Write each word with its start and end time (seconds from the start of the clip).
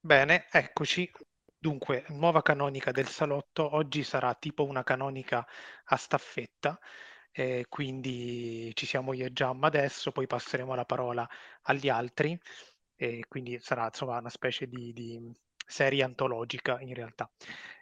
Bene, 0.00 0.46
eccoci. 0.50 1.10
Dunque, 1.58 2.04
nuova 2.08 2.42
canonica 2.42 2.90
del 2.92 3.08
salotto. 3.08 3.74
Oggi 3.74 4.02
sarà 4.02 4.34
tipo 4.34 4.64
una 4.64 4.82
canonica 4.84 5.46
a 5.84 5.96
staffetta, 5.96 6.78
eh, 7.32 7.64
quindi 7.70 8.70
ci 8.74 8.84
siamo 8.84 9.14
io 9.14 9.24
e 9.26 9.32
Giamma 9.32 9.68
adesso, 9.68 10.12
poi 10.12 10.26
passeremo 10.26 10.74
la 10.74 10.84
parola 10.84 11.26
agli 11.62 11.88
altri, 11.88 12.38
e 12.94 13.24
quindi 13.26 13.58
sarà 13.58 13.86
insomma 13.86 14.18
una 14.18 14.28
specie 14.28 14.66
di, 14.66 14.92
di 14.92 15.32
serie 15.66 16.02
antologica 16.02 16.78
in 16.80 16.92
realtà. 16.94 17.30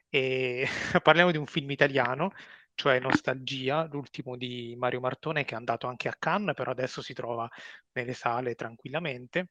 E 0.08 0.66
parliamo 1.02 1.32
di 1.32 1.38
un 1.38 1.46
film 1.46 1.70
italiano, 1.70 2.32
cioè 2.74 2.98
Nostalgia, 3.00 3.86
l'ultimo 3.90 4.36
di 4.36 4.74
Mario 4.76 5.00
Martone 5.00 5.44
che 5.44 5.54
è 5.54 5.56
andato 5.56 5.86
anche 5.86 6.08
a 6.08 6.16
Cannes, 6.18 6.54
però 6.54 6.70
adesso 6.70 7.02
si 7.02 7.12
trova 7.14 7.48
nelle 7.92 8.14
sale 8.14 8.54
tranquillamente. 8.54 9.48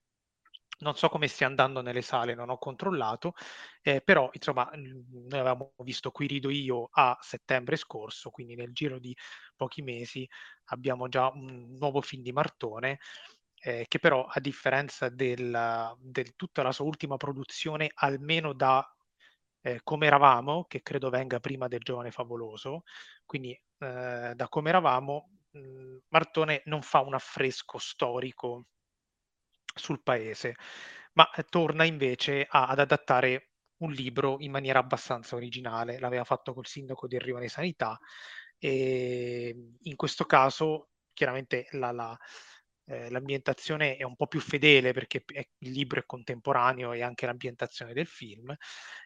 Non 0.80 0.96
so 0.96 1.08
come 1.08 1.28
stia 1.28 1.48
andando 1.48 1.82
nelle 1.82 2.02
sale, 2.02 2.34
non 2.34 2.50
ho 2.50 2.58
controllato, 2.58 3.34
eh, 3.82 4.02
però 4.02 4.30
insomma 4.34 4.70
noi 4.74 5.40
avevamo 5.40 5.74
visto 5.84 6.12
Qui 6.12 6.28
rido 6.28 6.50
io 6.50 6.90
a 6.92 7.18
settembre 7.22 7.76
scorso, 7.78 8.32
quindi 8.32 8.56
nel 8.56 8.74
giro 8.74 9.00
di 9.00 9.16
pochi 9.56 9.82
mesi 9.82 10.28
abbiamo 10.66 11.08
già 11.08 11.30
un 11.30 11.76
nuovo 11.78 12.02
film 12.02 12.24
di 12.24 12.32
Martone 12.34 13.00
eh, 13.62 13.86
che 13.88 14.00
però 14.00 14.26
a 14.26 14.40
differenza 14.42 15.08
del, 15.10 15.96
del, 16.00 16.36
tutta 16.36 16.64
la 16.64 16.72
sua 16.74 16.86
ultima 16.86 17.16
produzione, 17.18 17.90
almeno 17.94 18.54
da 18.54 18.86
eh, 19.64 19.82
Come 19.84 20.06
eravamo, 20.08 20.66
che 20.68 20.82
credo 20.82 21.10
venga 21.10 21.40
prima 21.40 21.68
del 21.68 21.82
Giovane 21.82 22.12
Favoloso, 22.12 22.84
quindi 23.26 23.52
eh, 23.52 24.34
da 24.36 24.48
Come 24.50 24.70
eravamo, 24.70 25.32
mh, 25.52 25.98
Martone 26.10 26.62
non 26.66 26.82
fa 26.84 27.00
un 27.02 27.16
affresco 27.16 27.78
storico 27.80 28.66
sul 29.76 30.02
paese, 30.04 30.56
ma 31.14 31.30
torna 31.50 31.84
invece 31.84 32.46
a, 32.50 32.68
ad 32.68 32.80
adattare 32.80 33.50
un 33.78 33.92
libro 33.92 34.38
in 34.40 34.52
maniera 34.52 34.80
abbastanza 34.80 35.36
originale. 35.36 36.00
L'aveva 36.00 36.24
fatto 36.24 36.54
col 36.54 36.68
sindaco 36.68 37.08
del 37.08 37.22
Rione 37.22 37.48
Sanità 37.50 38.00
e 38.58 39.56
in 39.82 39.96
questo 39.96 40.26
caso 40.26 40.90
chiaramente 41.14 41.68
la, 41.72 41.92
la, 41.92 42.18
eh, 42.86 43.10
l'ambientazione 43.10 43.98
è 43.98 44.04
un 44.04 44.16
po' 44.16 44.28
più 44.28 44.40
fedele 44.40 44.94
perché 44.94 45.24
è, 45.26 45.46
il 45.60 45.72
libro 45.72 46.00
è 46.00 46.06
contemporaneo 46.06 46.94
e 46.94 47.02
anche 47.02 47.26
l'ambientazione 47.26 47.94
del 47.94 48.08
film. 48.08 48.56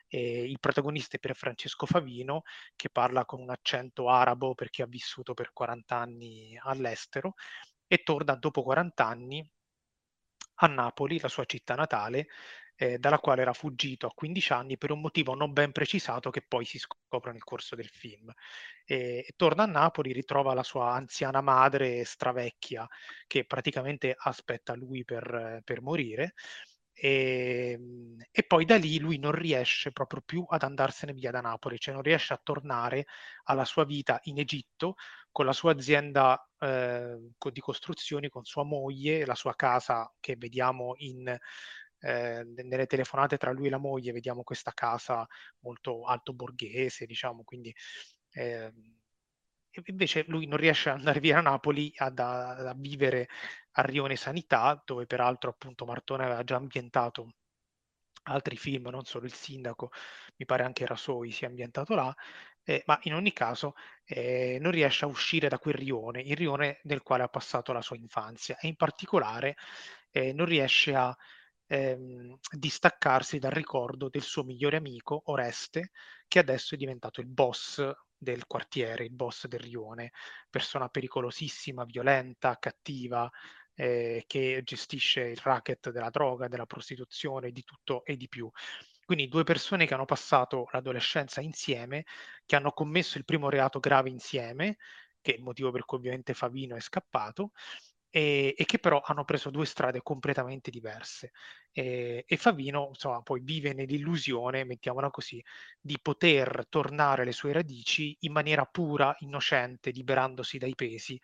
E 0.08 0.44
il 0.44 0.60
protagonista 0.60 1.18
è 1.18 1.20
per 1.20 1.36
Francesco 1.36 1.86
Favino 1.86 2.44
che 2.76 2.90
parla 2.90 3.26
con 3.26 3.42
un 3.42 3.50
accento 3.50 4.10
arabo 4.10 4.56
perché 4.56 4.84
ha 4.84 4.88
vissuto 4.88 5.34
per 5.34 5.52
40 5.54 5.98
anni 5.98 6.58
all'estero 6.64 7.34
e 7.88 8.04
torna 8.04 8.36
dopo 8.36 8.64
40 8.64 9.06
anni 9.06 9.50
a 10.60 10.68
Napoli, 10.68 11.20
la 11.20 11.28
sua 11.28 11.46
città 11.46 11.76
natale, 11.76 12.28
eh, 12.76 13.00
dalla 13.00 13.20
quale 13.20 13.42
era 13.42 13.54
fuggito 13.54 14.08
a 14.08 14.14
15 14.14 14.54
anni 14.54 14.78
per 14.78 14.92
un 14.92 15.02
motivo 15.02 15.34
non 15.34 15.52
ben 15.52 15.72
precisato 15.72 16.30
che 16.30 16.44
poi 16.48 16.64
si 16.66 16.78
scopre 16.78 17.32
nel 17.32 17.44
corso 17.44 17.76
del 17.76 17.90
film. 17.90 18.32
E 18.86 19.34
torna 19.36 19.64
a 19.64 19.68
Napoli, 19.68 20.14
ritrova 20.14 20.54
la 20.54 20.64
sua 20.64 20.94
anziana 20.94 21.42
madre 21.42 22.04
stravecchia 22.06 22.88
che 23.26 23.46
praticamente 23.46 24.16
aspetta 24.18 24.76
lui 24.76 25.04
per, 25.04 25.62
per 25.64 25.82
morire 25.82 26.34
e, 27.00 27.72
ehm, 27.74 28.18
e, 28.32 28.44
poi 28.44 28.66
da 28.66 28.76
lì 28.78 29.00
lui 29.00 29.18
non 29.20 29.32
riesce 29.32 29.92
proprio 29.92 30.22
più 30.26 30.46
ad 30.48 30.64
andarsene 30.64 31.14
via 31.14 31.32
da 31.32 31.42
Napoli, 31.42 31.80
cioè 31.80 31.94
non 31.94 32.04
riesce 32.04 32.34
a 32.34 32.42
tornare 32.42 33.06
alla 33.44 33.66
sua 33.66 33.86
vita 33.86 34.20
in 34.24 34.40
Egitto 34.40 34.96
con 35.32 35.46
la 35.46 35.54
sua 35.54 35.72
azienda 35.72 36.50
eh, 36.60 37.18
di 37.52 37.60
costruzioni, 37.60 38.30
con 38.30 38.44
sua 38.44 38.64
moglie, 38.64 39.26
la 39.26 39.36
sua 39.36 39.56
casa 39.56 40.12
che 40.20 40.36
vediamo 40.38 40.94
in, 40.98 41.28
eh, 42.00 42.44
nelle 42.44 42.86
telefonate 42.88 43.38
tra 43.38 43.52
lui 43.52 43.68
e 43.68 43.70
la 43.70 43.78
moglie, 43.78 44.12
vediamo 44.12 44.44
questa 44.44 44.72
casa 44.74 45.28
molto 45.60 46.04
alto 46.06 46.34
borghese, 46.34 47.06
diciamo, 47.06 47.44
quindi 47.44 47.74
eh, 48.32 48.74
invece 49.86 50.26
lui 50.28 50.46
non 50.48 50.58
riesce 50.58 50.90
ad 50.90 50.98
andare 50.98 51.20
via 51.20 51.38
a 51.40 51.42
Napoli 51.42 51.92
a, 51.98 52.12
a 52.14 52.74
vivere 52.76 53.30
a 53.74 53.82
Rione 53.82 54.16
Sanità, 54.16 54.82
dove 54.86 55.06
peraltro 55.06 55.50
appunto 55.52 55.86
Martone 55.86 56.26
aveva 56.26 56.44
già 56.44 56.56
ambientato 56.56 57.34
altri 58.24 58.58
film, 58.58 58.88
non 58.90 59.06
solo 59.06 59.26
il 59.26 59.34
sindaco, 59.34 59.92
mi 60.38 60.46
pare 60.46 60.64
anche 60.64 60.86
Rasoi 60.86 61.32
sia 61.32 61.48
ambientato 61.48 61.96
là, 61.96 62.14
eh, 62.64 62.84
ma 62.86 63.00
in 63.04 63.14
ogni 63.14 63.32
caso 63.34 63.74
eh, 64.06 64.58
non 64.60 64.72
riesce 64.72 65.06
a 65.06 65.08
uscire 65.08 65.48
da 65.48 65.60
quel 65.60 65.76
rione, 65.76 66.22
il 66.22 66.36
rione 66.36 66.80
nel 66.84 67.02
quale 67.04 67.24
ha 67.24 67.30
passato 67.30 67.72
la 67.72 67.82
sua 67.82 67.96
infanzia 67.96 68.58
e 68.60 68.68
in 68.68 68.76
particolare 68.76 69.56
eh, 70.12 70.34
non 70.34 70.46
riesce 70.46 70.94
a 70.94 71.16
ehm, 71.68 72.38
distaccarsi 72.52 73.40
dal 73.40 73.52
ricordo 73.52 74.10
del 74.10 74.22
suo 74.22 74.44
migliore 74.44 74.78
amico 74.78 75.22
Oreste, 75.26 75.92
che 76.28 76.40
adesso 76.40 76.76
è 76.76 76.78
diventato 76.78 77.22
il 77.22 77.28
boss 77.28 77.82
del 78.18 78.48
quartiere, 78.48 79.04
il 79.06 79.12
boss 79.12 79.46
del 79.48 79.60
rione, 79.60 80.12
persona 80.50 80.88
pericolosissima, 80.90 81.84
violenta, 81.86 82.58
cattiva, 82.60 83.30
eh, 83.76 84.24
che 84.26 84.62
gestisce 84.64 85.22
il 85.22 85.40
racket 85.42 85.92
della 85.92 86.10
droga, 86.10 86.48
della 86.48 86.66
prostituzione, 86.66 87.52
di 87.52 87.64
tutto 87.64 88.04
e 88.06 88.18
di 88.18 88.28
più. 88.28 88.50
Quindi 89.06 89.28
due 89.28 89.44
persone 89.44 89.86
che 89.86 89.94
hanno 89.94 90.06
passato 90.06 90.68
l'adolescenza 90.72 91.40
insieme, 91.42 92.06
che 92.46 92.56
hanno 92.56 92.72
commesso 92.72 93.18
il 93.18 93.26
primo 93.26 93.50
reato 93.50 93.80
grave 93.80 94.10
insieme, 94.10 94.78
che 95.22 95.34
è 95.34 95.36
il 95.38 95.44
motivo 95.44 95.72
per 95.72 95.86
cui 95.86 95.98
ovviamente 95.98 96.34
Favino 96.34 96.76
è 96.76 96.82
scappato, 96.82 97.52
e, 98.10 98.56
e, 98.58 98.66
che 98.66 98.80
però 98.80 99.02
hanno 99.04 99.24
preso 99.26 99.50
due 99.50 99.66
strade 99.66 100.02
completamente 100.02 100.72
diverse. 100.72 101.32
E, 101.72 102.24
e, 102.28 102.38
Favino, 102.38 102.88
insomma, 102.90 103.22
poi 103.22 103.42
vive 103.42 103.74
nell'illusione, 103.74 104.64
mettiamola 104.64 105.10
così, 105.10 105.44
di 105.80 105.98
poter 106.02 106.66
tornare 106.70 107.22
alle 107.24 107.32
sue 107.32 107.54
radici 107.54 108.16
in 108.22 108.32
maniera 108.32 108.66
pura, 108.66 109.16
innocente, 109.20 109.92
liberandosi 109.92 110.58
dai 110.58 110.76
pesi, 110.76 111.20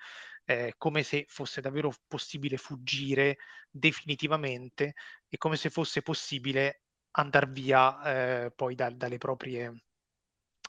eh, 0.46 0.74
come 0.78 1.04
se 1.04 1.26
fosse 1.28 1.62
davvero 1.62 1.92
possibile 2.08 2.58
fuggire 2.58 3.38
definitivamente 3.70 4.94
e 5.30 5.38
come 5.38 5.56
se 5.56 5.70
fosse 5.70 6.02
possibile 6.02 6.82
andare 7.12 7.48
via 7.48 8.46
eh, 8.46 8.52
poi 8.52 8.76
da, 8.76 8.90
dalle 8.90 9.18
proprie 9.18 9.74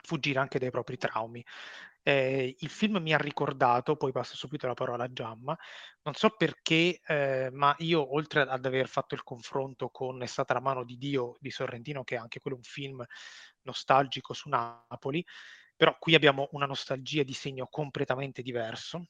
fuggire 0.03 0.39
anche 0.39 0.59
dai 0.59 0.71
propri 0.71 0.97
traumi. 0.97 1.45
Eh, 2.07 2.55
il 2.59 2.69
film 2.69 2.99
mi 2.99 3.15
ha 3.15 3.19
ricordato, 3.19 3.97
poi 3.97 4.13
passo 4.13 4.37
subito 4.37 4.67
la 4.67 4.75
parola 4.75 5.05
a 5.05 5.13
Giamma, 5.13 5.57
non 6.03 6.13
so 6.15 6.29
perché, 6.37 7.01
eh, 7.07 7.49
ma 7.51 7.75
io 7.79 8.15
oltre 8.15 8.43
ad 8.43 8.67
aver 8.67 8.89
fatto 8.89 9.15
il 9.15 9.23
confronto 9.23 9.89
con 9.89 10.23
È 10.23 10.27
stata 10.27 10.53
la 10.53 10.61
mano 10.61 10.85
di 10.85 10.99
Dio 10.99 11.37
di 11.41 11.51
Sorrentino, 11.51 12.05
che 12.05 12.17
è 12.17 12.19
anche 12.19 12.41
quello 12.41 12.57
un 12.59 12.63
film 12.63 13.03
nostalgico 13.63 14.35
su 14.35 14.51
Napoli, 14.51 15.25
però 15.77 15.97
qui 15.99 16.15
abbiamo 16.15 16.49
una 16.53 16.67
nostalgia 16.67 17.23
di 17.23 17.33
segno 17.33 17.67
completamente 17.69 18.43
diverso. 18.43 19.07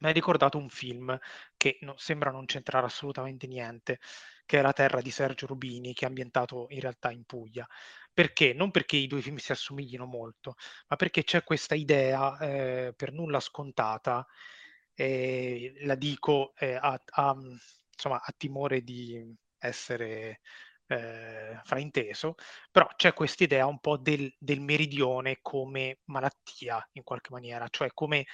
Mi 0.00 0.08
ha 0.08 0.12
ricordato 0.12 0.58
un 0.58 0.68
film 0.70 1.16
che 1.56 1.78
no, 1.82 1.94
sembra 1.98 2.30
non 2.30 2.46
c'entrare 2.46 2.86
assolutamente 2.86 3.46
niente, 3.46 4.00
che 4.46 4.58
è 4.58 4.62
La 4.62 4.72
terra 4.72 5.00
di 5.00 5.10
Sergio 5.10 5.46
Rubini, 5.46 5.94
che 5.94 6.04
è 6.04 6.08
ambientato 6.08 6.66
in 6.70 6.80
realtà 6.80 7.10
in 7.10 7.24
Puglia. 7.24 7.66
Perché? 8.12 8.52
Non 8.52 8.70
perché 8.70 8.96
i 8.96 9.06
due 9.06 9.20
film 9.22 9.36
si 9.36 9.52
assomiglino 9.52 10.06
molto, 10.06 10.54
ma 10.88 10.96
perché 10.96 11.24
c'è 11.24 11.42
questa 11.42 11.74
idea 11.74 12.38
eh, 12.38 12.92
per 12.96 13.12
nulla 13.12 13.40
scontata, 13.40 14.26
eh, 14.94 15.74
la 15.80 15.96
dico 15.96 16.54
eh, 16.56 16.74
a, 16.74 17.00
a, 17.04 17.36
insomma, 17.92 18.20
a 18.22 18.34
timore 18.36 18.82
di 18.82 19.34
essere 19.58 20.40
eh, 20.86 21.60
frainteso, 21.64 22.34
però 22.70 22.88
c'è 22.96 23.12
questa 23.14 23.44
idea 23.44 23.66
un 23.66 23.80
po' 23.80 23.96
del, 23.96 24.32
del, 24.38 24.60
meridione 24.60 25.38
come 25.40 26.00
malattia 26.04 26.86
in 26.92 27.02
qualche 27.02 27.30
maniera, 27.32 27.66
cioè 27.68 27.90
come 27.92 28.26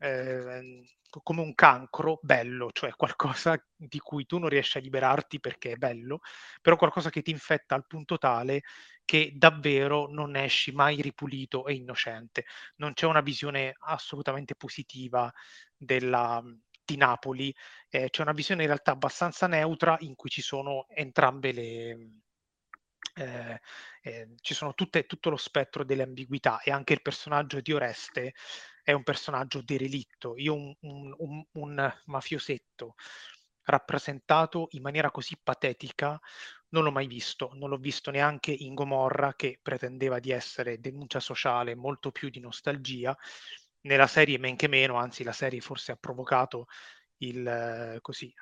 eh, 0.00 0.82
come 1.22 1.40
un 1.40 1.54
cancro 1.54 2.18
bello, 2.22 2.70
cioè 2.72 2.92
qualcosa 2.94 3.62
di 3.76 3.98
cui 3.98 4.26
tu 4.26 4.38
non 4.38 4.48
riesci 4.48 4.78
a 4.78 4.80
liberarti 4.80 5.40
perché 5.40 5.72
è 5.72 5.76
bello, 5.76 6.20
però 6.60 6.76
qualcosa 6.76 7.10
che 7.10 7.22
ti 7.22 7.30
infetta 7.30 7.74
al 7.74 7.86
punto 7.86 8.16
tale 8.18 8.62
che 9.04 9.32
davvero 9.34 10.06
non 10.08 10.36
esci 10.36 10.72
mai 10.72 11.00
ripulito 11.02 11.66
e 11.66 11.74
innocente. 11.74 12.44
Non 12.76 12.92
c'è 12.94 13.06
una 13.06 13.20
visione 13.20 13.74
assolutamente 13.80 14.54
positiva 14.54 15.30
della, 15.76 16.42
di 16.84 16.96
Napoli, 16.96 17.54
eh, 17.88 18.08
c'è 18.10 18.22
una 18.22 18.32
visione 18.32 18.62
in 18.62 18.68
realtà 18.68 18.92
abbastanza 18.92 19.46
neutra 19.46 19.96
in 20.00 20.14
cui 20.14 20.30
ci 20.30 20.42
sono 20.42 20.86
entrambe 20.88 21.52
le... 21.52 22.10
Eh, 23.14 23.60
eh, 24.02 24.28
ci 24.40 24.54
sono 24.54 24.72
tutte, 24.74 25.04
tutto 25.04 25.30
lo 25.30 25.36
spettro 25.36 25.84
delle 25.84 26.04
ambiguità 26.04 26.60
e 26.60 26.70
anche 26.70 26.92
il 26.92 27.02
personaggio 27.02 27.60
di 27.60 27.72
Oreste 27.72 28.34
è 28.82 28.92
un 28.92 29.02
personaggio 29.02 29.62
derelitto. 29.62 30.36
Io 30.36 30.54
un, 30.54 30.74
un, 30.80 31.14
un, 31.18 31.44
un 31.52 31.94
mafiosetto 32.06 32.94
rappresentato 33.64 34.68
in 34.72 34.82
maniera 34.82 35.10
così 35.10 35.38
patetica 35.42 36.18
non 36.70 36.84
l'ho 36.84 36.92
mai 36.92 37.06
visto, 37.06 37.50
non 37.54 37.68
l'ho 37.68 37.76
visto 37.76 38.10
neanche 38.10 38.52
in 38.52 38.74
Gomorra 38.74 39.34
che 39.34 39.58
pretendeva 39.60 40.18
di 40.18 40.30
essere 40.30 40.80
denuncia 40.80 41.20
sociale 41.20 41.74
molto 41.74 42.10
più 42.10 42.30
di 42.30 42.40
nostalgia 42.40 43.16
nella 43.82 44.06
serie 44.06 44.38
men 44.38 44.56
che 44.56 44.68
meno, 44.68 44.96
anzi 44.96 45.24
la 45.24 45.32
serie 45.32 45.60
forse 45.60 45.92
ha 45.92 45.96
provocato 45.96 46.66
il, 47.18 47.98
così, 48.00 48.32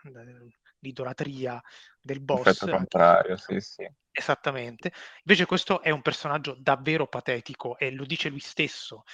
l'idolatria 0.81 1.61
del 2.01 2.21
boss. 2.21 2.69
Contrario, 2.69 3.37
sì, 3.37 3.61
sì. 3.61 3.89
Esattamente. 4.11 4.93
Invece 5.23 5.47
questo 5.47 5.81
è 5.81 5.91
un 5.91 6.03
personaggio 6.03 6.57
davvero 6.59 7.07
patetico 7.07 7.79
e 7.79 7.91
lo 7.91 8.05
dice 8.05 8.29
lui 8.29 8.41
stesso. 8.41 9.05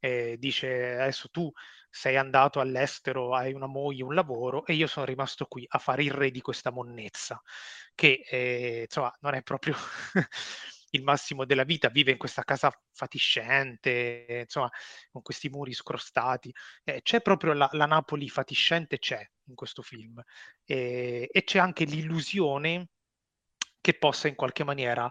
Eh, 0.00 0.36
dice 0.38 0.94
adesso 0.94 1.28
tu 1.28 1.50
sei 1.90 2.16
andato 2.16 2.60
all'estero, 2.60 3.34
hai 3.34 3.52
una 3.52 3.66
moglie, 3.66 4.04
un 4.04 4.14
lavoro 4.14 4.64
e 4.66 4.74
io 4.74 4.86
sono 4.86 5.06
rimasto 5.06 5.46
qui 5.46 5.64
a 5.68 5.78
fare 5.78 6.04
il 6.04 6.12
re 6.12 6.30
di 6.30 6.40
questa 6.40 6.70
monnezza, 6.70 7.40
che 7.94 8.24
eh, 8.28 8.82
insomma 8.84 9.14
non 9.20 9.34
è 9.34 9.42
proprio 9.42 9.74
il 10.90 11.02
massimo 11.02 11.44
della 11.44 11.64
vita, 11.64 11.88
vive 11.88 12.12
in 12.12 12.18
questa 12.18 12.42
casa 12.42 12.72
fatiscente, 12.92 14.42
insomma, 14.44 14.70
con 15.10 15.22
questi 15.22 15.48
muri 15.48 15.72
scrostati. 15.72 16.54
Eh, 16.84 17.02
c'è 17.02 17.20
proprio 17.20 17.52
la, 17.52 17.68
la, 17.72 17.86
Napoli 17.86 18.28
fatiscente, 18.28 18.98
c'è 18.98 19.26
in 19.44 19.54
questo 19.54 19.82
film. 19.82 20.22
Eh, 20.64 21.28
e 21.30 21.44
c'è 21.44 21.58
anche 21.58 21.84
l'illusione 21.84 22.88
che 23.80 23.94
possa 23.94 24.28
in 24.28 24.34
qualche 24.34 24.64
maniera 24.64 25.10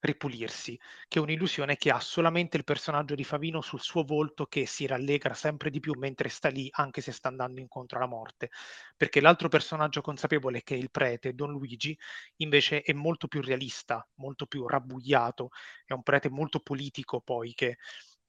ripulirsi, 0.00 0.78
che 1.08 1.18
è 1.18 1.22
un'illusione 1.22 1.76
che 1.76 1.90
ha 1.90 2.00
solamente 2.00 2.56
il 2.56 2.64
personaggio 2.64 3.14
di 3.14 3.24
Favino 3.24 3.60
sul 3.60 3.80
suo 3.80 4.04
volto 4.04 4.46
che 4.46 4.66
si 4.66 4.86
rallegra 4.86 5.34
sempre 5.34 5.70
di 5.70 5.80
più 5.80 5.94
mentre 5.98 6.28
sta 6.28 6.48
lì, 6.48 6.68
anche 6.72 7.00
se 7.00 7.12
sta 7.12 7.28
andando 7.28 7.60
incontro 7.60 7.98
alla 7.98 8.06
morte. 8.06 8.50
Perché 8.96 9.20
l'altro 9.20 9.48
personaggio 9.48 10.00
consapevole, 10.00 10.62
che 10.62 10.74
è 10.74 10.78
il 10.78 10.90
prete, 10.90 11.34
Don 11.34 11.50
Luigi, 11.50 11.96
invece 12.36 12.82
è 12.82 12.92
molto 12.92 13.28
più 13.28 13.40
realista, 13.40 14.06
molto 14.14 14.46
più 14.46 14.66
rabbuiato, 14.66 15.50
è 15.84 15.92
un 15.92 16.02
prete 16.02 16.28
molto 16.30 16.60
politico 16.60 17.20
poi 17.20 17.54
che 17.54 17.76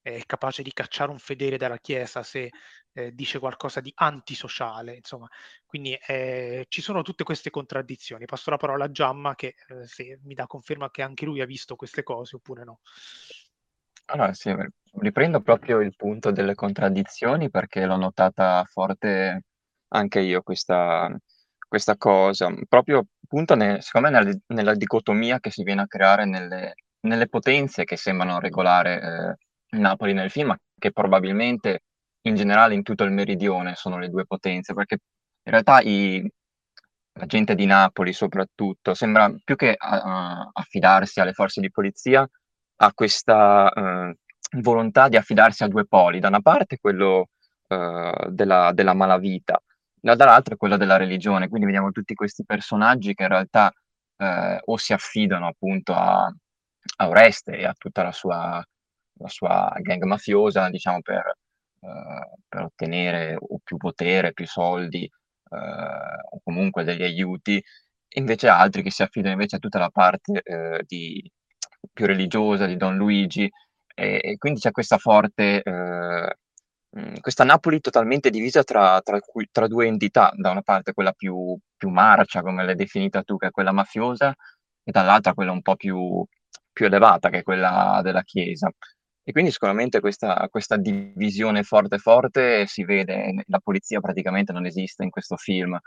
è 0.01 0.21
capace 0.25 0.63
di 0.63 0.71
cacciare 0.73 1.11
un 1.11 1.19
fedele 1.19 1.57
dalla 1.57 1.77
Chiesa 1.77 2.23
se 2.23 2.49
eh, 2.93 3.13
dice 3.13 3.39
qualcosa 3.39 3.81
di 3.81 3.91
antisociale, 3.95 4.95
insomma. 4.95 5.27
Quindi 5.65 5.97
eh, 6.07 6.65
ci 6.69 6.81
sono 6.81 7.01
tutte 7.01 7.23
queste 7.23 7.49
contraddizioni. 7.49 8.25
Passo 8.25 8.49
la 8.49 8.57
parola 8.57 8.85
a 8.85 8.91
Giamma 8.91 9.35
che 9.35 9.55
eh, 9.67 9.87
se 9.87 10.19
mi 10.23 10.33
dà 10.33 10.47
conferma 10.47 10.89
che 10.89 11.01
anche 11.01 11.25
lui 11.25 11.41
ha 11.41 11.45
visto 11.45 11.75
queste 11.75 12.03
cose 12.03 12.37
oppure 12.37 12.63
no. 12.63 12.79
Allora, 14.05 14.33
sì, 14.33 14.53
riprendo 14.93 15.41
proprio 15.41 15.81
il 15.81 15.95
punto 15.95 16.31
delle 16.31 16.55
contraddizioni 16.55 17.49
perché 17.49 17.85
l'ho 17.85 17.97
notata 17.97 18.65
forte 18.67 19.43
anche 19.89 20.19
io 20.19 20.41
questa, 20.41 21.15
questa 21.67 21.95
cosa, 21.97 22.51
proprio 22.67 23.05
appunto 23.23 23.55
ne, 23.55 23.81
secondo 23.81 24.09
me 24.09 24.17
nella, 24.17 24.37
nella, 24.47 24.75
dicotomia 24.75 25.39
che 25.39 25.51
si 25.51 25.63
viene 25.63 25.81
a 25.81 25.87
creare 25.87 26.25
nelle, 26.25 26.73
nelle 27.01 27.27
potenze 27.27 27.85
che 27.85 27.95
sembrano 27.97 28.39
regolare 28.39 29.01
eh, 29.01 29.48
Napoli 29.71 30.13
nel 30.13 30.31
film, 30.31 30.55
che 30.77 30.91
probabilmente 30.91 31.81
in 32.21 32.35
generale 32.35 32.73
in 32.73 32.83
tutto 32.83 33.03
il 33.03 33.11
meridione 33.11 33.75
sono 33.75 33.97
le 33.97 34.09
due 34.09 34.25
potenze, 34.25 34.73
perché 34.73 34.97
in 35.43 35.51
realtà 35.51 35.81
i, 35.81 36.29
la 37.13 37.25
gente 37.25 37.55
di 37.55 37.65
Napoli 37.65 38.13
soprattutto 38.13 38.93
sembra 38.93 39.33
più 39.43 39.55
che 39.55 39.77
uh, 39.79 40.49
affidarsi 40.53 41.19
alle 41.19 41.33
forze 41.33 41.61
di 41.61 41.71
polizia, 41.71 42.27
ha 42.81 42.93
questa 42.93 43.71
uh, 43.73 44.59
volontà 44.61 45.07
di 45.09 45.17
affidarsi 45.17 45.63
a 45.63 45.67
due 45.67 45.85
poli, 45.85 46.19
da 46.19 46.29
una 46.29 46.41
parte 46.41 46.77
quello 46.79 47.27
uh, 47.67 48.29
della, 48.29 48.71
della, 48.73 48.93
malavita, 48.93 49.61
dall'altra 49.99 50.55
quello 50.55 50.77
della 50.77 50.97
religione, 50.97 51.47
quindi 51.47 51.65
vediamo 51.65 51.91
tutti 51.91 52.13
questi 52.13 52.45
personaggi 52.45 53.13
che 53.13 53.23
in 53.23 53.29
realtà 53.29 53.71
o 54.65 54.75
si 54.75 54.91
affidano 54.91 55.47
appunto 55.47 55.93
a, 55.93 56.25
a 56.25 57.07
Oreste 57.07 57.57
e 57.57 57.65
a 57.65 57.73
tutta 57.77 58.03
la 58.03 58.11
sua, 58.11 58.61
la 59.19 59.27
sua 59.27 59.73
gang 59.79 60.03
mafiosa, 60.03 60.69
diciamo 60.69 61.01
per 61.01 61.35
eh, 61.81 62.37
per 62.47 62.63
ottenere 62.63 63.37
più 63.63 63.77
potere, 63.77 64.33
più 64.33 64.45
soldi 64.45 65.03
eh, 65.05 65.55
o 66.29 66.41
comunque 66.43 66.83
degli 66.83 67.03
aiuti, 67.03 67.63
invece 68.15 68.47
altri 68.49 68.83
che 68.83 68.91
si 68.91 69.03
affidano 69.03 69.33
invece 69.33 69.57
a 69.57 69.59
tutta 69.59 69.79
la 69.79 69.89
parte 69.89 70.41
eh, 70.43 70.83
di, 70.85 71.23
più 71.93 72.05
religiosa 72.05 72.65
di 72.65 72.75
Don 72.75 72.97
Luigi 72.97 73.49
e, 73.95 74.19
e 74.21 74.37
quindi 74.37 74.59
c'è 74.59 74.71
questa 74.71 74.97
forte 74.97 75.61
questa 77.21 77.43
Napoli 77.43 77.79
totalmente 77.81 78.29
divisa 78.31 78.63
tra, 78.63 78.99
tra, 79.01 79.19
tra, 79.51 79.67
due 79.67 79.85
entità, 79.85 80.31
da 80.35 80.49
una 80.49 80.61
parte 80.63 80.93
quella 80.93 81.11
più, 81.13 81.57
più, 81.77 81.89
marcia, 81.89 82.41
come 82.41 82.63
l'hai 82.65 82.75
definita 82.75 83.21
tu, 83.23 83.37
che 83.37 83.47
è 83.47 83.51
quella 83.51 83.71
mafiosa, 83.71 84.33
e 84.83 84.91
dall'altra 84.91 85.33
quella 85.33 85.51
un 85.51 85.61
po' 85.61 85.75
più, 85.75 86.25
più 86.71 86.85
elevata, 86.85 87.29
che 87.29 87.39
è 87.39 87.43
quella 87.43 87.99
della 88.03 88.23
Chiesa. 88.23 88.71
E 89.23 89.31
quindi 89.31 89.51
sicuramente 89.51 89.99
questa, 89.99 90.47
questa 90.49 90.77
divisione 90.77 91.63
forte 91.63 91.97
forte 91.99 92.65
si 92.65 92.83
vede, 92.83 93.43
la 93.47 93.59
polizia 93.59 93.99
praticamente 93.99 94.51
non 94.53 94.65
esiste 94.65 95.03
in 95.03 95.09
questo 95.11 95.37
film. 95.37 95.77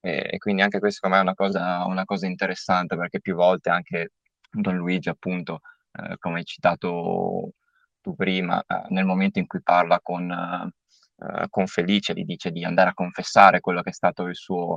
E, 0.00 0.38
quindi 0.38 0.62
anche 0.62 0.78
questo 0.78 1.00
secondo 1.02 1.16
me 1.16 1.22
è 1.22 1.24
una 1.24 1.34
cosa, 1.34 1.84
una 1.86 2.04
cosa 2.04 2.26
interessante 2.26 2.96
perché 2.96 3.20
più 3.20 3.34
volte 3.34 3.70
anche 3.70 4.12
Don 4.50 4.76
Luigi 4.76 5.08
appunto, 5.08 5.60
eh, 5.92 6.16
come 6.18 6.38
hai 6.40 6.44
citato 6.44 7.52
tu 8.00 8.14
prima, 8.14 8.62
eh, 8.66 8.86
nel 8.88 9.04
momento 9.04 9.38
in 9.38 9.46
cui 9.46 9.62
parla 9.62 10.00
con, 10.00 10.30
eh, 10.30 11.46
con 11.48 11.66
Felice, 11.66 12.14
gli 12.14 12.24
dice 12.24 12.50
di 12.50 12.64
andare 12.64 12.90
a 12.90 12.94
confessare 12.94 13.60
quello 13.60 13.82
che 13.82 13.90
è 13.90 13.92
stato 13.92 14.24
il 14.24 14.34
suo, 14.36 14.74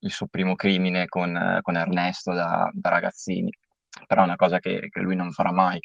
il 0.00 0.10
suo 0.10 0.26
primo 0.26 0.54
crimine 0.56 1.06
con, 1.06 1.58
con 1.62 1.76
Ernesto 1.76 2.32
da, 2.32 2.68
da, 2.72 2.90
ragazzini, 2.90 3.50
però 4.06 4.22
è 4.22 4.24
una 4.24 4.36
cosa 4.36 4.58
che, 4.58 4.88
che 4.90 5.00
lui 5.00 5.16
non 5.16 5.32
farà 5.32 5.52
mai 5.52 5.80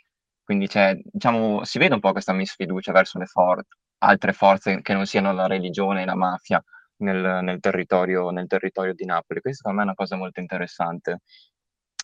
quindi 0.47 0.67
c'è, 0.67 0.97
diciamo, 1.03 1.65
si 1.65 1.77
vede 1.77 1.95
un 1.95 1.99
po' 1.99 2.13
questa 2.13 2.31
misfiducia 2.31 2.93
verso 2.93 3.19
for- 3.25 3.65
altre 3.97 4.31
forze 4.31 4.81
che 4.81 4.93
non 4.93 5.05
siano 5.05 5.33
la 5.33 5.45
religione 5.45 6.03
e 6.03 6.05
la 6.05 6.15
mafia 6.15 6.63
nel, 6.99 7.39
nel, 7.43 7.59
territorio, 7.59 8.29
nel 8.29 8.47
territorio, 8.47 8.93
di 8.93 9.03
Napoli. 9.03 9.41
Questa 9.41 9.57
secondo 9.57 9.79
me 9.79 9.83
è 9.83 9.87
una 9.87 9.95
cosa 9.95 10.15
molto 10.15 10.39
interessante 10.39 11.19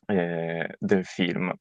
eh, 0.07 0.75
del 0.78 1.06
film. 1.06 1.54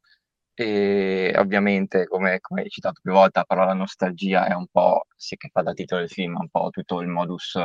E 0.54 1.32
ovviamente, 1.36 2.08
come, 2.08 2.40
come, 2.40 2.62
hai 2.62 2.68
citato 2.68 2.98
più 3.00 3.12
volte, 3.12 3.38
la 3.38 3.44
parola 3.44 3.74
nostalgia 3.74 4.46
è 4.48 4.52
un 4.52 4.66
po', 4.66 5.06
sì 5.14 5.36
che 5.36 5.50
fa 5.52 5.62
da 5.62 5.74
titolo 5.74 6.00
del 6.00 6.10
film, 6.10 6.36
un 6.36 6.48
po' 6.48 6.70
tutto 6.70 7.00
il 7.00 7.06
modus 7.06 7.56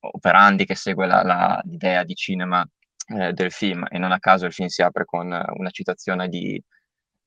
operandi 0.00 0.66
che 0.66 0.74
segue 0.74 1.06
la, 1.06 1.22
la, 1.22 1.58
l'idea 1.64 2.04
di 2.04 2.14
cinema 2.14 2.62
eh, 3.08 3.32
del 3.32 3.50
film 3.50 3.86
e 3.88 3.96
non 3.98 4.12
a 4.12 4.18
caso 4.18 4.44
il 4.44 4.52
film 4.52 4.68
si 4.68 4.82
apre 4.82 5.06
con 5.06 5.26
una 5.28 5.70
citazione 5.70 6.28
di 6.28 6.62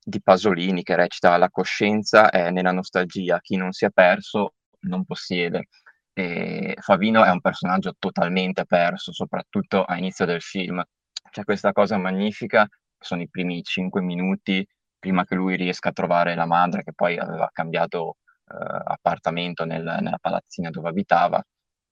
di 0.04 0.22
Pasolini 0.22 0.84
che 0.84 0.96
recita 0.96 1.38
La 1.38 1.50
coscienza 1.50 2.30
è 2.30 2.52
nella 2.52 2.72
nostalgia, 2.72 3.40
chi 3.40 3.56
non 3.56 3.72
si 3.72 3.86
è 3.86 3.90
perso 3.92 4.54
non 4.82 5.06
possiede. 5.06 5.68
E 6.14 6.76
Favino 6.80 7.24
è 7.24 7.30
un 7.30 7.42
personaggio 7.42 7.94
totalmente 7.98 8.66
perso, 8.66 9.12
soprattutto 9.12 9.84
a 9.84 9.98
inizio 9.98 10.26
del 10.26 10.42
film. 10.42 10.84
C'è 11.30 11.44
questa 11.44 11.72
cosa 11.72 11.98
magnifica, 11.98 12.68
sono 12.98 13.22
i 13.22 13.30
primi 13.30 13.62
cinque 13.64 14.02
minuti 14.02 14.66
prima 14.98 15.24
che 15.24 15.36
lui 15.36 15.56
riesca 15.56 15.90
a 15.90 15.94
trovare 15.94 16.36
la 16.36 16.46
madre 16.46 16.84
che 16.84 16.94
poi 16.94 17.18
aveva 17.18 17.50
cambiato 17.54 18.18
eh, 18.52 18.56
appartamento 18.86 19.64
nel, 19.66 19.84
nella 19.84 20.18
palazzina 20.20 20.70
dove 20.70 20.90
abitava, 20.90 21.42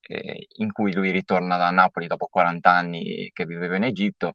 eh, 0.01 0.47
in 0.57 0.71
cui 0.71 0.93
lui 0.93 1.11
ritorna 1.11 1.57
da 1.57 1.69
Napoli 1.71 2.07
dopo 2.07 2.27
40 2.27 2.69
anni 2.69 3.29
che 3.31 3.45
viveva 3.45 3.75
in 3.77 3.83
Egitto 3.83 4.33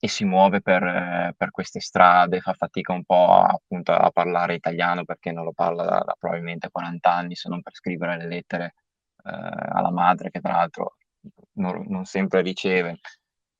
e 0.00 0.08
si 0.08 0.24
muove 0.24 0.60
per, 0.60 0.82
eh, 0.82 1.34
per, 1.36 1.50
queste 1.50 1.80
strade, 1.80 2.40
fa 2.40 2.54
fatica 2.54 2.92
un 2.92 3.04
po' 3.04 3.42
appunto 3.42 3.92
a 3.92 4.10
parlare 4.10 4.54
italiano 4.54 5.04
perché 5.04 5.32
non 5.32 5.44
lo 5.44 5.52
parla 5.52 5.84
da, 5.84 6.02
da 6.04 6.14
probabilmente 6.18 6.70
40 6.70 7.12
anni, 7.12 7.34
se 7.34 7.48
non 7.48 7.62
per 7.62 7.74
scrivere 7.74 8.16
le 8.16 8.28
lettere 8.28 8.74
eh, 9.24 9.30
alla 9.30 9.90
madre 9.90 10.30
che 10.30 10.40
tra 10.40 10.52
l'altro 10.52 10.96
non, 11.54 11.84
non, 11.88 12.04
sempre 12.04 12.42
riceve. 12.42 13.00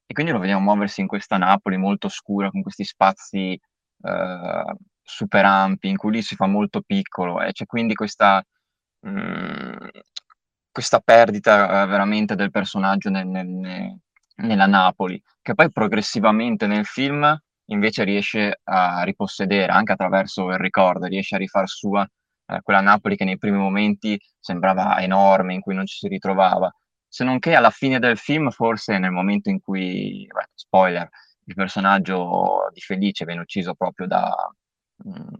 E 0.06 0.14
quindi 0.14 0.32
lo 0.32 0.38
vediamo 0.38 0.62
muoversi 0.62 1.00
in 1.00 1.08
questa 1.08 1.36
Napoli 1.38 1.76
molto 1.76 2.08
scura, 2.08 2.50
con 2.50 2.62
questi 2.62 2.84
spazi 2.84 3.60
eh, 4.02 4.64
super 5.02 5.44
ampi, 5.44 5.88
in 5.88 5.96
cui 5.96 6.12
lì 6.12 6.22
si 6.22 6.36
fa 6.36 6.46
molto 6.46 6.82
piccolo 6.82 7.40
e 7.40 7.52
c'è 7.52 7.66
quindi 7.66 7.94
questa... 7.94 8.42
Mh, 9.00 9.10
mm, 9.10 9.88
questa 10.70 11.00
perdita 11.00 11.82
eh, 11.82 11.86
veramente 11.86 12.36
del 12.36 12.52
personaggio 12.52 13.10
nel, 13.10 13.26
nel, 13.26 13.98
nella 14.36 14.66
Napoli, 14.66 15.20
che 15.48 15.54
poi 15.54 15.72
progressivamente 15.72 16.66
nel 16.66 16.84
film 16.84 17.34
invece 17.70 18.04
riesce 18.04 18.60
a 18.64 19.02
ripossedere 19.02 19.72
anche 19.72 19.92
attraverso 19.92 20.50
il 20.50 20.58
ricordo, 20.58 21.06
riesce 21.06 21.36
a 21.36 21.38
rifar 21.38 21.66
sua 21.66 22.06
eh, 22.46 22.60
quella 22.62 22.82
Napoli 22.82 23.16
che 23.16 23.24
nei 23.24 23.38
primi 23.38 23.56
momenti 23.56 24.20
sembrava 24.38 24.98
enorme, 25.00 25.54
in 25.54 25.60
cui 25.62 25.74
non 25.74 25.86
ci 25.86 25.96
si 25.96 26.08
ritrovava. 26.08 26.70
Se 27.06 27.24
non 27.24 27.38
che 27.38 27.54
alla 27.54 27.70
fine 27.70 27.98
del 27.98 28.18
film, 28.18 28.50
forse 28.50 28.98
nel 28.98 29.10
momento 29.10 29.48
in 29.48 29.60
cui, 29.60 30.26
beh, 30.30 30.48
spoiler, 30.54 31.08
il 31.46 31.54
personaggio 31.54 32.68
di 32.70 32.80
Felice 32.80 33.24
viene 33.24 33.40
ucciso 33.40 33.74
proprio 33.74 34.06
da, 34.06 34.34
mm, 35.08 35.34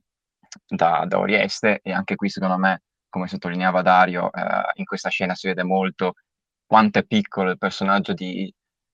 da, 0.69 1.05
da 1.07 1.19
Orieste, 1.19 1.81
e 1.83 1.93
anche 1.93 2.15
qui 2.17 2.31
secondo 2.31 2.57
me, 2.57 2.83
come 3.11 3.27
sottolineava 3.29 3.83
Dario, 3.83 4.33
eh, 4.33 4.73
in 4.77 4.85
questa 4.87 5.11
scena 5.11 5.35
si 5.35 5.49
vede 5.49 5.65
molto 5.65 6.15
quanto 6.65 6.99
è 6.99 7.05
piccolo 7.05 7.51
il 7.51 7.59
personaggio 7.59 8.13
di, 8.15 8.53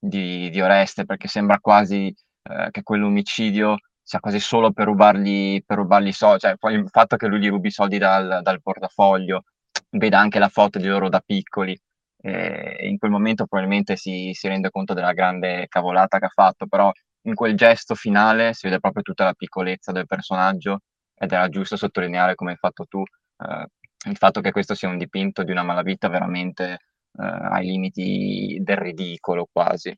di, 0.08 0.50
di 0.50 0.60
Oreste, 0.60 1.04
perché 1.04 1.28
sembra 1.28 1.58
quasi 1.58 2.14
eh, 2.42 2.68
che 2.70 2.82
quell'omicidio 2.82 3.76
sia 4.02 4.20
quasi 4.20 4.38
solo 4.38 4.72
per 4.72 4.86
rubargli, 4.86 5.62
per 5.64 5.78
rubargli 5.78 6.12
soldi, 6.12 6.40
cioè 6.40 6.56
poi 6.56 6.74
il 6.74 6.88
fatto 6.90 7.16
che 7.16 7.26
lui 7.26 7.40
gli 7.40 7.48
rubi 7.48 7.68
i 7.68 7.70
soldi 7.70 7.98
dal, 7.98 8.40
dal 8.42 8.60
portafoglio 8.60 9.44
veda 9.90 10.18
anche 10.18 10.38
la 10.38 10.48
foto 10.48 10.78
di 10.78 10.86
loro 10.86 11.08
da 11.08 11.20
piccoli 11.24 11.78
e 12.26 12.88
in 12.88 12.98
quel 12.98 13.10
momento 13.10 13.46
probabilmente 13.46 13.96
si, 13.96 14.30
si 14.32 14.48
rende 14.48 14.70
conto 14.70 14.94
della 14.94 15.12
grande 15.12 15.66
cavolata 15.68 16.18
che 16.18 16.24
ha 16.26 16.30
fatto, 16.32 16.66
però 16.66 16.90
in 17.26 17.34
quel 17.34 17.54
gesto 17.56 17.94
finale 17.94 18.54
si 18.54 18.66
vede 18.66 18.80
proprio 18.80 19.02
tutta 19.02 19.24
la 19.24 19.34
piccolezza 19.34 19.92
del 19.92 20.06
personaggio 20.06 20.80
ed 21.14 21.32
era 21.32 21.48
giusto 21.48 21.76
sottolineare, 21.76 22.34
come 22.34 22.52
hai 22.52 22.56
fatto 22.56 22.86
tu, 22.88 23.02
eh, 23.02 23.66
il 24.10 24.16
fatto 24.16 24.40
che 24.40 24.52
questo 24.52 24.74
sia 24.74 24.88
un 24.88 24.98
dipinto 24.98 25.42
di 25.42 25.50
una 25.50 25.62
malavita 25.62 26.08
veramente 26.08 26.72
eh, 26.72 26.78
ai 27.16 27.66
limiti 27.66 28.58
del 28.62 28.76
ridicolo 28.76 29.46
quasi. 29.50 29.96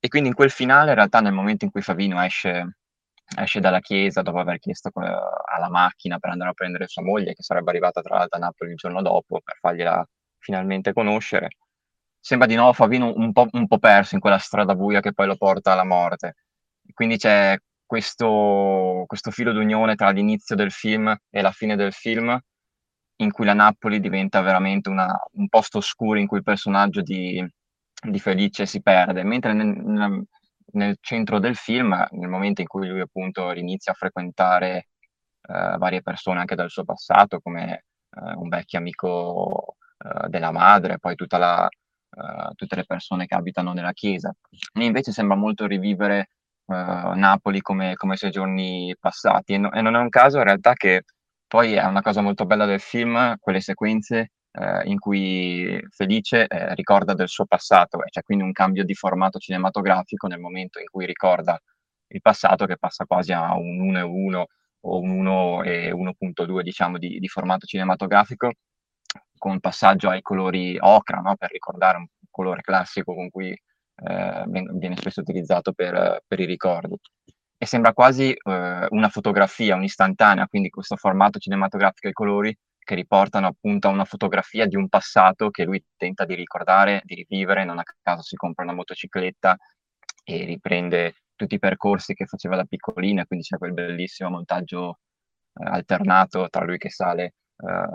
E 0.00 0.08
quindi 0.08 0.28
in 0.28 0.34
quel 0.34 0.50
finale, 0.50 0.90
in 0.90 0.96
realtà, 0.96 1.20
nel 1.20 1.32
momento 1.32 1.64
in 1.64 1.70
cui 1.70 1.82
Favino 1.82 2.22
esce, 2.22 2.76
esce 3.36 3.60
dalla 3.60 3.80
chiesa 3.80 4.22
dopo 4.22 4.38
aver 4.38 4.58
chiesto 4.58 4.88
eh, 4.88 5.00
alla 5.00 5.68
macchina 5.68 6.18
per 6.18 6.30
andare 6.30 6.50
a 6.50 6.54
prendere 6.54 6.86
sua 6.86 7.02
moglie, 7.02 7.34
che 7.34 7.42
sarebbe 7.42 7.70
arrivata 7.70 8.00
tra 8.00 8.16
l'altro 8.16 8.38
a 8.38 8.40
Napoli 8.42 8.70
il 8.70 8.76
giorno 8.76 9.02
dopo 9.02 9.40
per 9.42 9.56
fargliela 9.58 10.06
finalmente 10.38 10.92
conoscere, 10.92 11.48
sembra 12.20 12.46
di 12.46 12.54
nuovo 12.54 12.72
Favino 12.72 13.12
un 13.14 13.32
po', 13.32 13.48
un 13.52 13.66
po' 13.66 13.78
perso 13.78 14.14
in 14.14 14.20
quella 14.20 14.38
strada 14.38 14.74
buia 14.74 15.00
che 15.00 15.12
poi 15.12 15.26
lo 15.26 15.36
porta 15.36 15.72
alla 15.72 15.84
morte. 15.84 16.34
Quindi 16.94 17.16
c'è 17.16 17.56
questo, 17.84 19.04
questo 19.06 19.30
filo 19.30 19.52
d'unione 19.52 19.94
tra 19.94 20.10
l'inizio 20.10 20.54
del 20.56 20.70
film 20.70 21.14
e 21.30 21.40
la 21.42 21.52
fine 21.52 21.76
del 21.76 21.92
film, 21.92 22.38
in 23.20 23.32
cui 23.32 23.44
la 23.44 23.54
Napoli 23.54 24.00
diventa 24.00 24.40
veramente 24.40 24.88
una, 24.88 25.18
un 25.32 25.48
posto 25.48 25.78
oscuro 25.78 26.18
in 26.18 26.26
cui 26.26 26.38
il 26.38 26.44
personaggio 26.44 27.02
di, 27.02 27.44
di 28.02 28.18
Felice 28.20 28.66
si 28.66 28.80
perde, 28.80 29.22
mentre 29.24 29.52
nel, 29.52 30.24
nel, 30.72 30.96
centro 31.00 31.38
del 31.38 31.56
film, 31.56 32.06
nel 32.10 32.28
momento 32.28 32.60
in 32.60 32.66
cui 32.66 32.86
lui 32.86 33.00
appunto 33.00 33.52
inizia 33.52 33.92
a 33.92 33.96
frequentare 33.96 34.88
eh, 35.48 35.76
varie 35.78 36.02
persone 36.02 36.40
anche 36.40 36.54
dal 36.54 36.70
suo 36.70 36.84
passato, 36.84 37.40
come 37.40 37.84
eh, 38.10 38.32
un 38.36 38.48
vecchio 38.48 38.78
amico 38.78 39.76
eh, 39.98 40.28
della 40.28 40.52
madre, 40.52 40.98
poi 40.98 41.14
la, 41.30 41.68
eh, 41.68 42.52
tutte 42.54 42.76
le 42.76 42.84
persone 42.84 43.26
che 43.26 43.34
abitano 43.34 43.72
nella 43.72 43.92
chiesa. 43.92 44.32
E 44.72 44.84
invece 44.84 45.12
sembra 45.12 45.36
molto 45.36 45.66
rivivere 45.66 46.30
eh, 46.66 47.12
Napoli 47.14 47.60
come, 47.60 47.94
come 47.96 48.14
i 48.14 48.16
suoi 48.16 48.30
giorni 48.30 48.94
passati 48.98 49.54
e, 49.54 49.58
no, 49.58 49.72
e 49.72 49.80
non 49.82 49.96
è 49.96 49.98
un 49.98 50.08
caso 50.08 50.38
in 50.38 50.44
realtà 50.44 50.74
che 50.74 51.02
poi 51.48 51.74
è 51.74 51.84
una 51.84 52.02
cosa 52.02 52.20
molto 52.20 52.44
bella 52.46 52.66
del 52.66 52.80
film, 52.80 53.36
quelle 53.40 53.60
sequenze 53.60 54.32
eh, 54.52 54.82
in 54.84 54.98
cui 54.98 55.80
Felice 55.90 56.46
eh, 56.46 56.74
ricorda 56.74 57.14
del 57.14 57.28
suo 57.28 57.46
passato, 57.46 58.02
e 58.04 58.10
c'è 58.10 58.22
quindi 58.22 58.44
un 58.44 58.52
cambio 58.52 58.84
di 58.84 58.94
formato 58.94 59.38
cinematografico 59.38 60.26
nel 60.26 60.40
momento 60.40 60.78
in 60.78 60.86
cui 60.90 61.06
ricorda 61.06 61.58
il 62.08 62.20
passato 62.20 62.66
che 62.66 62.76
passa 62.76 63.04
quasi 63.06 63.32
a 63.32 63.54
un 63.56 63.80
1 63.80 63.98
e 63.98 64.02
1 64.02 64.46
o 64.80 65.00
un 65.00 65.10
1 65.10 65.62
e 65.64 65.92
1.2 65.92 66.60
diciamo 66.62 66.98
di, 66.98 67.18
di, 67.18 67.28
formato 67.28 67.66
cinematografico 67.66 68.52
con 69.36 69.60
passaggio 69.60 70.08
ai 70.08 70.22
colori 70.22 70.76
ocra 70.80 71.20
no? 71.20 71.34
per 71.36 71.50
ricordare 71.50 71.98
un 71.98 72.06
colore 72.30 72.60
classico 72.62 73.14
con 73.14 73.30
cui 73.30 73.50
eh, 73.50 74.44
viene 74.46 74.96
spesso 74.96 75.20
utilizzato 75.20 75.72
per, 75.72 76.22
per 76.26 76.40
i 76.40 76.44
ricordi 76.44 76.96
e 77.58 77.66
sembra 77.66 77.92
quasi 77.92 78.32
eh, 78.32 78.86
una 78.90 79.08
fotografia, 79.08 79.74
un'istantanea, 79.74 80.46
quindi 80.46 80.70
questo 80.70 80.96
formato 80.96 81.40
cinematografico 81.40 82.06
ai 82.06 82.12
colori 82.12 82.56
che 82.78 82.94
riportano 82.94 83.48
appunto 83.48 83.88
a 83.88 83.90
una 83.90 84.04
fotografia 84.04 84.66
di 84.66 84.76
un 84.76 84.88
passato 84.88 85.50
che 85.50 85.64
lui 85.64 85.84
tenta 85.96 86.24
di 86.24 86.34
ricordare, 86.34 87.02
di 87.04 87.16
rivivere, 87.16 87.64
non 87.64 87.78
a 87.78 87.82
caso 88.00 88.22
si 88.22 88.36
compra 88.36 88.62
una 88.64 88.72
motocicletta 88.72 89.56
e 90.24 90.44
riprende 90.44 91.14
tutti 91.34 91.56
i 91.56 91.58
percorsi 91.58 92.14
che 92.14 92.26
faceva 92.26 92.56
da 92.56 92.64
piccolina, 92.64 93.26
quindi 93.26 93.44
c'è 93.44 93.58
quel 93.58 93.72
bellissimo 93.74 94.30
montaggio 94.30 95.00
eh, 95.54 95.68
alternato 95.68 96.48
tra 96.48 96.64
lui 96.64 96.78
che 96.78 96.90
sale 96.90 97.24
eh, 97.24 97.88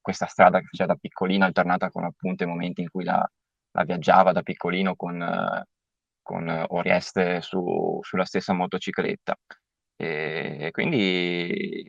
questa 0.00 0.26
strada 0.26 0.60
che 0.60 0.66
faceva 0.70 0.92
da 0.92 0.98
piccolino, 0.98 1.44
alternata 1.44 1.90
con 1.90 2.04
appunto 2.04 2.44
i 2.44 2.46
momenti 2.46 2.80
in 2.82 2.88
cui 2.90 3.04
la, 3.04 3.26
la 3.72 3.84
viaggiava 3.84 4.32
da 4.32 4.42
piccolino 4.42 4.94
con, 4.96 5.20
eh, 5.20 5.64
con 6.24 6.48
Orieste 6.70 7.40
su, 7.40 8.00
sulla 8.02 8.24
stessa 8.24 8.52
motocicletta. 8.52 9.38
E 9.96 10.70
quindi 10.72 11.86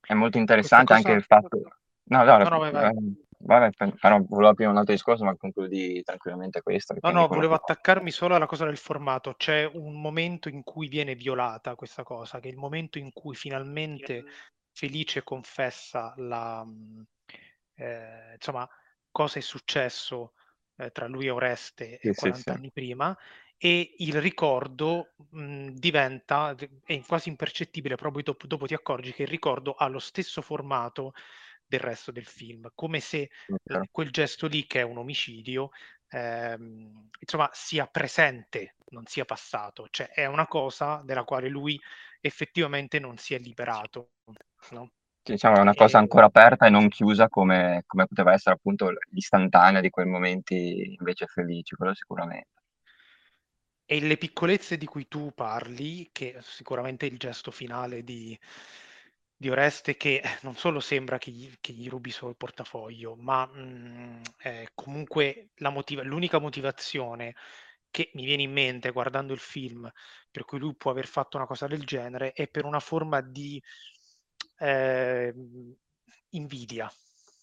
è 0.00 0.14
molto 0.14 0.38
interessante 0.38 0.94
anche 0.94 1.12
il 1.12 1.22
fatto... 1.22 1.60
No, 2.08 2.24
no, 2.24 2.38
no, 2.38 2.48
no 2.48 2.58
vai, 2.58 2.72
vai. 2.72 2.90
Eh, 2.90 2.94
vabbè, 3.38 3.70
però 4.00 4.20
volevo 4.22 4.48
aprire 4.48 4.70
un 4.70 4.76
altro 4.76 4.94
discorso, 4.94 5.24
ma 5.24 5.36
concludi 5.36 6.02
tranquillamente 6.02 6.62
questo. 6.62 6.94
No, 7.00 7.10
no, 7.10 7.26
volevo 7.26 7.54
che... 7.56 7.62
attaccarmi 7.62 8.10
solo 8.10 8.34
alla 8.34 8.46
cosa 8.46 8.64
del 8.64 8.76
formato. 8.76 9.34
C'è 9.36 9.68
un 9.72 10.00
momento 10.00 10.48
in 10.48 10.62
cui 10.62 10.88
viene 10.88 11.14
violata 11.14 11.74
questa 11.74 12.02
cosa, 12.04 12.40
che 12.40 12.48
è 12.48 12.52
il 12.52 12.58
momento 12.58 12.98
in 12.98 13.12
cui 13.12 13.34
finalmente 13.34 14.24
Felice 14.72 15.22
confessa 15.24 16.14
la, 16.16 16.64
eh, 17.74 18.32
insomma, 18.34 18.68
cosa 19.10 19.38
è 19.38 19.42
successo 19.42 20.32
eh, 20.76 20.90
tra 20.92 21.06
lui 21.06 21.26
e 21.26 21.30
Oreste 21.30 21.98
sì, 22.00 22.12
40 22.14 22.52
sì, 22.52 22.58
anni 22.58 22.66
sì. 22.66 22.72
prima 22.72 23.16
e 23.58 23.94
il 23.98 24.20
ricordo 24.20 25.14
mh, 25.30 25.70
diventa 25.70 26.54
è 26.84 27.00
quasi 27.06 27.28
impercettibile, 27.30 27.94
proprio 27.96 28.22
dopo, 28.22 28.46
dopo, 28.46 28.66
ti 28.66 28.74
accorgi 28.74 29.12
che 29.12 29.22
il 29.22 29.28
ricordo 29.28 29.72
ha 29.74 29.86
lo 29.88 29.98
stesso 29.98 30.42
formato 30.42 31.12
del 31.66 31.80
resto 31.80 32.12
del 32.12 32.26
film, 32.26 32.70
come 32.74 33.00
se 33.00 33.30
okay. 33.48 33.88
quel 33.90 34.10
gesto 34.10 34.46
lì, 34.46 34.66
che 34.66 34.80
è 34.80 34.82
un 34.82 34.98
omicidio, 34.98 35.70
ehm, 36.10 37.08
insomma, 37.18 37.48
sia 37.52 37.86
presente, 37.86 38.76
non 38.90 39.06
sia 39.06 39.24
passato, 39.24 39.88
cioè 39.90 40.08
è 40.10 40.26
una 40.26 40.46
cosa 40.46 41.02
della 41.04 41.24
quale 41.24 41.48
lui 41.48 41.80
effettivamente 42.20 42.98
non 42.98 43.16
si 43.18 43.34
è 43.34 43.38
liberato. 43.38 44.12
No? 44.70 44.90
Diciamo, 45.26 45.56
è 45.56 45.60
una 45.60 45.74
cosa 45.74 45.98
ancora 45.98 46.26
aperta 46.26 46.66
e 46.66 46.70
non 46.70 46.88
chiusa 46.88 47.28
come, 47.28 47.82
come 47.86 48.06
poteva 48.06 48.32
essere 48.32 48.54
appunto 48.54 48.90
l'istantanea 49.10 49.80
di 49.80 49.90
quei 49.90 50.06
momenti 50.06 50.94
invece 50.98 51.26
felici, 51.26 51.74
quello 51.76 51.94
sicuramente. 51.94 52.62
E 53.84 54.00
le 54.00 54.16
piccolezze 54.16 54.76
di 54.76 54.86
cui 54.86 55.08
tu 55.08 55.32
parli, 55.34 56.08
che 56.12 56.38
sicuramente 56.40 57.06
il 57.06 57.18
gesto 57.18 57.50
finale 57.50 58.04
di, 58.04 58.38
di 59.38 59.50
Oreste, 59.50 59.96
che 59.96 60.22
non 60.42 60.56
solo 60.56 60.80
sembra 60.80 61.18
che 61.18 61.30
gli, 61.30 61.52
che 61.60 61.72
gli 61.72 61.88
rubi 61.88 62.10
solo 62.10 62.30
il 62.30 62.36
portafoglio, 62.36 63.14
ma 63.16 63.46
mh, 63.46 64.22
eh, 64.38 64.70
comunque 64.74 65.50
la 65.56 65.70
motiva- 65.70 66.02
l'unica 66.02 66.38
motivazione 66.38 67.34
che 67.90 68.10
mi 68.14 68.24
viene 68.24 68.42
in 68.42 68.52
mente 68.52 68.90
guardando 68.90 69.32
il 69.32 69.38
film 69.38 69.90
per 70.30 70.44
cui 70.44 70.58
lui 70.58 70.74
può 70.76 70.90
aver 70.90 71.06
fatto 71.06 71.36
una 71.38 71.46
cosa 71.46 71.66
del 71.66 71.84
genere 71.84 72.32
è 72.32 72.48
per 72.48 72.64
una 72.64 72.80
forma 72.80 73.20
di 73.22 73.62
eh, 74.58 75.34
invidia, 76.30 76.90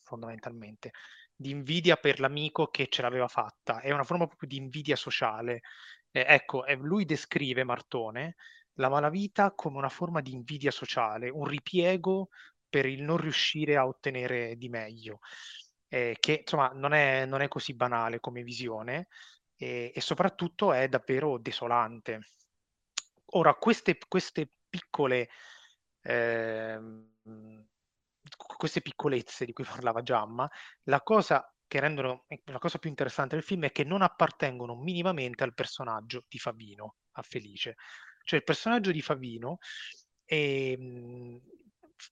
fondamentalmente, 0.03 0.91
di 1.35 1.49
invidia 1.49 1.95
per 1.97 2.19
l'amico 2.19 2.67
che 2.67 2.87
ce 2.89 3.01
l'aveva 3.01 3.27
fatta, 3.27 3.81
è 3.81 3.91
una 3.91 4.03
forma 4.03 4.27
proprio 4.27 4.47
di 4.49 4.57
invidia 4.57 4.95
sociale. 4.95 5.61
Eh, 6.11 6.25
ecco, 6.27 6.65
eh, 6.65 6.75
lui 6.75 7.05
descrive 7.05 7.63
Martone 7.63 8.35
la 8.77 8.89
malavita 8.89 9.51
come 9.51 9.77
una 9.77 9.89
forma 9.89 10.21
di 10.21 10.33
invidia 10.33 10.71
sociale, 10.71 11.29
un 11.29 11.45
ripiego 11.45 12.29
per 12.69 12.85
il 12.85 13.03
non 13.03 13.17
riuscire 13.17 13.75
a 13.77 13.85
ottenere 13.85 14.55
di 14.57 14.69
meglio, 14.69 15.19
eh, 15.89 16.17
che 16.19 16.39
insomma 16.41 16.69
non 16.73 16.93
è, 16.93 17.25
non 17.25 17.41
è, 17.41 17.47
così 17.47 17.75
banale 17.75 18.19
come 18.19 18.41
visione 18.41 19.07
e, 19.55 19.91
e 19.93 20.01
soprattutto 20.01 20.73
è 20.73 20.87
davvero 20.87 21.37
desolante. 21.37 22.29
Ora, 23.35 23.53
queste, 23.55 23.97
queste 24.07 24.49
piccole 24.69 25.29
eh, 26.03 26.79
queste 28.35 28.81
piccolezze 28.81 29.45
di 29.45 29.53
cui 29.53 29.65
parlava 29.81 30.01
Giamma, 30.01 30.49
la 30.83 31.01
cosa 31.01 31.47
che 31.67 31.79
rendono 31.79 32.25
la 32.45 32.59
cosa 32.59 32.77
più 32.77 32.89
interessante 32.89 33.35
del 33.35 33.43
film 33.43 33.65
è 33.65 33.71
che 33.71 33.83
non 33.83 34.03
appartengono 34.03 34.75
minimamente 34.75 35.43
al 35.43 35.55
personaggio 35.55 36.23
di 36.27 36.37
Favino, 36.37 36.97
a 37.13 37.23
Felice. 37.23 37.75
Cioè 38.23 38.39
il 38.39 38.45
personaggio 38.45 38.91
di 38.91 39.01
Favino 39.01 39.57
è, 40.23 40.35
ehm, 40.35 41.41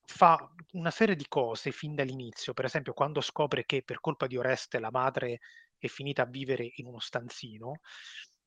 fa 0.05 0.51
una 0.71 0.91
serie 0.91 1.15
di 1.15 1.25
cose 1.27 1.71
fin 1.71 1.95
dall'inizio, 1.95 2.53
per 2.53 2.65
esempio 2.65 2.93
quando 2.93 3.21
scopre 3.21 3.65
che 3.65 3.83
per 3.83 3.99
colpa 3.99 4.27
di 4.27 4.37
Oreste 4.37 4.79
la 4.79 4.91
madre 4.91 5.39
è 5.77 5.87
finita 5.87 6.23
a 6.23 6.27
vivere 6.27 6.71
in 6.75 6.87
uno 6.87 6.99
stanzino 6.99 7.81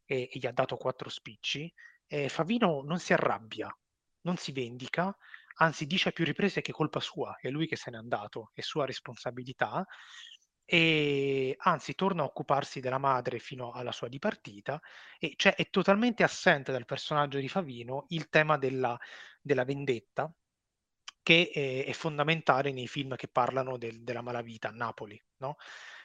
e, 0.04 0.28
e 0.32 0.38
gli 0.38 0.46
ha 0.46 0.52
dato 0.52 0.76
quattro 0.76 1.08
spicci, 1.08 1.72
eh, 2.06 2.28
Favino 2.28 2.82
non 2.82 2.98
si 2.98 3.12
arrabbia, 3.12 3.74
non 4.24 4.36
si 4.36 4.52
vendica, 4.52 5.16
anzi 5.56 5.86
dice 5.86 6.10
a 6.10 6.12
più 6.12 6.24
riprese 6.24 6.60
che 6.60 6.72
è 6.72 6.74
colpa 6.74 7.00
sua, 7.00 7.38
è 7.40 7.48
lui 7.48 7.66
che 7.66 7.76
se 7.76 7.90
n'è 7.90 7.96
andato, 7.96 8.50
è 8.54 8.60
sua 8.60 8.84
responsabilità 8.84 9.86
e 10.66 11.54
anzi 11.58 11.94
torna 11.94 12.22
a 12.22 12.26
occuparsi 12.26 12.80
della 12.80 12.98
madre 12.98 13.38
fino 13.38 13.72
alla 13.72 13.92
sua 13.92 14.08
dipartita 14.08 14.80
e 15.18 15.34
cioè 15.36 15.54
è 15.54 15.68
totalmente 15.68 16.22
assente 16.22 16.72
dal 16.72 16.86
personaggio 16.86 17.38
di 17.38 17.48
Favino 17.48 18.06
il 18.08 18.30
tema 18.30 18.56
della, 18.56 18.98
della 19.42 19.64
vendetta 19.64 20.32
che 21.22 21.50
è, 21.52 21.84
è, 21.86 21.92
fondamentale 21.92 22.72
nei 22.72 22.86
film 22.86 23.16
che 23.16 23.28
parlano 23.28 23.76
del, 23.76 24.02
della 24.02 24.22
malavita 24.22 24.68
a 24.68 24.72
Napoli, 24.72 25.20
no? 25.38 25.56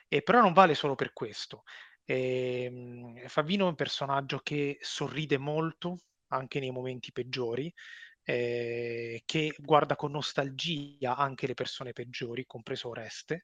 E 0.07 0.21
però 0.23 0.41
non 0.41 0.53
vale 0.53 0.75
solo 0.75 0.95
per 0.95 1.13
questo. 1.13 1.63
E, 2.05 2.63
ehm, 2.63 3.27
Favino 3.27 3.65
è 3.65 3.69
un 3.69 3.75
personaggio 3.75 4.39
che 4.39 4.77
sorride 4.81 5.37
molto 5.37 5.99
anche 6.29 6.59
nei 6.59 6.71
momenti 6.71 7.11
peggiori, 7.11 7.71
eh, 8.29 9.23
che 9.25 9.55
guarda 9.57 9.95
con 9.95 10.11
nostalgia 10.11 11.15
anche 11.15 11.47
le 11.47 11.55
persone 11.55 11.93
peggiori, 11.93 12.45
compreso 12.45 12.89
Oreste, 12.89 13.43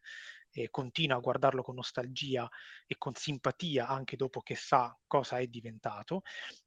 e 0.52 0.70
continua 0.70 1.18
a 1.18 1.20
guardarlo 1.20 1.64
con 1.64 1.74
nostalgia 1.74 2.48
e 2.86 2.96
con 2.98 3.16
simpatia 3.16 3.88
anche 3.88 4.16
dopo 4.16 4.42
che 4.42 4.56
sa 4.56 4.96
cosa 5.08 5.40
è 5.40 5.48
diventato, 5.48 6.22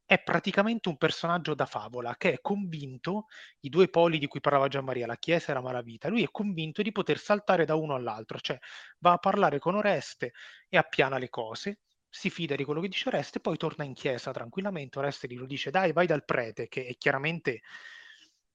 è 0.05 0.21
praticamente 0.21 0.89
un 0.89 0.97
personaggio 0.97 1.55
da 1.55 1.65
favola 1.65 2.17
che 2.17 2.33
è 2.33 2.41
convinto, 2.41 3.27
i 3.61 3.69
due 3.69 3.89
poli 3.89 4.19
di 4.19 4.27
cui 4.27 4.41
parlava 4.41 4.67
Gian 4.67 4.85
Maria, 4.85 5.07
la 5.07 5.17
Chiesa 5.17 5.53
e 5.53 5.55
la 5.55 5.63
malavita, 5.63 6.09
lui 6.09 6.25
è 6.25 6.31
convinto 6.33 6.83
di 6.83 6.91
poter 6.91 7.19
saltare 7.19 7.65
da 7.65 7.77
uno 7.77 7.95
all'altro, 7.95 8.41
cioè 8.41 8.59
va 8.99 9.13
a 9.13 9.19
parlare 9.19 9.61
con 9.61 9.77
Oreste 9.77 10.33
e 10.69 10.77
appiana 10.77 11.19
le 11.19 11.29
cose, 11.29 11.79
si 12.11 12.31
fida 12.31 12.57
di 12.57 12.65
quello 12.65 12.81
che 12.81 12.89
dice 12.89 13.09
Oreste, 13.09 13.39
poi 13.39 13.57
torna 13.57 13.85
in 13.85 13.95
chiesa 13.95 14.33
tranquillamente, 14.33 14.99
Oreste 14.99 15.29
gli 15.29 15.41
dice 15.43 15.71
dai 15.71 15.93
vai 15.93 16.07
dal 16.07 16.25
prete, 16.25 16.67
che 16.67 16.85
è 16.85 16.97
chiaramente 16.97 17.61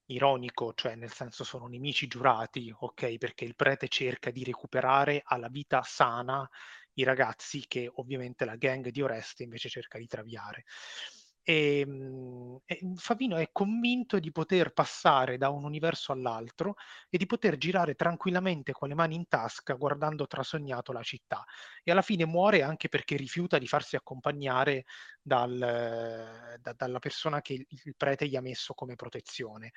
ironico, 0.08 0.74
cioè 0.74 0.96
nel 0.96 1.12
senso 1.12 1.44
sono 1.44 1.68
nemici 1.68 2.08
giurati, 2.08 2.74
ok? 2.78 3.18
Perché 3.18 3.46
il 3.46 3.56
prete 3.56 3.88
cerca 3.88 4.32
di 4.32 4.44
recuperare 4.44 5.22
alla 5.24 5.50
vita 5.50 5.82
sana 5.84 6.48
i 6.94 7.04
ragazzi 7.04 7.66
che 7.68 7.90
ovviamente 7.96 8.46
la 8.46 8.56
gang 8.56 8.90
di 8.90 9.02
Oreste 9.02 9.44
invece 9.44 9.70
cerca 9.70 9.98
di 9.98 10.08
traviare. 10.08 10.64
E, 11.44 11.80
ehm, 11.80 12.60
e 12.66 12.80
Favino 12.96 13.36
è 13.38 13.50
convinto 13.52 14.20
di 14.20 14.32
poter 14.32 14.72
passare 14.72 15.38
da 15.38 15.50
un 15.50 15.64
universo 15.66 16.12
all'altro 16.12 16.76
e 17.10 17.18
di 17.18 17.26
poter 17.26 17.58
girare 17.58 17.96
tranquillamente 17.96 18.72
con 18.72 18.88
le 18.88 18.96
mani 18.96 19.16
in 19.16 19.28
tasca 19.28 19.74
guardando 19.74 20.26
trasognato 20.28 20.92
la 20.92 21.04
città. 21.04 21.44
E 21.84 21.92
alla 21.92 22.02
fine 22.02 22.26
muore 22.26 22.62
anche 22.64 22.90
perché 22.90 23.18
rifiuta 23.18 23.58
di 23.58 23.68
farsi 23.68 23.96
accompagnare 23.96 24.86
dal, 25.22 26.58
da, 26.60 26.74
dalla 26.74 27.00
persona 27.00 27.42
che 27.42 27.54
il, 27.54 27.66
il 27.68 27.96
prete 27.96 28.28
gli 28.28 28.36
ha 28.36 28.42
messo 28.42 28.74
come 28.74 28.96
protezione. 28.96 29.72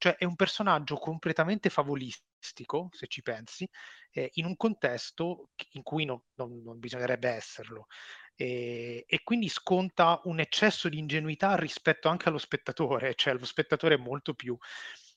Cioè 0.00 0.16
è 0.16 0.24
un 0.24 0.34
personaggio 0.34 0.96
completamente 0.96 1.68
favolistico, 1.68 2.88
se 2.90 3.06
ci 3.06 3.20
pensi, 3.20 3.68
eh, 4.12 4.30
in 4.34 4.46
un 4.46 4.56
contesto 4.56 5.50
in 5.72 5.82
cui 5.82 6.06
no, 6.06 6.24
non, 6.36 6.62
non, 6.62 6.78
bisognerebbe 6.78 7.28
esserlo. 7.28 7.86
E, 8.40 9.04
e, 9.06 9.20
quindi 9.22 9.50
sconta 9.50 10.18
un 10.24 10.40
eccesso 10.40 10.88
di 10.88 10.96
ingenuità 10.96 11.56
rispetto 11.56 12.08
anche 12.08 12.30
allo 12.30 12.38
spettatore, 12.38 13.14
cioè 13.14 13.34
lo 13.34 13.44
spettatore 13.44 13.96
è 13.96 13.98
molto 13.98 14.32
più 14.32 14.56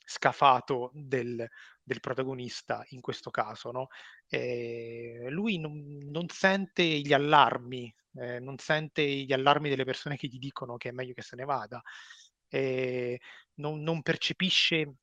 scafato 0.03 0.91
del, 0.93 1.47
del 1.81 1.99
protagonista 2.01 2.83
in 2.89 2.99
questo 2.99 3.31
caso. 3.31 3.71
No? 3.71 3.87
Eh, 4.27 5.27
lui 5.29 5.57
non, 5.57 5.99
non, 6.11 6.27
sente 6.27 6.83
gli 6.83 7.13
allarmi, 7.13 7.95
eh, 8.15 8.39
non 8.41 8.57
sente 8.57 9.05
gli 9.05 9.31
allarmi 9.31 9.69
delle 9.69 9.85
persone 9.85 10.17
che 10.17 10.27
gli 10.27 10.37
dicono 10.37 10.75
che 10.75 10.89
è 10.89 10.91
meglio 10.91 11.13
che 11.13 11.21
se 11.21 11.37
ne 11.37 11.45
vada, 11.45 11.81
eh, 12.49 13.21
non, 13.55 13.81
non 13.81 14.01
percepisce 14.01 14.95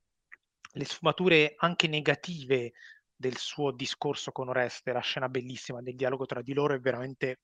le 0.72 0.84
sfumature 0.84 1.54
anche 1.56 1.88
negative 1.88 2.72
del 3.16 3.38
suo 3.38 3.70
discorso 3.70 4.30
con 4.30 4.50
Oreste, 4.50 4.92
la 4.92 5.00
scena 5.00 5.30
bellissima 5.30 5.80
del 5.80 5.96
dialogo 5.96 6.26
tra 6.26 6.42
di 6.42 6.52
loro 6.52 6.74
è 6.74 6.80
veramente 6.80 7.38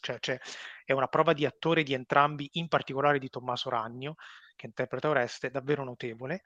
cioè, 0.00 0.18
cioè, 0.20 0.38
è 0.84 0.92
una 0.92 1.08
prova 1.08 1.32
di 1.32 1.44
attore 1.44 1.82
di 1.82 1.94
entrambi, 1.94 2.48
in 2.52 2.68
particolare 2.68 3.18
di 3.18 3.28
Tommaso 3.28 3.70
Ragno, 3.70 4.16
che 4.56 4.66
interpreta 4.66 5.08
Oreste, 5.08 5.50
davvero 5.50 5.84
notevole, 5.84 6.42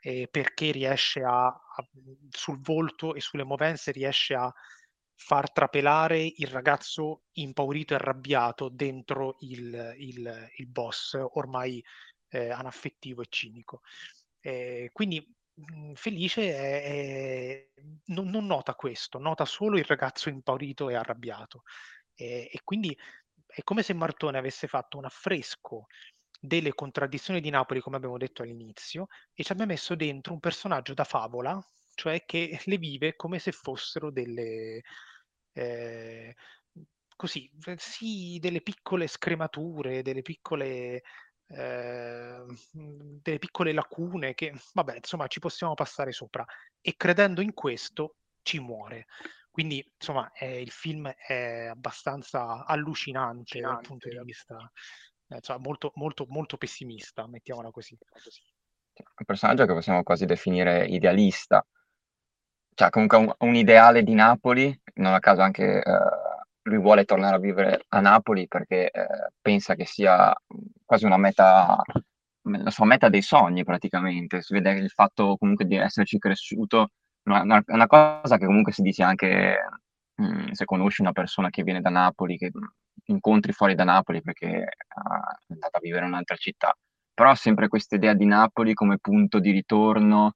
eh, 0.00 0.28
perché 0.30 0.72
riesce 0.72 1.22
a, 1.22 1.46
a, 1.46 1.88
sul 2.30 2.60
volto 2.60 3.14
e 3.14 3.20
sulle 3.20 3.44
movenze, 3.44 3.92
riesce 3.92 4.34
a 4.34 4.52
far 5.14 5.52
trapelare 5.52 6.20
il 6.20 6.48
ragazzo 6.48 7.22
impaurito 7.32 7.92
e 7.92 7.96
arrabbiato 7.96 8.68
dentro 8.68 9.36
il, 9.40 9.94
il, 9.98 10.50
il 10.56 10.66
boss, 10.66 11.16
ormai 11.34 11.82
eh, 12.28 12.50
anaffettivo 12.50 13.22
e 13.22 13.26
cinico. 13.28 13.82
Eh, 14.40 14.90
quindi 14.92 15.24
mh, 15.54 15.92
Felice 15.92 16.52
è, 16.52 16.82
è, 16.82 17.68
non, 18.06 18.28
non, 18.28 18.46
nota 18.46 18.74
questo, 18.74 19.18
nota 19.18 19.44
solo 19.44 19.78
il 19.78 19.84
ragazzo 19.84 20.28
impaurito 20.28 20.88
e 20.88 20.94
arrabbiato. 20.96 21.62
E, 22.14 22.48
e 22.52 22.60
quindi 22.64 22.96
è 23.46 23.62
come 23.62 23.82
se 23.82 23.92
Martone 23.94 24.38
avesse 24.38 24.66
fatto 24.68 24.98
un 24.98 25.04
affresco 25.04 25.86
delle 26.40 26.74
contraddizioni 26.74 27.40
di 27.40 27.50
Napoli, 27.50 27.80
come 27.80 27.96
abbiamo 27.96 28.18
detto 28.18 28.42
all'inizio, 28.42 29.06
e 29.34 29.44
ci 29.44 29.52
abbia 29.52 29.66
messo 29.66 29.94
dentro 29.94 30.32
un 30.32 30.40
personaggio 30.40 30.94
da 30.94 31.04
favola, 31.04 31.60
cioè 31.94 32.24
che 32.24 32.58
le 32.66 32.78
vive 32.78 33.16
come 33.16 33.38
se 33.38 33.52
fossero 33.52 34.10
delle, 34.10 34.82
eh, 35.52 36.34
così, 37.16 37.50
sì, 37.76 38.38
delle 38.40 38.60
piccole 38.62 39.06
scremature, 39.06 40.02
delle 40.02 40.22
piccole, 40.22 41.02
eh, 41.46 42.44
delle 42.72 43.38
piccole 43.38 43.72
lacune 43.72 44.34
che, 44.34 44.52
vabbè, 44.72 44.96
insomma, 44.96 45.26
ci 45.28 45.38
possiamo 45.40 45.74
passare 45.74 46.12
sopra. 46.12 46.44
E 46.80 46.94
credendo 46.96 47.40
in 47.40 47.54
questo 47.54 48.16
ci 48.42 48.58
muore. 48.58 49.06
Quindi, 49.52 49.86
insomma, 49.98 50.32
eh, 50.32 50.62
il 50.62 50.70
film 50.70 51.08
è 51.08 51.66
abbastanza 51.66 52.64
allucinante, 52.64 53.58
allucinante 53.58 53.60
dal 53.60 53.80
punto 53.86 54.08
di 54.08 54.18
vista 54.24 54.72
eh, 55.28 55.40
cioè, 55.40 55.58
molto, 55.58 55.92
molto, 55.96 56.24
molto 56.28 56.56
pessimista, 56.56 57.26
mettiamola 57.26 57.70
così. 57.70 57.94
Un 58.94 59.24
personaggio 59.26 59.66
che 59.66 59.74
possiamo 59.74 60.02
quasi 60.02 60.24
definire 60.24 60.86
idealista, 60.86 61.64
cioè 62.74 62.88
comunque 62.88 63.18
un, 63.18 63.34
un 63.38 63.54
ideale 63.54 64.02
di 64.02 64.14
Napoli, 64.14 64.78
non 64.94 65.12
a 65.12 65.18
caso 65.18 65.42
anche 65.42 65.82
eh, 65.82 65.98
lui 66.62 66.78
vuole 66.78 67.04
tornare 67.04 67.36
a 67.36 67.38
vivere 67.38 67.84
a 67.88 68.00
Napoli 68.00 68.48
perché 68.48 68.90
eh, 68.90 69.06
pensa 69.38 69.74
che 69.74 69.84
sia 69.84 70.34
quasi 70.84 71.04
una 71.04 71.18
meta, 71.18 71.76
la 72.42 72.70
sua 72.70 72.86
meta 72.86 73.10
dei 73.10 73.22
sogni 73.22 73.64
praticamente, 73.64 74.40
si 74.40 74.54
vede 74.54 74.70
il 74.72 74.88
fatto 74.88 75.36
comunque 75.36 75.66
di 75.66 75.76
esserci 75.76 76.16
cresciuto 76.16 76.92
una, 77.24 77.62
una, 77.66 77.86
cosa 77.86 78.36
che 78.36 78.46
comunque 78.46 78.72
si 78.72 78.82
dice 78.82 79.02
anche 79.02 79.58
mh, 80.14 80.24
mm, 80.24 80.50
se 80.50 80.64
conosci 80.64 81.02
una 81.02 81.12
persona 81.12 81.50
che 81.50 81.62
viene 81.62 81.80
da 81.80 81.90
Napoli, 81.90 82.36
che 82.36 82.50
incontri 83.06 83.52
fuori 83.52 83.74
da 83.74 83.84
Napoli 83.84 84.22
perché 84.22 84.48
è 84.48 84.66
andata 85.48 85.78
a 85.78 85.80
vivere 85.80 86.04
in 86.04 86.12
un'altra 86.12 86.36
città, 86.36 86.76
però 87.14 87.34
sempre 87.34 87.68
questa 87.68 87.96
idea 87.96 88.14
di 88.14 88.26
Napoli 88.26 88.74
come 88.74 88.98
punto 88.98 89.38
di 89.38 89.50
ritorno, 89.50 90.32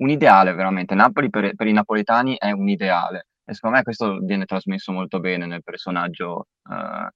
un 0.00 0.10
ideale 0.10 0.52
veramente. 0.54 0.94
Napoli 0.94 1.30
per, 1.30 1.54
per 1.54 1.66
i 1.66 1.72
napoletani 1.72 2.36
è 2.38 2.50
un 2.50 2.68
ideale 2.68 3.26
e 3.44 3.54
secondo 3.54 3.76
me 3.78 3.82
questo 3.82 4.18
viene 4.20 4.44
trasmesso 4.44 4.92
molto 4.92 5.20
bene 5.20 5.46
nel 5.46 5.62
personaggio 5.62 6.48
uh, 6.68 7.08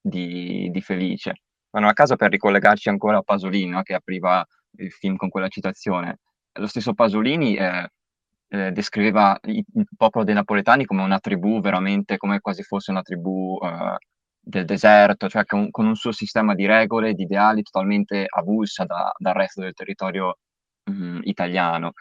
di, 0.00 0.70
di, 0.70 0.80
Felice. 0.80 1.42
Ma 1.70 1.80
non 1.80 1.90
a 1.90 1.92
caso 1.92 2.16
per 2.16 2.30
ricollegarci 2.30 2.88
ancora 2.88 3.18
a 3.18 3.22
Pasolini, 3.22 3.82
che 3.82 3.92
apriva 3.94 4.44
il 4.78 4.90
film 4.90 5.16
con 5.16 5.28
quella 5.28 5.48
citazione, 5.48 6.20
lo 6.52 6.66
stesso 6.66 6.94
Pasolini 6.94 7.56
è 7.56 7.86
eh, 8.48 8.72
descriveva 8.72 9.38
il, 9.44 9.64
popolo 9.96 10.24
dei 10.24 10.34
napoletani 10.34 10.84
come 10.84 11.02
una 11.02 11.18
tribù, 11.18 11.60
veramente 11.60 12.16
come 12.16 12.40
quasi 12.40 12.62
fosse 12.62 12.90
una 12.90 13.02
tribù 13.02 13.58
eh, 13.62 13.96
del 14.40 14.64
deserto, 14.64 15.28
cioè 15.28 15.44
con, 15.44 15.70
con, 15.70 15.86
un 15.86 15.96
suo 15.96 16.12
sistema 16.12 16.54
di 16.54 16.66
regole, 16.66 17.14
di 17.14 17.24
ideali 17.24 17.62
totalmente 17.62 18.26
avulsa 18.28 18.84
da, 18.84 19.12
dal 19.18 19.34
resto 19.34 19.60
del 19.62 19.74
territorio 19.74 20.38
mh, 20.84 20.92
mm, 20.92 21.20
italiano. 21.24 21.92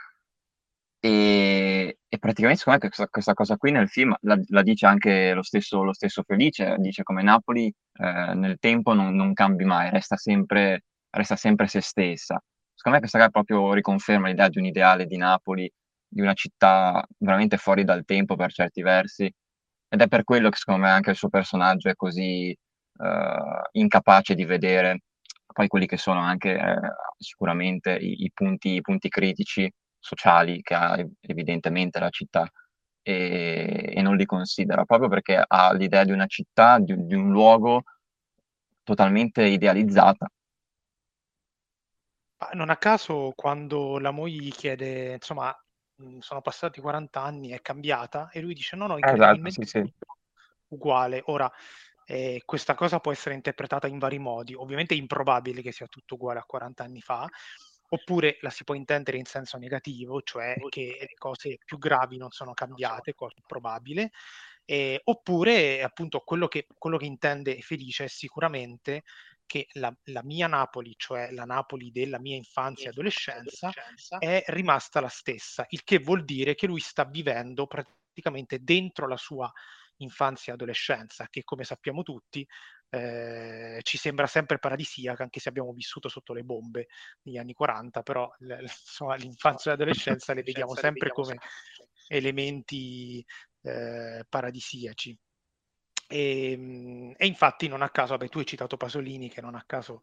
E, 0.99 1.97
e, 2.07 2.17
praticamente 2.17 2.59
secondo 2.59 2.79
me 2.81 2.87
questa, 2.89 3.07
questa, 3.07 3.33
cosa 3.33 3.57
qui 3.57 3.71
nel 3.71 3.89
film 3.89 4.15
la, 4.21 4.39
la 4.47 4.63
dice 4.63 4.87
anche 4.87 5.33
lo 5.33 5.43
stesso, 5.43 5.83
lo 5.83 5.93
stesso, 5.93 6.23
Felice, 6.23 6.75
dice 6.79 7.03
come 7.03 7.21
Napoli 7.21 7.67
eh, 7.67 8.33
nel 8.33 8.57
tempo 8.59 8.93
non, 8.93 9.13
non 9.15 9.33
cambi 9.33 9.65
mai, 9.65 9.89
resta 9.91 10.15
sempre, 10.17 10.83
resta 11.11 11.35
sempre 11.35 11.67
se 11.67 11.81
stessa. 11.81 12.41
Secondo 12.73 12.97
me 12.97 12.99
questa 12.99 13.19
qua 13.19 13.29
proprio 13.29 13.73
riconferma 13.73 14.27
l'idea 14.27 14.49
di 14.49 14.57
un 14.57 14.65
ideale 14.65 15.05
di 15.05 15.17
Napoli 15.17 15.71
di 16.07 16.21
una 16.21 16.33
città 16.33 17.05
veramente 17.17 17.57
fuori 17.57 17.83
dal 17.83 18.05
tempo 18.05 18.35
per 18.35 18.51
certi 18.51 18.81
versi. 18.81 19.31
Ed 19.87 20.01
è 20.01 20.07
per 20.07 20.23
quello 20.23 20.49
che 20.49 20.57
secondo 20.57 20.81
me 20.81 20.89
anche 20.89 21.11
il 21.11 21.15
suo 21.15 21.29
personaggio 21.29 21.89
è 21.89 21.95
così 21.95 22.55
uh, 22.97 23.61
incapace 23.71 24.35
di 24.35 24.45
vedere 24.45 25.01
poi 25.55 25.69
quelli 25.69 25.87
che 25.87 25.95
sono 25.95 26.19
anche 26.19 26.53
eh, 26.53 26.75
sicuramente 27.17 27.95
i, 27.95 28.25
i, 28.25 28.31
punti, 28.33 28.73
i, 28.73 28.81
punti, 28.81 29.07
critici 29.07 29.71
sociali 29.97 30.61
che 30.61 30.73
ha 30.73 31.01
evidentemente 31.21 31.97
la 31.97 32.09
città 32.09 32.45
e, 33.01 33.93
e, 33.95 34.01
non 34.01 34.17
li 34.17 34.25
considera 34.25 34.83
proprio 34.83 35.07
perché 35.07 35.41
ha 35.47 35.71
l'idea 35.71 36.03
di 36.03 36.11
una 36.11 36.25
città, 36.25 36.77
di, 36.79 36.93
di 37.05 37.15
un 37.15 37.31
luogo 37.31 37.83
totalmente 38.83 39.45
idealizzata. 39.45 40.27
Non 42.51 42.69
a 42.69 42.75
caso 42.75 43.31
quando 43.33 43.97
la 43.97 44.11
moglie 44.11 44.43
gli 44.43 44.51
chiede, 44.51 45.13
insomma, 45.13 45.55
sono 46.19 46.41
passati 46.41 46.81
40 46.81 47.21
anni, 47.21 47.49
è 47.49 47.61
cambiata 47.61 48.29
e 48.31 48.41
lui 48.41 48.53
dice 48.53 48.75
no, 48.75 48.87
no, 48.87 48.97
esatto, 48.97 49.11
incredibilmente 49.11 49.65
sì, 49.65 49.79
sì. 49.79 49.93
uguale. 50.69 51.21
Ora, 51.27 51.51
eh, 52.05 52.41
questa 52.45 52.75
cosa 52.75 52.99
può 52.99 53.11
essere 53.11 53.35
interpretata 53.35 53.87
in 53.87 53.97
vari 53.97 54.19
modi, 54.19 54.53
ovviamente 54.53 54.93
è 54.93 54.97
improbabile 54.97 55.61
che 55.61 55.71
sia 55.71 55.87
tutto 55.87 56.15
uguale 56.15 56.39
a 56.39 56.43
40 56.45 56.83
anni 56.83 57.01
fa, 57.01 57.27
oppure 57.89 58.37
la 58.41 58.49
si 58.49 58.63
può 58.63 58.75
intendere 58.75 59.17
in 59.17 59.25
senso 59.25 59.57
negativo, 59.57 60.21
cioè 60.21 60.55
che 60.69 60.97
le 60.99 61.15
cose 61.17 61.57
più 61.63 61.77
gravi 61.77 62.17
non 62.17 62.31
sono 62.31 62.53
cambiate, 62.53 63.13
cosa 63.13 63.35
probabile, 63.45 64.11
eh, 64.65 64.99
oppure 65.03 65.83
appunto 65.83 66.19
quello 66.21 66.47
che, 66.47 66.67
quello 66.77 66.97
che 66.97 67.05
intende 67.05 67.61
Felice 67.61 68.05
è 68.05 68.07
sicuramente 68.07 69.03
che 69.55 69.67
la, 69.73 69.95
la 70.05 70.21
mia 70.23 70.47
Napoli, 70.47 70.93
cioè 70.97 71.31
la 71.31 71.45
Napoli 71.45 71.89
della 71.89 72.19
mia 72.19 72.35
infanzia 72.35 72.89
e 72.89 72.91
adolescenza, 72.91 73.71
è 74.17 74.43
rimasta 74.47 74.99
la 74.99 75.07
stessa, 75.07 75.65
il 75.69 75.83
che 75.85 75.99
vuol 75.99 76.25
dire 76.25 76.55
che 76.55 76.67
lui 76.67 76.81
sta 76.81 77.05
vivendo 77.05 77.65
praticamente 77.65 78.59
dentro 78.59 79.07
la 79.07 79.15
sua 79.15 79.49
infanzia 79.97 80.51
e 80.51 80.55
adolescenza, 80.55 81.27
che 81.29 81.43
come 81.45 81.63
sappiamo 81.63 82.03
tutti 82.03 82.45
eh, 82.89 83.79
ci 83.81 83.97
sembra 83.97 84.27
sempre 84.27 84.59
paradisiaca, 84.59 85.23
anche 85.23 85.39
se 85.39 85.47
abbiamo 85.47 85.71
vissuto 85.71 86.09
sotto 86.09 86.33
le 86.33 86.43
bombe 86.43 86.87
negli 87.21 87.37
anni 87.37 87.53
40, 87.53 88.01
però 88.01 88.29
l- 88.39 88.57
insomma, 88.59 89.15
l'infanzia 89.15 89.71
e 89.71 89.75
l'adolescenza 89.77 90.33
le 90.33 90.43
vediamo 90.43 90.75
sempre 90.75 91.11
come 91.11 91.37
elementi 92.07 93.25
eh, 93.61 94.25
paradisiaci. 94.27 95.17
E, 96.07 96.51
ehm, 96.51 97.13
e, 97.17 97.25
infatti 97.25 97.67
non 97.67 97.81
a 97.81 97.89
caso, 97.89 98.11
vabbè, 98.17 98.29
tu 98.29 98.39
hai 98.39 98.45
citato 98.45 98.77
Pasolini 98.77 99.29
che 99.29 99.41
non 99.41 99.55
a 99.55 99.63
caso 99.65 100.01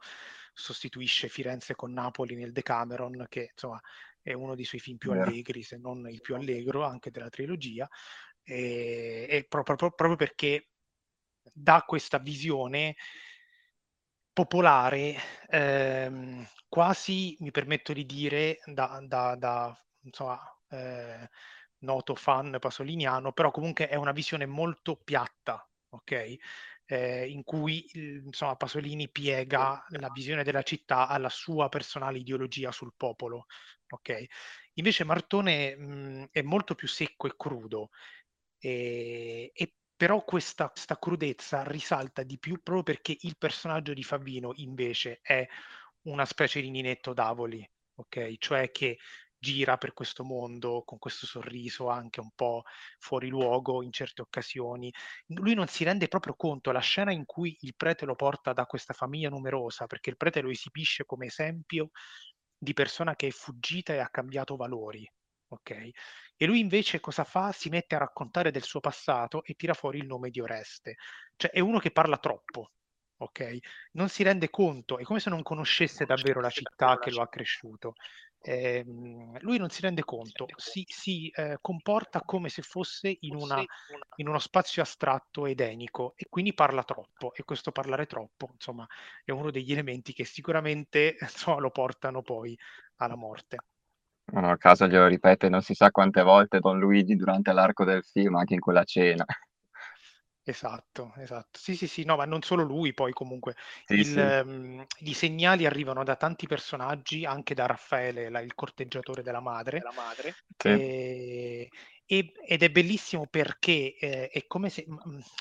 sostituisce 0.55 1.29
Firenze 1.29 1.75
con 1.75 1.93
Napoli 1.93 2.35
nel 2.37 2.53
Decameron, 2.53 3.27
che 3.29 3.51
insomma 3.53 3.81
è 4.21 4.33
uno 4.33 4.55
dei 4.55 4.65
suoi 4.65 4.81
film 4.81 4.99
più 4.99 5.12
allegri, 5.12 5.62
se 5.62 5.77
non 5.79 6.09
il 6.09 6.21
più 6.21 6.35
allegro 6.35 6.85
anche 6.85 7.11
della 7.11 7.29
trilogia, 7.29 7.88
e, 8.43 9.27
e 9.29 9.47
proprio, 9.49 9.77
proprio 9.77 10.17
perché 10.17 10.69
dà 11.53 11.83
questa 11.87 12.19
visione 12.19 12.97
popolare, 14.33 15.17
ehm, 15.49 16.47
quasi 16.69 17.37
mi 17.41 17.51
permetto 17.51 17.93
di 17.93 18.07
dire, 18.07 18.59
da, 18.65 18.99
da, 19.07 19.37
da 19.37 19.85
insomma, 20.05 20.41
eh, 20.71 21.29
noto 21.81 22.15
fan 22.15 22.57
pasoliniano, 22.59 23.33
però 23.33 23.51
comunque 23.51 23.88
è 23.88 23.97
una 23.97 24.12
visione 24.12 24.47
molto 24.47 24.97
piatta, 24.97 25.67
ok? 25.92 26.37
Eh, 26.85 27.28
in 27.28 27.42
cui 27.42 27.87
insomma, 27.94 28.57
Pasolini 28.57 29.11
piega 29.11 29.85
la 29.90 30.11
visione 30.11 30.42
della 30.42 30.62
città 30.62 31.07
alla 31.09 31.28
sua 31.28 31.68
personale 31.68 32.18
ideologia 32.18 32.72
sul 32.72 32.92
popolo, 32.96 33.46
ok? 33.88 34.24
Invece 34.74 35.05
Martone 35.05 35.76
mh, 35.76 36.28
è 36.31 36.42
molto 36.42 36.74
più 36.74 36.88
secco 36.88 37.26
e 37.26 37.35
crudo 37.37 37.90
e, 38.59 39.50
e 39.55 39.74
però 39.96 40.24
questa, 40.24 40.68
questa, 40.68 40.98
crudezza 40.98 41.62
risalta 41.62 42.22
di 42.22 42.38
più 42.38 42.61
proprio 42.62 42.83
perché 42.83 43.16
il 43.20 43.37
personaggio 43.37 43.92
di 43.92 44.02
Favino 44.02 44.52
invece 44.57 45.20
è 45.22 45.46
una 46.02 46.24
specie 46.24 46.61
di 46.61 46.70
Ninetto 46.70 47.12
Davoli, 47.12 47.68
ok? 47.94 48.37
Cioè 48.38 48.70
che 48.70 48.98
gira 49.42 49.76
per 49.76 49.92
questo 49.92 50.22
mondo 50.22 50.85
con 50.85 50.98
questo 50.98 51.26
sorriso 51.26 51.88
anche 51.88 52.20
un 52.20 52.31
po' 52.33 52.62
fuori 53.00 53.28
luogo 53.28 53.83
in 53.83 53.90
certe 53.90 54.22
occasioni. 54.22 54.92
Lui 55.26 55.55
non 55.55 55.66
si 55.66 55.83
rende 55.83 56.07
proprio 56.07 56.35
conto, 56.37 56.70
la 56.70 56.78
scena 56.78 57.11
in 57.11 57.24
cui 57.26 57.57
il 57.62 57.74
prete 57.74 58.05
lo 58.05 58.14
porta 58.14 58.52
da 58.52 58.66
questa 58.66 58.94
famiglia 58.94 59.31
numerosa, 59.31 59.87
perché 59.87 60.11
il 60.11 60.16
prete 60.16 60.42
lo 60.42 60.48
esibisce 60.48 61.05
come 61.05 61.26
esempio 61.26 61.90
di 62.57 62.72
persona 62.72 63.16
che 63.16 63.26
è 63.26 63.31
fuggita 63.31 63.92
e 63.92 63.98
ha 63.98 64.09
cambiato 64.09 64.55
valori, 64.55 65.05
ok? 65.48 65.90
E 66.37 66.46
lui 66.46 66.61
invece 66.61 67.00
cosa 67.00 67.24
fa? 67.24 67.50
Si 67.50 67.68
mette 67.68 67.96
a 67.96 67.98
raccontare 67.98 68.52
del 68.52 68.62
suo 68.62 68.78
passato 68.78 69.42
e 69.42 69.55
tira 69.55 69.74
fuori 69.74 69.98
il 69.98 70.07
nome 70.07 70.31
di 70.31 70.40
Oreste. 70.40 70.94
Cioè 71.35 71.50
è 71.50 71.59
uno 71.59 71.81
che 71.81 71.90
parla 71.90 72.18
troppo, 72.18 72.70
ok? 73.16 73.59
Non 73.94 74.09
si 74.09 74.22
rende 74.22 74.50
conto, 74.50 74.98
è 74.98 75.02
come 75.02 75.18
se 75.18 75.31
non 75.31 75.42
conoscesse 75.42 76.05
davvero 76.05 76.40
la 76.40 76.50
città 76.50 77.00
che 77.00 77.11
lo 77.11 77.22
ha 77.22 77.28
cresciuto 77.28 77.94
eh, 78.42 78.85
lui 78.85 79.59
non 79.59 79.70
si 79.70 79.81
rende 79.83 80.05
conto, 80.05 80.46
si, 80.57 80.85
si 80.88 81.28
eh, 81.28 81.59
comporta 81.61 82.22
come 82.22 82.48
se 82.48 82.62
fosse 82.62 83.16
in, 83.20 83.37
una, 83.37 83.62
in, 84.16 84.28
uno 84.28 84.38
spazio 84.40 84.83
astratto 84.83 85.46
edenico 85.46 86.14
e 86.16 86.26
quindi 86.28 86.52
parla 86.52 86.83
troppo 86.83 87.33
e 87.35 87.44
questo 87.44 87.70
parlare 87.70 88.07
troppo 88.07 88.50
insomma 88.52 88.87
è 89.24 89.31
uno 89.31 89.50
degli 89.50 89.70
elementi 89.70 90.12
che 90.12 90.24
sicuramente 90.24 91.16
insomma, 91.22 91.61
lo 91.61 91.70
portano 91.70 92.22
poi 92.22 92.59
alla 92.96 93.16
morte. 93.16 93.59
Non 94.33 94.44
a 94.44 94.57
caso 94.57 94.87
glielo 94.87 95.07
ripete 95.07 95.48
non 95.48 95.62
si 95.62 95.74
sa 95.74 95.90
quante 95.90 96.22
volte 96.22 96.59
Don 96.59 96.78
Luigi 96.78 97.14
durante 97.16 97.52
l'arco 97.52 97.85
del 97.85 98.02
film, 98.02 98.37
anche 98.37 98.55
in 98.55 98.61
quella 98.61 98.85
cena. 98.85 99.24
Esatto, 100.44 101.12
esatto. 101.18 101.57
Sì, 101.61 101.76
sì, 101.76 101.87
sì, 101.87 102.05
no, 102.05 102.16
ma 102.16 102.24
non 102.24 102.42
solo 102.42 102.64
lui, 102.64 102.92
poi 102.94 103.12
comunque 103.12 103.55
Sì, 103.87 104.02
il, 104.02 104.05
sì. 104.05 104.20
ehm, 104.20 104.85
i 105.00 105.14
segnali 105.14 105.66
arrivano 105.66 106.02
da 106.02 106.16
tanti 106.16 106.48
personaggi, 106.48 107.24
anche 107.24 107.55
da 107.55 107.66
Raffaele, 107.66 108.28
la- 108.28 108.40
il 108.40 108.55
corteggiatore 108.55 109.22
della 109.22 109.40
madre, 109.40 109.90
Sì. 110.59 110.70
e- 110.70 111.68
e- 112.05 112.33
ed 112.44 112.62
è 112.62 112.70
bellissimo 112.70 113.26
perché 113.28 113.94
eh, 113.96 114.28
è 114.28 114.46
come 114.46 114.68
se 114.68 114.85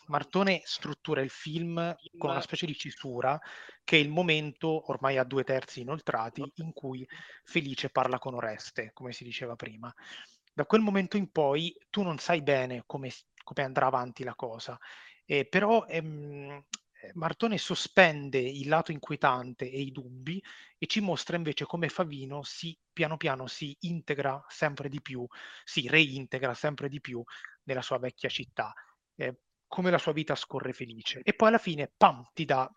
Martone 0.08 0.62
struttura 0.66 1.22
il 1.22 1.30
film 1.32 1.96
con 2.16 2.30
una 2.30 2.42
specie 2.42 2.68
di 2.68 2.76
cisura, 2.76 3.40
che 3.84 3.98
è 3.98 4.00
il 4.00 4.10
momento, 4.10 4.90
ormai 4.92 5.18
a 5.18 5.24
due 5.24 5.44
terzi 5.44 5.82
inoltrati, 5.82 6.52
in 6.58 6.74
cui 6.74 7.06
Felice 7.44 7.90
parla 7.90 8.20
con 8.20 8.36
Oreste, 8.36 8.92
come 8.94 9.12
si 9.14 9.24
diceva 9.24 9.56
prima. 9.56 9.92
Da 10.54 10.66
quel 10.66 10.82
momento 10.82 11.18
in 11.18 11.32
poi 11.32 11.76
tu 11.90 12.02
non 12.04 12.18
sai 12.18 12.42
bene 12.42 12.84
come 12.86 13.10
come 13.44 13.64
andrà 13.64 13.88
avanti 13.88 14.24
la 14.24 14.36
cosa. 14.36 14.78
Eh, 15.26 15.46
però 15.46 15.86
ehm, 15.86 16.64
Martone 17.14 17.58
sospende 17.58 18.38
il 18.38 18.68
lato 18.68 18.92
inquietante 18.92 19.70
e 19.70 19.80
i 19.80 19.92
dubbi 19.92 20.42
e 20.78 20.86
ci 20.88 21.00
mostra 21.00 21.36
invece 21.36 21.66
come 21.66 21.90
Favino 21.90 22.44
si 22.44 22.78
piano 22.92 23.18
piano 23.18 23.48
si 23.48 23.76
integra 23.82 24.44
sempre 24.48 24.90
di 24.90 25.02
più, 25.02 25.26
si 25.64 25.88
reintegra 25.88 26.54
sempre 26.54 26.90
di 26.90 27.00
più 27.00 27.24
nella 27.64 27.82
sua 27.82 27.98
vecchia 27.98 28.30
città, 28.30 28.74
eh, 29.16 29.40
come 29.68 29.92
la 29.92 29.98
sua 29.98 30.12
vita 30.12 30.36
scorre 30.36 30.74
felice. 30.74 31.22
E 31.24 31.34
poi 31.34 31.48
alla 31.50 31.58
fine, 31.58 31.92
pam, 31.96 32.30
ti 32.34 32.46
dà 32.46 32.70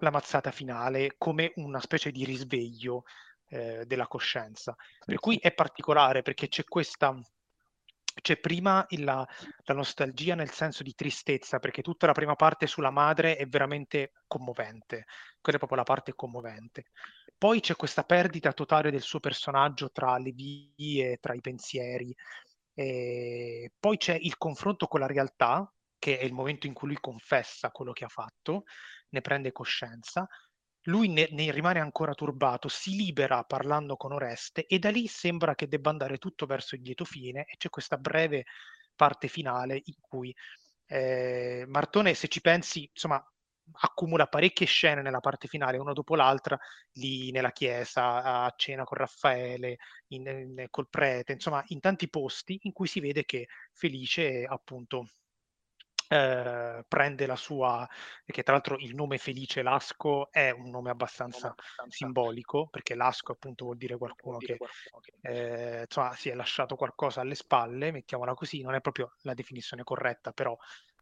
la 0.00 0.10
mazzata 0.10 0.50
finale 0.50 1.14
come 1.16 1.52
una 1.56 1.80
specie 1.80 2.10
di 2.10 2.24
risveglio 2.24 3.04
eh, 3.48 3.84
della 3.86 4.06
coscienza. 4.06 4.74
Per 5.04 5.18
cui 5.18 5.38
è 5.38 5.52
particolare 5.54 6.22
perché 6.22 6.48
c'è 6.48 6.64
questa 6.64 7.16
c'è 8.20 8.38
prima 8.38 8.84
il, 8.90 9.04
la, 9.04 9.26
la, 9.64 9.74
nostalgia 9.74 10.34
nel 10.34 10.50
senso 10.50 10.82
di 10.82 10.94
tristezza, 10.94 11.58
perché 11.58 11.82
tutta 11.82 12.06
la 12.06 12.12
prima 12.12 12.34
parte 12.34 12.66
sulla 12.66 12.90
madre 12.90 13.36
è 13.36 13.46
veramente 13.46 14.12
commovente, 14.26 15.04
quella 15.40 15.58
è 15.58 15.60
proprio 15.60 15.78
la 15.78 15.84
parte 15.84 16.14
commovente. 16.14 16.86
Poi 17.36 17.60
c'è 17.60 17.76
questa 17.76 18.04
perdita 18.04 18.52
totale 18.52 18.90
del 18.90 19.02
suo 19.02 19.20
personaggio 19.20 19.90
tra 19.90 20.16
le 20.18 20.32
vie, 20.32 21.18
tra 21.18 21.34
i 21.34 21.40
pensieri, 21.40 22.14
e 22.74 23.72
poi 23.78 23.96
c'è 23.96 24.16
il 24.20 24.36
confronto 24.36 24.86
con 24.86 25.00
la 25.00 25.06
realtà, 25.06 25.70
che 25.98 26.18
è 26.18 26.24
il 26.24 26.32
momento 26.32 26.66
in 26.66 26.72
cui 26.72 26.88
lui 26.88 26.98
confessa 27.00 27.70
quello 27.70 27.92
che 27.92 28.04
ha 28.04 28.08
fatto, 28.08 28.64
ne 29.10 29.20
prende 29.20 29.52
coscienza, 29.52 30.26
lui 30.86 31.08
ne, 31.08 31.28
ne, 31.30 31.50
rimane 31.52 31.80
ancora 31.80 32.14
turbato, 32.14 32.68
si 32.68 32.96
libera 32.96 33.44
parlando 33.44 33.96
con 33.96 34.12
Oreste 34.12 34.66
e 34.66 34.78
da 34.78 34.90
lì 34.90 35.06
sembra 35.06 35.54
che 35.54 35.68
debba 35.68 35.90
andare 35.90 36.18
tutto 36.18 36.46
verso 36.46 36.74
il 36.74 36.82
lieto 36.82 37.04
fine 37.04 37.44
e 37.44 37.56
c'è 37.56 37.70
questa 37.70 37.96
breve 37.96 38.44
parte 38.94 39.28
finale 39.28 39.80
in 39.84 39.94
cui 40.00 40.34
eh, 40.86 41.64
Martone, 41.66 42.14
se 42.14 42.28
ci 42.28 42.40
pensi, 42.40 42.88
insomma, 42.92 43.22
accumula 43.80 44.26
parecchie 44.28 44.66
scene 44.66 45.02
nella 45.02 45.20
parte 45.20 45.48
finale, 45.48 45.78
una 45.78 45.92
dopo 45.92 46.14
l'altra, 46.14 46.58
lì 46.92 47.30
nella 47.32 47.50
chiesa, 47.50 48.44
a 48.44 48.54
cena 48.56 48.84
con 48.84 48.98
Raffaele, 48.98 49.78
in, 50.08 50.26
in, 50.26 50.66
col 50.70 50.88
prete, 50.88 51.32
insomma, 51.32 51.62
in 51.68 51.80
tanti 51.80 52.08
posti 52.08 52.58
in 52.62 52.72
cui 52.72 52.86
si 52.86 53.00
vede 53.00 53.24
che 53.24 53.48
Felice 53.72 54.44
appunto 54.44 55.08
eh, 56.08 56.84
prende 56.86 57.26
la 57.26 57.36
sua, 57.36 57.88
che 58.24 58.42
tra 58.42 58.52
l'altro 58.52 58.76
il 58.78 58.94
nome 58.94 59.18
Felice 59.18 59.62
Lasco 59.62 60.30
è 60.30 60.50
un 60.50 60.70
nome 60.70 60.90
abbastanza 60.90 61.54
simbolico, 61.88 62.68
perché 62.68 62.94
Lasco 62.94 63.32
appunto 63.32 63.64
vuol 63.64 63.76
dire 63.76 63.96
qualcuno 63.96 64.38
che 64.38 64.56
eh, 65.22 65.82
insomma, 65.82 66.14
si 66.14 66.28
è 66.28 66.34
lasciato 66.34 66.76
qualcosa 66.76 67.20
alle 67.20 67.34
spalle, 67.34 67.90
mettiamola 67.90 68.34
così, 68.34 68.62
non 68.62 68.74
è 68.74 68.80
proprio 68.80 69.14
la 69.22 69.34
definizione 69.34 69.82
corretta, 69.82 70.32
però 70.32 70.56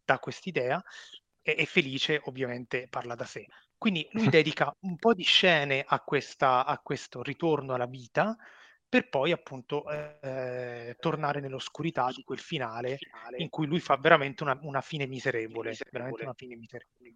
dà 0.05 0.19
quest'idea, 0.19 0.83
e, 1.43 1.55
e 1.59 1.67
Felice 1.67 2.21
ovviamente 2.25 2.89
parla 2.89 3.15
da 3.15 3.25
sé. 3.27 3.47
Quindi 3.77 4.09
lui 4.13 4.29
dedica 4.31 4.75
un 4.81 4.97
po' 4.97 5.13
di 5.13 5.25
scene 5.25 5.85
a, 5.87 6.01
questa, 6.01 6.65
a 6.65 6.79
questo 6.79 7.23
ritorno 7.23 7.75
alla 7.75 7.87
vita, 7.87 8.37
per 8.89 9.09
poi 9.09 9.33
appunto 9.33 9.85
eh, 9.91 10.94
tornare 11.05 11.41
nell'oscurità 11.41 12.11
di 12.11 12.23
quel 12.25 12.39
finale 12.39 12.99
in 13.37 13.51
cui 13.51 13.67
lui 13.67 13.79
fa 13.79 13.97
veramente 13.97 14.43
una, 14.43 14.59
una 14.63 14.81
fine 14.81 15.07
miserevole, 15.07 15.77
veramente 15.91 16.23
una 16.23 16.33
fine 16.33 16.57
miserevole. 16.57 17.13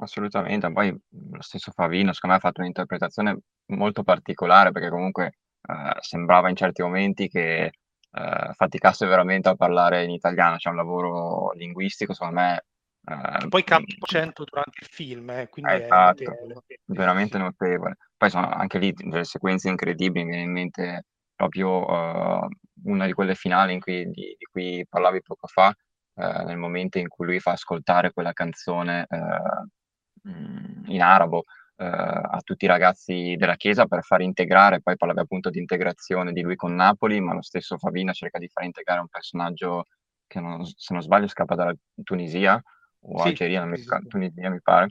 Assolutamente, 0.00 0.72
poi 0.72 0.90
lo 0.90 1.42
stesso 1.42 1.70
Favino 1.70 2.12
secondo 2.12 2.34
me 2.34 2.42
ha 2.42 2.44
fatto 2.44 2.60
un'interpretazione 2.60 3.38
molto 3.66 4.02
particolare 4.02 4.72
perché 4.72 4.90
comunque 4.90 5.26
eh, 5.62 5.96
sembrava 6.00 6.48
in 6.48 6.56
certi 6.56 6.82
momenti 6.82 7.28
che 7.28 7.66
eh, 8.10 8.52
faticasse 8.52 9.06
veramente 9.06 9.48
a 9.48 9.54
parlare 9.54 10.02
in 10.02 10.10
italiano, 10.10 10.56
c'è 10.56 10.70
un 10.70 10.76
lavoro 10.76 11.52
linguistico 11.52 12.14
secondo 12.14 12.40
me 12.40 12.64
che 13.06 13.48
poi 13.48 13.62
cambia 13.62 13.94
accento 14.00 14.42
durante 14.44 14.78
il 14.80 14.88
film, 14.90 15.30
eh, 15.30 15.48
quindi 15.48 15.70
eh, 15.70 15.82
esatto, 15.84 16.22
è 16.22 16.26
notevole. 16.26 16.80
veramente 16.86 17.38
notevole. 17.38 17.96
Poi 18.16 18.30
sono 18.30 18.48
anche 18.48 18.78
lì 18.78 18.92
delle 18.92 19.24
sequenze 19.24 19.68
incredibili, 19.68 20.24
mi 20.24 20.30
viene 20.30 20.46
in 20.46 20.52
mente 20.52 21.04
proprio 21.36 21.86
uh, 21.86 22.48
una 22.84 23.06
di 23.06 23.12
quelle 23.12 23.34
finali 23.34 23.74
in 23.74 23.80
cui, 23.80 24.06
di, 24.06 24.34
di, 24.36 24.44
cui 24.50 24.84
parlavi 24.88 25.22
poco 25.22 25.46
fa, 25.46 25.72
eh, 26.14 26.44
nel 26.44 26.56
momento 26.56 26.98
in 26.98 27.08
cui 27.08 27.26
lui 27.26 27.40
fa 27.40 27.52
ascoltare 27.52 28.10
quella 28.10 28.32
canzone 28.32 29.06
eh, 29.08 30.28
mm, 30.28 30.86
in 30.86 31.02
arabo 31.02 31.44
eh, 31.76 31.84
a 31.86 32.40
tutti 32.42 32.64
i 32.64 32.68
ragazzi 32.68 33.36
della 33.36 33.56
chiesa 33.56 33.86
per 33.86 34.02
far 34.02 34.22
integrare, 34.22 34.80
poi 34.80 34.96
parlava 34.96 35.20
appunto 35.20 35.50
di 35.50 35.58
integrazione 35.58 36.32
di 36.32 36.40
lui 36.40 36.56
con 36.56 36.74
Napoli, 36.74 37.20
ma 37.20 37.34
lo 37.34 37.42
stesso 37.42 37.76
Favino 37.76 38.12
cerca 38.12 38.38
di 38.38 38.48
far 38.48 38.64
integrare 38.64 39.00
un 39.00 39.08
personaggio 39.08 39.84
che 40.26 40.40
non, 40.40 40.64
se 40.64 40.92
non 40.92 41.02
sbaglio 41.02 41.28
scappa 41.28 41.54
dalla 41.54 41.74
Tunisia 42.02 42.60
o 43.08 43.22
sì, 43.22 43.28
Algeria, 43.28 43.64
mi, 43.64 43.78
Tunisia 44.08 44.50
mi 44.50 44.60
pare, 44.60 44.88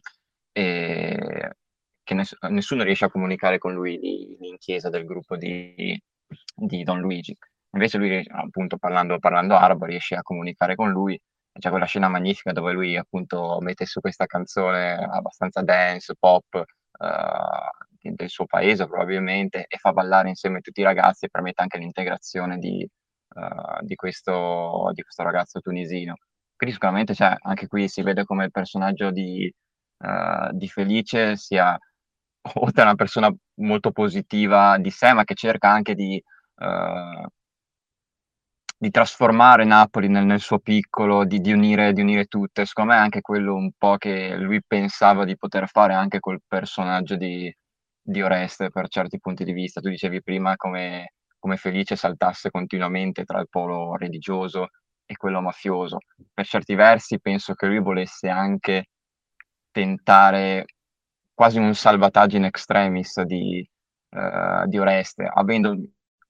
e 0.52 1.50
che 2.06 2.14
ness- 2.14 2.38
nessuno 2.50 2.84
riesce 2.84 3.06
a 3.06 3.10
comunicare 3.10 3.58
con 3.58 3.74
lui 3.74 4.00
lì, 4.00 4.38
lì 4.40 4.50
in 4.50 4.58
chiesa 4.58 4.90
del 4.90 5.06
gruppo 5.06 5.36
di, 5.36 6.00
di 6.56 6.84
Don 6.84 7.00
Luigi. 7.00 7.36
Invece 7.72 7.98
lui, 7.98 8.26
appunto, 8.30 8.78
parlando, 8.78 9.20
parlando 9.20 9.56
arabo, 9.56 9.86
riesce 9.86 10.16
a 10.16 10.22
comunicare 10.22 10.76
con 10.76 10.92
lui. 10.92 11.20
C'è 11.58 11.70
quella 11.70 11.86
scena 11.86 12.08
magnifica 12.08 12.52
dove 12.52 12.72
lui, 12.74 12.96
appunto, 12.96 13.58
mette 13.60 13.86
su 13.86 14.02
questa 14.02 14.26
canzone 14.28 14.94
abbastanza 14.94 15.62
dance, 15.62 16.14
pop, 16.18 16.46
uh, 16.54 18.12
del 18.12 18.30
suo 18.30 18.46
paese 18.46 18.86
probabilmente, 18.88 19.66
e 19.68 19.78
fa 19.78 19.92
ballare 19.92 20.30
insieme 20.30 20.62
tutti 20.62 20.82
i 20.82 20.84
ragazzi 20.84 21.26
e 21.26 21.30
permette 21.30 21.64
anche 21.64 21.78
l'integrazione 21.80 22.60
di, 22.60 22.88
uh, 23.36 23.84
di, 23.84 23.96
questo, 23.96 24.92
di 24.94 25.02
questo 25.02 25.24
ragazzo 25.24 25.60
tunisino. 25.60 26.16
Quindi 26.56 26.76
sicuramente 26.76 27.14
cioè, 27.14 27.36
anche 27.42 27.68
qui 27.68 27.88
si 27.90 28.02
vede 28.02 28.24
come 28.24 28.46
il 28.46 28.52
personaggio 28.52 29.12
di, 29.12 29.52
uh, 29.98 30.52
di 30.52 30.68
Felice 30.68 31.36
sia 31.36 31.78
oltre 32.56 32.82
a 32.82 32.86
una 32.86 32.96
persona 32.96 33.34
molto 33.56 33.92
positiva 33.92 34.78
di 34.78 34.90
sé, 34.92 35.14
ma 35.14 35.24
che 35.24 35.36
cerca 35.36 35.70
anche 35.70 35.96
di, 35.96 36.22
uh, 36.56 37.28
di 38.78 38.92
trasformare 38.92 39.66
Napoli 39.66 40.08
nel, 40.08 40.26
nel 40.26 40.40
suo 40.40 40.60
piccolo, 40.60 41.26
di, 41.26 41.40
di, 41.40 41.52
unire, 41.52 41.94
di 41.94 42.02
unire 42.02 42.26
tutte. 42.26 42.66
Secondo 42.66 42.92
me 42.92 42.98
è 42.98 43.02
anche 43.02 43.22
quello 43.22 43.56
un 43.56 43.72
po' 43.78 43.98
che 43.98 44.36
lui 44.36 44.62
pensava 44.66 45.26
di 45.26 45.38
poter 45.38 45.68
fare 45.68 45.94
anche 45.94 46.20
col 46.20 46.42
personaggio 46.48 47.16
di, 47.16 47.54
di 48.02 48.22
Oreste 48.22 48.70
per 48.70 48.88
certi 48.90 49.20
punti 49.20 49.44
di 49.44 49.54
vista. 49.54 49.82
Tu 49.82 49.90
dicevi 49.90 50.22
prima 50.22 50.56
come, 50.56 51.14
come 51.40 51.58
Felice 51.58 51.96
saltasse 51.96 52.52
continuamente 52.52 53.24
tra 53.24 53.40
il 53.40 53.48
polo 53.50 53.96
religioso 53.96 54.68
e 55.06 55.16
quello 55.18 55.42
mafioso. 55.42 56.00
Per 56.34 56.46
certi 56.46 56.76
versi 56.76 57.20
penso 57.20 57.54
che 57.54 57.68
lui 57.68 57.80
volesse 57.80 58.30
anche 58.30 58.86
tentare 59.72 60.66
quasi 61.34 61.60
un 61.60 61.74
salvataggio 61.76 62.38
in 62.38 62.46
extremis 62.46 63.22
di, 63.22 63.68
uh, 64.12 64.66
di 64.68 64.80
Oreste, 64.80 65.30
avendo 65.32 65.76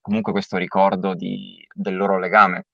comunque 0.00 0.32
questo 0.32 0.56
ricordo 0.56 1.14
di, 1.14 1.64
del 1.72 1.96
loro 1.96 2.18
legame 2.18 2.64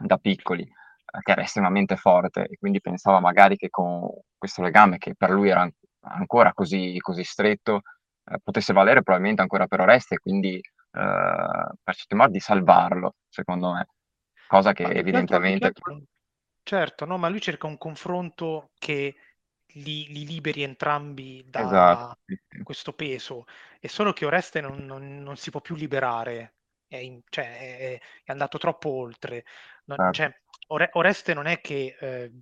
da 0.00 0.16
piccoli, 0.16 0.62
uh, 0.62 1.18
che 1.20 1.32
era 1.32 1.42
estremamente 1.42 1.96
forte, 1.96 2.46
e 2.46 2.56
quindi 2.58 2.80
pensava 2.80 3.20
magari 3.20 3.56
che 3.56 3.70
con 3.70 4.08
questo 4.38 4.62
legame, 4.62 4.98
che 4.98 5.14
per 5.16 5.30
lui 5.30 5.48
era 5.50 5.68
ancora 6.02 6.52
così, 6.52 6.96
così 7.00 7.24
stretto, 7.24 7.80
uh, 8.24 8.36
potesse 8.42 8.72
valere 8.72 9.02
probabilmente 9.02 9.42
ancora 9.42 9.66
per 9.66 9.80
Oreste, 9.80 10.14
e 10.14 10.18
quindi 10.18 10.60
per 10.92 11.94
certi 11.94 12.16
modi 12.16 12.40
salvarlo, 12.40 13.14
secondo 13.28 13.72
me. 13.74 13.86
Cosa 14.50 14.72
che 14.72 14.82
ma 14.82 14.90
evidentemente... 14.90 15.66
Certo, 15.72 16.02
certo, 16.64 17.04
no, 17.04 17.18
ma 17.18 17.28
lui 17.28 17.40
cerca 17.40 17.68
un 17.68 17.78
confronto 17.78 18.72
che 18.80 19.14
li, 19.74 20.08
li 20.08 20.26
liberi 20.26 20.64
entrambi 20.64 21.44
da 21.46 21.60
esatto. 21.60 22.18
questo 22.64 22.92
peso. 22.92 23.44
È 23.78 23.86
solo 23.86 24.12
che 24.12 24.26
Oreste 24.26 24.60
non, 24.60 24.84
non, 24.84 25.22
non 25.22 25.36
si 25.36 25.52
può 25.52 25.60
più 25.60 25.76
liberare, 25.76 26.56
è, 26.88 26.96
in, 26.96 27.20
cioè, 27.28 27.58
è, 27.58 28.00
è 28.24 28.32
andato 28.32 28.58
troppo 28.58 28.88
oltre. 28.88 29.44
Non, 29.84 30.12
certo. 30.12 30.40
cioè, 30.66 30.88
Oreste 30.94 31.32
non 31.32 31.46
è 31.46 31.60
che 31.60 31.96
eh, 32.00 32.32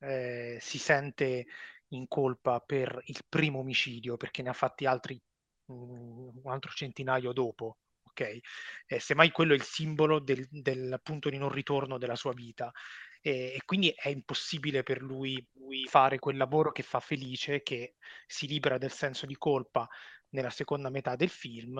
eh, 0.00 0.58
si 0.60 0.78
sente 0.78 1.46
in 1.90 2.08
colpa 2.08 2.58
per 2.58 3.00
il 3.04 3.20
primo 3.28 3.60
omicidio, 3.60 4.16
perché 4.16 4.42
ne 4.42 4.48
ha 4.48 4.54
fatti 4.54 4.84
altri 4.84 5.16
un 5.66 6.42
altro 6.46 6.72
centinaio 6.72 7.32
dopo. 7.32 7.76
Ok, 8.14 8.40
eh, 8.86 9.00
semmai 9.00 9.30
quello 9.30 9.54
è 9.54 9.56
il 9.56 9.62
simbolo 9.62 10.18
del, 10.18 10.46
del 10.50 11.00
punto 11.02 11.30
di 11.30 11.38
non 11.38 11.48
ritorno 11.48 11.96
della 11.96 12.14
sua 12.14 12.34
vita. 12.34 12.70
E, 13.22 13.54
e 13.54 13.62
quindi 13.64 13.90
è 13.96 14.08
impossibile 14.08 14.82
per 14.82 15.00
lui, 15.00 15.44
lui 15.54 15.86
fare 15.86 16.18
quel 16.18 16.36
lavoro 16.36 16.72
che 16.72 16.82
fa 16.82 17.00
felice, 17.00 17.62
che 17.62 17.94
si 18.26 18.46
libera 18.46 18.76
del 18.76 18.90
senso 18.92 19.24
di 19.24 19.36
colpa 19.36 19.88
nella 20.32 20.50
seconda 20.50 20.90
metà 20.90 21.16
del 21.16 21.28
film 21.28 21.78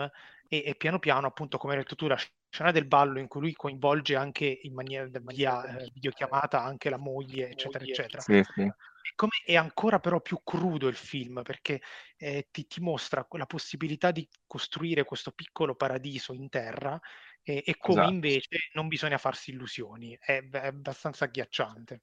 e, 0.48 0.62
e, 0.64 0.74
piano 0.74 0.98
piano, 0.98 1.26
appunto, 1.26 1.58
come 1.58 1.74
hai 1.74 1.80
detto 1.80 1.94
tu, 1.94 2.06
la 2.06 2.18
scena 2.48 2.70
del 2.70 2.86
ballo 2.86 3.18
in 3.18 3.28
cui 3.28 3.40
lui 3.40 3.52
coinvolge 3.54 4.16
anche 4.16 4.60
in 4.62 4.74
maniera 4.74 5.08
via 5.10 5.78
eh, 5.78 5.90
videochiamata 5.92 6.62
anche 6.62 6.90
la 6.90 6.98
moglie, 6.98 7.50
eccetera, 7.50 7.84
eccetera. 7.84 8.22
Sì, 8.22 8.42
sì. 8.54 8.70
Come 9.14 9.32
è 9.44 9.56
ancora 9.56 9.98
però 9.98 10.20
più 10.20 10.40
crudo 10.44 10.88
il 10.88 10.94
film 10.94 11.42
perché 11.42 11.80
eh, 12.16 12.48
ti, 12.50 12.66
ti 12.66 12.80
mostra 12.80 13.26
la 13.30 13.46
possibilità 13.46 14.10
di 14.10 14.26
costruire 14.46 15.04
questo 15.04 15.32
piccolo 15.32 15.74
paradiso 15.74 16.32
in 16.32 16.48
terra 16.48 16.98
e, 17.42 17.62
e 17.66 17.76
come 17.76 18.00
esatto. 18.00 18.12
invece 18.14 18.58
non 18.74 18.88
bisogna 18.88 19.18
farsi 19.18 19.50
illusioni, 19.50 20.16
è, 20.20 20.42
è 20.48 20.66
abbastanza 20.66 21.24
agghiacciante. 21.24 22.00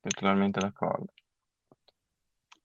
Totalmente 0.00 0.58
d'accordo. 0.58 1.12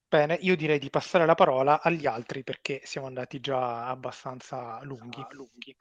Bene, 0.10 0.36
io 0.36 0.56
direi 0.56 0.80
di 0.80 0.90
passare 0.90 1.26
la 1.26 1.36
parola 1.36 1.82
agli 1.82 2.06
altri 2.06 2.42
perché 2.44 2.80
siamo 2.86 3.08
andati 3.08 3.42
già 3.42 3.88
abbastanza 3.88 4.82
lunghi. 4.84 5.26
lunghi. 5.32 5.76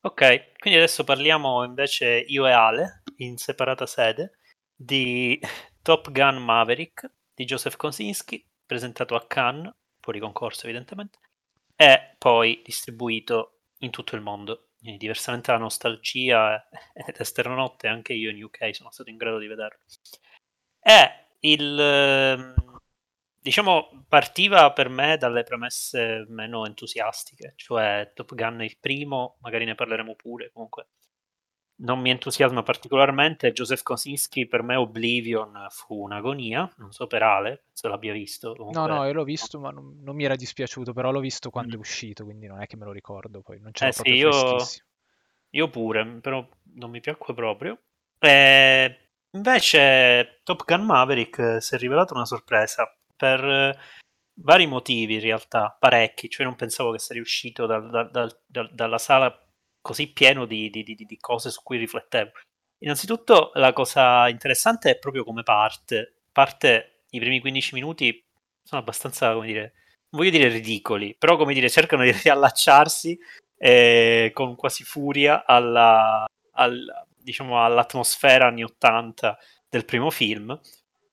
Ok, 0.00 0.52
quindi 0.58 0.78
adesso 0.78 1.04
parliamo 1.04 1.62
invece 1.64 2.24
io 2.26 2.46
e 2.46 2.52
Ale 2.52 3.02
in 3.16 3.36
separata 3.36 3.84
sede 3.84 4.38
di 4.74 5.38
Top 5.82 6.10
Gun 6.10 6.36
Maverick 6.36 7.10
di 7.34 7.44
Joseph 7.44 7.76
Kosinski, 7.76 8.42
presentato 8.64 9.14
a 9.14 9.26
Cannes, 9.26 9.74
fuori 10.00 10.18
concorso 10.18 10.64
evidentemente, 10.64 11.18
e 11.76 12.14
poi 12.16 12.62
distribuito 12.64 13.60
in 13.78 13.90
tutto 13.90 14.16
il 14.16 14.22
mondo. 14.22 14.70
Quindi, 14.78 14.96
diversamente 14.96 15.50
dalla 15.50 15.64
nostalgia 15.64 16.66
ed 16.94 17.14
Esternotte, 17.18 17.88
anche 17.88 18.14
io 18.14 18.30
in 18.30 18.42
UK 18.42 18.74
sono 18.74 18.90
stato 18.90 19.10
in 19.10 19.16
grado 19.16 19.38
di 19.38 19.48
vederlo. 19.48 19.82
E 20.80 21.27
il 21.40 21.78
ehm, 21.78 22.54
diciamo 23.40 24.04
partiva 24.08 24.72
per 24.72 24.88
me 24.88 25.16
dalle 25.16 25.42
premesse 25.42 26.24
meno 26.28 26.66
entusiastiche, 26.66 27.52
cioè 27.56 28.12
Top 28.14 28.34
Gun 28.34 28.60
è 28.60 28.64
il 28.64 28.78
primo, 28.78 29.36
magari 29.40 29.64
ne 29.64 29.74
parleremo 29.74 30.14
pure 30.14 30.50
comunque 30.52 30.88
non 31.80 32.00
mi 32.00 32.10
entusiasma 32.10 32.62
particolarmente. 32.62 33.52
Joseph 33.52 33.82
Kosinski 33.82 34.46
per 34.46 34.62
me 34.62 34.76
Oblivion 34.76 35.66
fu 35.70 36.02
un'agonia, 36.02 36.70
non 36.78 36.92
so 36.92 37.06
per 37.06 37.22
Ale, 37.22 37.64
se 37.72 37.88
l'abbia 37.88 38.12
visto. 38.12 38.54
Comunque... 38.54 38.80
No, 38.80 38.86
no, 38.86 39.04
io 39.04 39.12
l'ho 39.12 39.24
visto, 39.24 39.60
ma 39.60 39.70
non, 39.70 40.00
non, 40.02 40.16
mi 40.16 40.24
era 40.24 40.34
dispiaciuto, 40.34 40.92
però 40.92 41.10
l'ho 41.10 41.20
visto 41.20 41.50
quando 41.50 41.74
mm. 41.76 41.76
è 41.76 41.80
uscito, 41.80 42.24
quindi 42.24 42.46
non 42.46 42.60
è 42.60 42.66
che 42.66 42.76
me 42.76 42.84
lo 42.84 42.92
ricordo, 42.92 43.42
poi 43.42 43.60
non 43.60 43.72
c'era 43.72 43.90
eh 43.90 43.92
sì, 43.92 44.10
io... 44.10 44.56
io 45.50 45.70
pure, 45.70 46.04
però 46.20 46.46
non 46.74 46.90
mi 46.90 47.00
piacque 47.00 47.34
proprio. 47.34 47.78
E 48.18 49.07
invece 49.32 50.40
Top 50.42 50.64
Gun 50.64 50.84
Maverick 50.84 51.62
si 51.62 51.74
è 51.74 51.78
rivelato 51.78 52.14
una 52.14 52.24
sorpresa 52.24 52.90
per 53.16 53.76
vari 54.40 54.66
motivi 54.66 55.14
in 55.14 55.20
realtà, 55.20 55.76
parecchi, 55.78 56.28
cioè 56.28 56.46
non 56.46 56.56
pensavo 56.56 56.92
che 56.92 56.98
sarei 56.98 57.20
uscito 57.20 57.66
dal, 57.66 57.88
dal, 58.10 58.40
dal, 58.46 58.72
dalla 58.72 58.98
sala 58.98 59.36
così 59.80 60.12
pieno 60.12 60.44
di, 60.44 60.70
di, 60.70 60.82
di, 60.82 60.94
di, 60.94 61.16
cose 61.18 61.50
su 61.50 61.62
cui 61.62 61.78
riflettevo. 61.78 62.32
Innanzitutto 62.80 63.50
la 63.54 63.72
cosa 63.72 64.28
interessante 64.28 64.90
è 64.90 64.98
proprio 64.98 65.24
come 65.24 65.42
parte. 65.42 66.22
Parte 66.30 67.02
i 67.10 67.18
primi 67.18 67.40
15 67.40 67.74
minuti 67.74 68.24
sono 68.62 68.80
abbastanza, 68.80 69.32
come 69.32 69.46
dire, 69.46 69.72
non 70.10 70.20
voglio 70.20 70.30
dire 70.30 70.48
ridicoli, 70.48 71.16
però 71.16 71.36
come 71.36 71.54
dire, 71.54 71.68
cercano 71.70 72.04
di 72.04 72.12
riallacciarsi 72.22 73.18
eh, 73.56 74.30
con 74.32 74.54
quasi 74.54 74.84
furia 74.84 75.44
alla, 75.44 76.24
al, 76.52 77.06
diciamo, 77.20 77.64
all'atmosfera 77.64 78.46
anni 78.46 78.62
80 78.62 79.38
del 79.68 79.84
primo 79.84 80.10
film, 80.10 80.58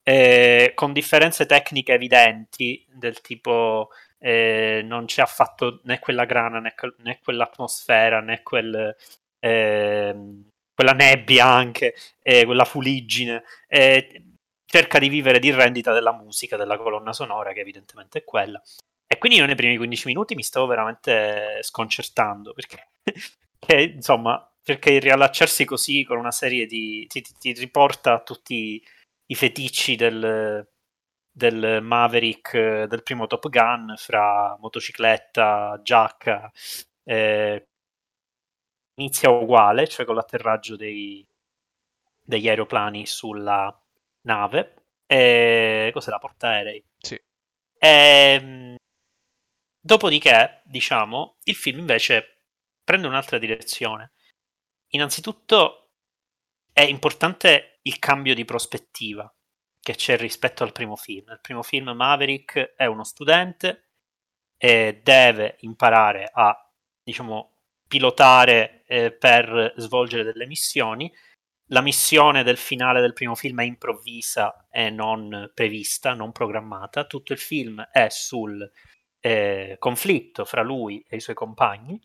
eh, 0.04 0.72
con 0.76 0.94
differenze 0.94 1.46
tecniche 1.46 1.94
evidenti 1.94 2.86
del 2.94 3.22
tipo 3.22 3.90
eh, 4.20 4.82
non 4.84 5.06
c'è 5.06 5.22
affatto 5.22 5.82
né 5.84 6.00
quella 6.00 6.26
grana 6.26 6.60
né, 6.60 6.74
né 7.00 7.20
quell'atmosfera 7.24 8.22
né 8.22 8.42
quel, 8.44 8.96
eh, 9.40 10.16
quella 10.74 10.92
nebbia 10.94 11.46
anche, 11.46 11.96
quella 12.22 12.66
fuliggine. 12.66 13.44
cerca 14.66 15.00
di 15.00 15.10
vivere 15.10 15.40
di 15.40 15.52
rendita 15.52 15.94
della 15.94 16.12
musica, 16.14 16.58
della 16.58 16.78
colonna 16.78 17.14
sonora, 17.14 17.54
che 17.54 17.62
evidentemente 17.62 18.20
è 18.20 18.24
quella. 18.24 18.62
E 19.08 19.18
quindi 19.18 19.38
io 19.38 19.46
nei 19.46 19.56
primi 19.56 19.78
15 19.78 20.08
minuti 20.08 20.36
mi 20.36 20.44
stavo 20.44 20.66
veramente 20.66 21.60
sconcertando 21.62 22.54
perché, 22.54 22.90
che, 23.60 23.82
insomma, 23.96 24.52
cerca 24.66 24.90
di 24.90 25.00
riallacciarsi 25.00 25.64
così 25.64 26.04
con 26.04 26.18
una 26.18 26.32
serie 26.32 26.66
di. 26.66 27.06
ti, 27.08 27.22
ti, 27.22 27.34
ti 27.38 27.54
riporta 27.54 28.14
a 28.14 28.24
tutti 28.24 28.84
i 29.28 29.36
feticci 29.36 29.96
del, 29.96 30.68
del 31.32 31.82
Maverick 31.84 32.54
eh, 32.56 32.88
del 32.88 33.04
primo 33.04 33.28
Top 33.28 33.48
Gun 33.48 33.94
fra 33.96 34.58
motocicletta, 34.60 35.80
giacca. 35.84 36.52
Eh, 37.04 37.68
inizia 38.96 39.30
uguale, 39.30 39.88
cioè 39.88 40.06
con 40.06 40.16
l'atterraggio 40.16 40.76
dei, 40.76 41.26
degli 42.20 42.50
aeroplani 42.50 43.06
sulla 43.06 43.72
nave. 44.22 44.86
E... 45.06 45.92
Cos'è 45.94 46.10
la 46.10 46.18
portaerei? 46.18 46.84
Sì. 46.98 47.14
E... 47.14 47.22
Ehm, 47.88 48.76
dopodiché, 49.80 50.62
diciamo, 50.66 51.38
il 51.44 51.56
film 51.56 51.80
invece 51.80 52.40
prende 52.84 53.06
un'altra 53.06 53.38
direzione. 53.38 54.14
Innanzitutto 54.96 55.90
è 56.72 56.82
importante 56.82 57.80
il 57.82 58.00
cambio 58.00 58.34
di 58.34 58.46
prospettiva 58.46 59.30
che 59.82 59.96
c'è 59.96 60.16
rispetto 60.16 60.64
al 60.64 60.72
primo 60.72 60.96
film. 60.96 61.32
Il 61.32 61.42
primo 61.42 61.64
film 61.64 61.90
Maverick 61.90 62.76
è 62.76 62.86
uno 62.86 63.04
studente 63.04 63.90
e 64.58 65.02
deve 65.04 65.58
imparare 65.60 66.30
a, 66.32 66.58
diciamo, 67.04 67.58
pilotare 67.86 68.86
eh, 68.88 69.12
per 69.12 69.74
svolgere 69.76 70.24
delle 70.24 70.48
missioni. 70.48 71.14
La 71.70 71.82
missione 71.82 72.44
del 72.44 72.58
finale 72.58 73.02
del 73.02 73.14
primo 73.14 73.36
film 73.36 73.60
è 73.62 73.66
improvvisa 73.66 74.66
e 74.72 74.90
non 74.90 75.52
prevista, 75.54 76.14
non 76.14 76.32
programmata. 76.32 77.06
Tutto 77.06 77.34
il 77.34 77.40
film 77.40 77.82
è 77.92 78.08
sul 78.10 78.72
eh, 79.20 79.76
conflitto 79.78 80.46
fra 80.46 80.62
lui 80.62 81.06
e 81.06 81.18
i 81.18 81.22
suoi 81.22 81.36
compagni, 81.36 82.00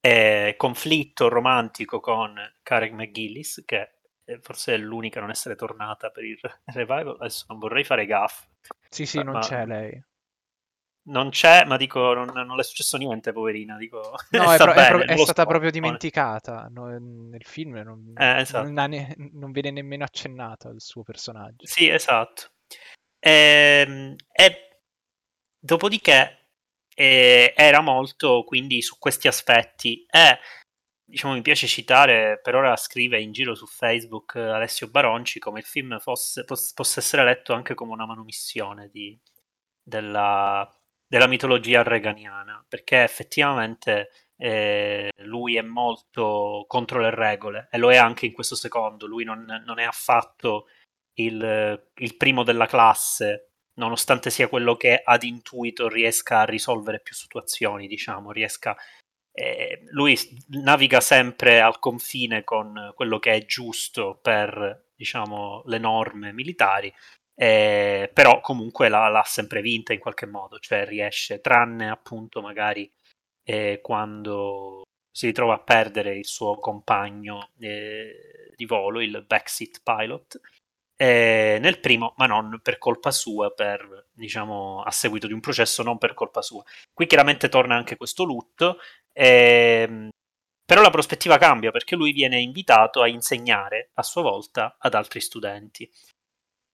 eh, 0.00 0.54
conflitto 0.56 1.28
romantico 1.28 2.00
con 2.00 2.34
Karen 2.62 2.94
McGillis, 2.94 3.62
che 3.66 3.92
forse 4.40 4.74
è 4.74 4.78
l'unica 4.78 5.18
a 5.18 5.22
non 5.22 5.30
essere 5.30 5.56
tornata 5.56 6.10
per 6.10 6.24
il 6.24 6.38
revival. 6.66 7.16
Adesso 7.18 7.46
non 7.48 7.58
vorrei 7.58 7.84
fare 7.84 8.06
gaff. 8.06 8.44
Sì, 8.88 9.06
sì, 9.06 9.22
non 9.22 9.40
c'è 9.40 9.66
lei 9.66 10.02
non 11.02 11.30
c'è, 11.30 11.64
ma 11.64 11.76
dico, 11.76 12.12
non, 12.12 12.26
non 12.28 12.56
le 12.56 12.62
è 12.62 12.64
successo 12.64 12.96
niente, 12.96 13.32
poverina. 13.32 13.76
Dico, 13.76 14.14
no, 14.30 14.52
è, 14.52 14.56
pro- 14.56 14.72
bene, 14.72 14.86
è, 14.86 14.90
pro- 14.90 15.14
è 15.14 15.16
stata 15.18 15.46
proprio 15.46 15.70
dimenticata 15.70 16.68
no, 16.70 16.86
nel 16.86 17.44
film, 17.44 17.76
non, 17.76 18.12
eh, 18.16 18.40
esatto. 18.40 18.68
ne- 18.68 19.14
non, 19.32 19.50
viene 19.50 19.70
nemmeno 19.70 20.04
accennato 20.04 20.68
al 20.68 20.80
suo 20.80 21.02
personaggio. 21.02 21.66
Sì, 21.66 21.88
esatto. 21.88 22.50
E, 23.18 23.84
ehm, 23.86 24.16
e 24.32 24.80
dopodiché 25.58 26.39
e, 27.00 27.54
era 27.56 27.80
molto 27.80 28.44
quindi 28.44 28.82
su 28.82 28.98
questi 28.98 29.28
aspetti. 29.28 30.04
E 30.10 30.38
diciamo, 31.04 31.34
mi 31.34 31.42
piace 31.42 31.66
citare, 31.66 32.40
per 32.42 32.54
ora 32.54 32.76
scrive 32.76 33.20
in 33.20 33.32
giro 33.32 33.54
su 33.54 33.66
Facebook 33.66 34.36
Alessio 34.36 34.88
Baronci 34.88 35.38
come 35.38 35.60
il 35.60 35.64
film 35.64 35.98
fosse, 35.98 36.44
poss- 36.44 36.72
possa 36.74 37.00
essere 37.00 37.24
letto 37.24 37.52
anche 37.54 37.74
come 37.74 37.92
una 37.92 38.06
manomissione 38.06 38.88
di, 38.92 39.18
della 39.82 40.68
della 41.10 41.26
mitologia 41.26 41.82
reganiana, 41.82 42.64
perché 42.68 43.02
effettivamente 43.02 44.10
eh, 44.36 45.10
lui 45.24 45.56
è 45.56 45.60
molto 45.60 46.64
contro 46.68 47.00
le 47.00 47.10
regole 47.10 47.66
e 47.68 47.78
lo 47.78 47.90
è 47.90 47.96
anche 47.96 48.26
in 48.26 48.32
questo 48.32 48.54
secondo, 48.54 49.06
lui 49.06 49.24
non, 49.24 49.44
non 49.66 49.80
è 49.80 49.82
affatto 49.82 50.68
il, 51.14 51.90
il, 51.96 52.16
primo 52.16 52.44
della 52.44 52.66
classe, 52.66 53.49
nonostante 53.74 54.30
sia 54.30 54.48
quello 54.48 54.76
che 54.76 55.00
ad 55.02 55.22
intuito 55.22 55.88
riesca 55.88 56.40
a 56.40 56.44
risolvere 56.44 57.00
più 57.00 57.14
situazioni, 57.14 57.86
diciamo, 57.86 58.32
riesca... 58.32 58.76
Eh, 59.32 59.84
lui 59.90 60.18
naviga 60.48 61.00
sempre 61.00 61.60
al 61.60 61.78
confine 61.78 62.42
con 62.42 62.92
quello 62.96 63.20
che 63.20 63.32
è 63.32 63.44
giusto 63.46 64.18
per 64.20 64.88
diciamo, 64.96 65.62
le 65.66 65.78
norme 65.78 66.32
militari 66.32 66.92
eh, 67.42 68.10
però 68.12 68.40
comunque 68.42 68.90
l'ha, 68.90 69.08
l'ha, 69.08 69.22
sempre 69.24 69.62
vinta 69.62 69.94
in 69.94 69.98
qualche 69.98 70.26
modo, 70.26 70.58
cioè 70.58 70.84
riesce, 70.84 71.40
tranne 71.40 71.88
appunto 71.88 72.42
magari 72.42 72.90
eh, 73.42 73.80
quando 73.82 74.82
si 75.10 75.24
ritrova 75.24 75.54
a 75.54 75.60
perdere 75.60 76.18
il 76.18 76.26
suo 76.26 76.58
compagno 76.58 77.52
eh, 77.58 78.52
di 78.54 78.66
volo, 78.66 79.00
il 79.00 79.24
backseat 79.26 79.80
pilot, 79.82 80.38
eh, 81.00 81.56
nel 81.62 81.80
primo, 81.80 82.12
ma 82.18 82.26
non 82.26 82.60
per 82.62 82.76
colpa 82.76 83.10
sua, 83.10 83.50
per, 83.52 84.08
diciamo, 84.12 84.82
a 84.82 84.90
seguito 84.90 85.26
di 85.26 85.32
un 85.32 85.40
processo, 85.40 85.82
non 85.82 85.96
per 85.96 86.12
colpa 86.12 86.42
sua. 86.42 86.62
Qui 86.92 87.06
chiaramente 87.06 87.48
torna 87.48 87.74
anche 87.74 87.96
questo 87.96 88.22
lutto, 88.22 88.76
ehm, 89.14 90.10
però 90.62 90.82
la 90.82 90.90
prospettiva 90.90 91.38
cambia 91.38 91.70
perché 91.70 91.96
lui 91.96 92.12
viene 92.12 92.38
invitato 92.38 93.00
a 93.00 93.08
insegnare 93.08 93.92
a 93.94 94.02
sua 94.02 94.20
volta 94.20 94.76
ad 94.78 94.92
altri 94.92 95.22
studenti. 95.22 95.90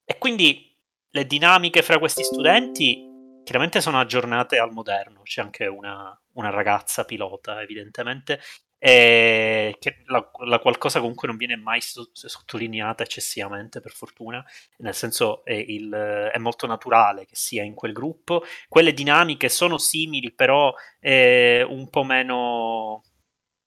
E 0.05 0.19
quindi 0.19 0.77
le 1.09 1.27
dinamiche 1.27 1.83
fra 1.83 2.01
questi 2.01 2.25
studenti 2.25 3.41
chiaramente 3.45 3.81
sono 3.81 4.01
aggiornate 4.01 4.59
al 4.59 4.73
moderno. 4.73 5.23
C'è 5.23 5.41
anche 5.41 5.67
una, 5.67 6.21
una 6.33 6.51
ragazza 6.51 7.05
pilota, 7.05 7.63
evidentemente, 7.63 8.41
e 8.87 9.79
che 9.81 10.03
la, 10.05 10.31
la, 10.45 10.61
qualcosa 10.61 11.01
comunque 11.01 11.27
non 11.27 11.37
viene 11.37 11.57
mai 11.57 11.81
so, 11.81 12.09
sottolineata 12.13 13.03
eccessivamente, 13.03 13.81
per 13.81 13.91
fortuna, 13.91 14.45
nel 14.77 14.95
senso 14.95 15.45
è, 15.45 15.55
il, 15.55 15.91
è, 15.91 16.39
molto 16.39 16.69
naturale 16.69 17.27
che 17.27 17.35
sia 17.35 17.65
in 17.65 17.75
quel 17.75 17.93
gruppo. 17.93 18.45
Quelle 18.69 18.95
dinamiche 18.95 19.49
sono 19.49 19.77
simili, 19.77 20.31
però 20.33 20.73
eh, 21.01 21.67
un 21.69 21.91
po' 21.91 22.05
meno 22.05 23.03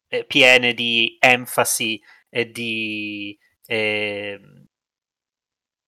eh, 0.07 0.23
piene 0.23 0.73
di 0.73 1.17
enfasi 1.19 2.01
e 2.29 2.49
di, 2.49 3.37
eh, 3.65 4.39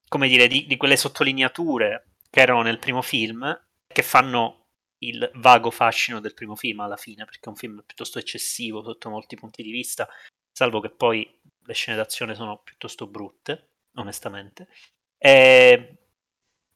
come 0.09 0.27
dire, 0.27 0.47
di, 0.47 0.65
di 0.65 0.75
quelle 0.75 0.97
sottolineature 0.97 2.15
che 2.29 2.41
erano 2.41 2.63
nel 2.63 2.79
primo 2.79 3.01
film, 3.01 3.57
che 3.87 4.03
fanno 4.03 4.60
il 5.03 5.29
vago 5.35 5.71
fascino 5.71 6.19
del 6.19 6.33
primo 6.33 6.55
film 6.55 6.81
alla 6.81 6.97
fine, 6.97 7.25
perché 7.25 7.45
è 7.45 7.49
un 7.49 7.55
film 7.55 7.83
piuttosto 7.85 8.19
eccessivo 8.19 8.83
sotto 8.83 9.09
molti 9.09 9.35
punti 9.35 9.63
di 9.63 9.71
vista, 9.71 10.07
salvo 10.51 10.79
che 10.79 10.89
poi 10.89 11.39
le 11.63 11.73
scene 11.73 11.97
d'azione 11.97 12.35
sono 12.35 12.59
piuttosto 12.63 13.07
brutte, 13.07 13.69
onestamente. 13.95 14.67
E... 15.17 15.95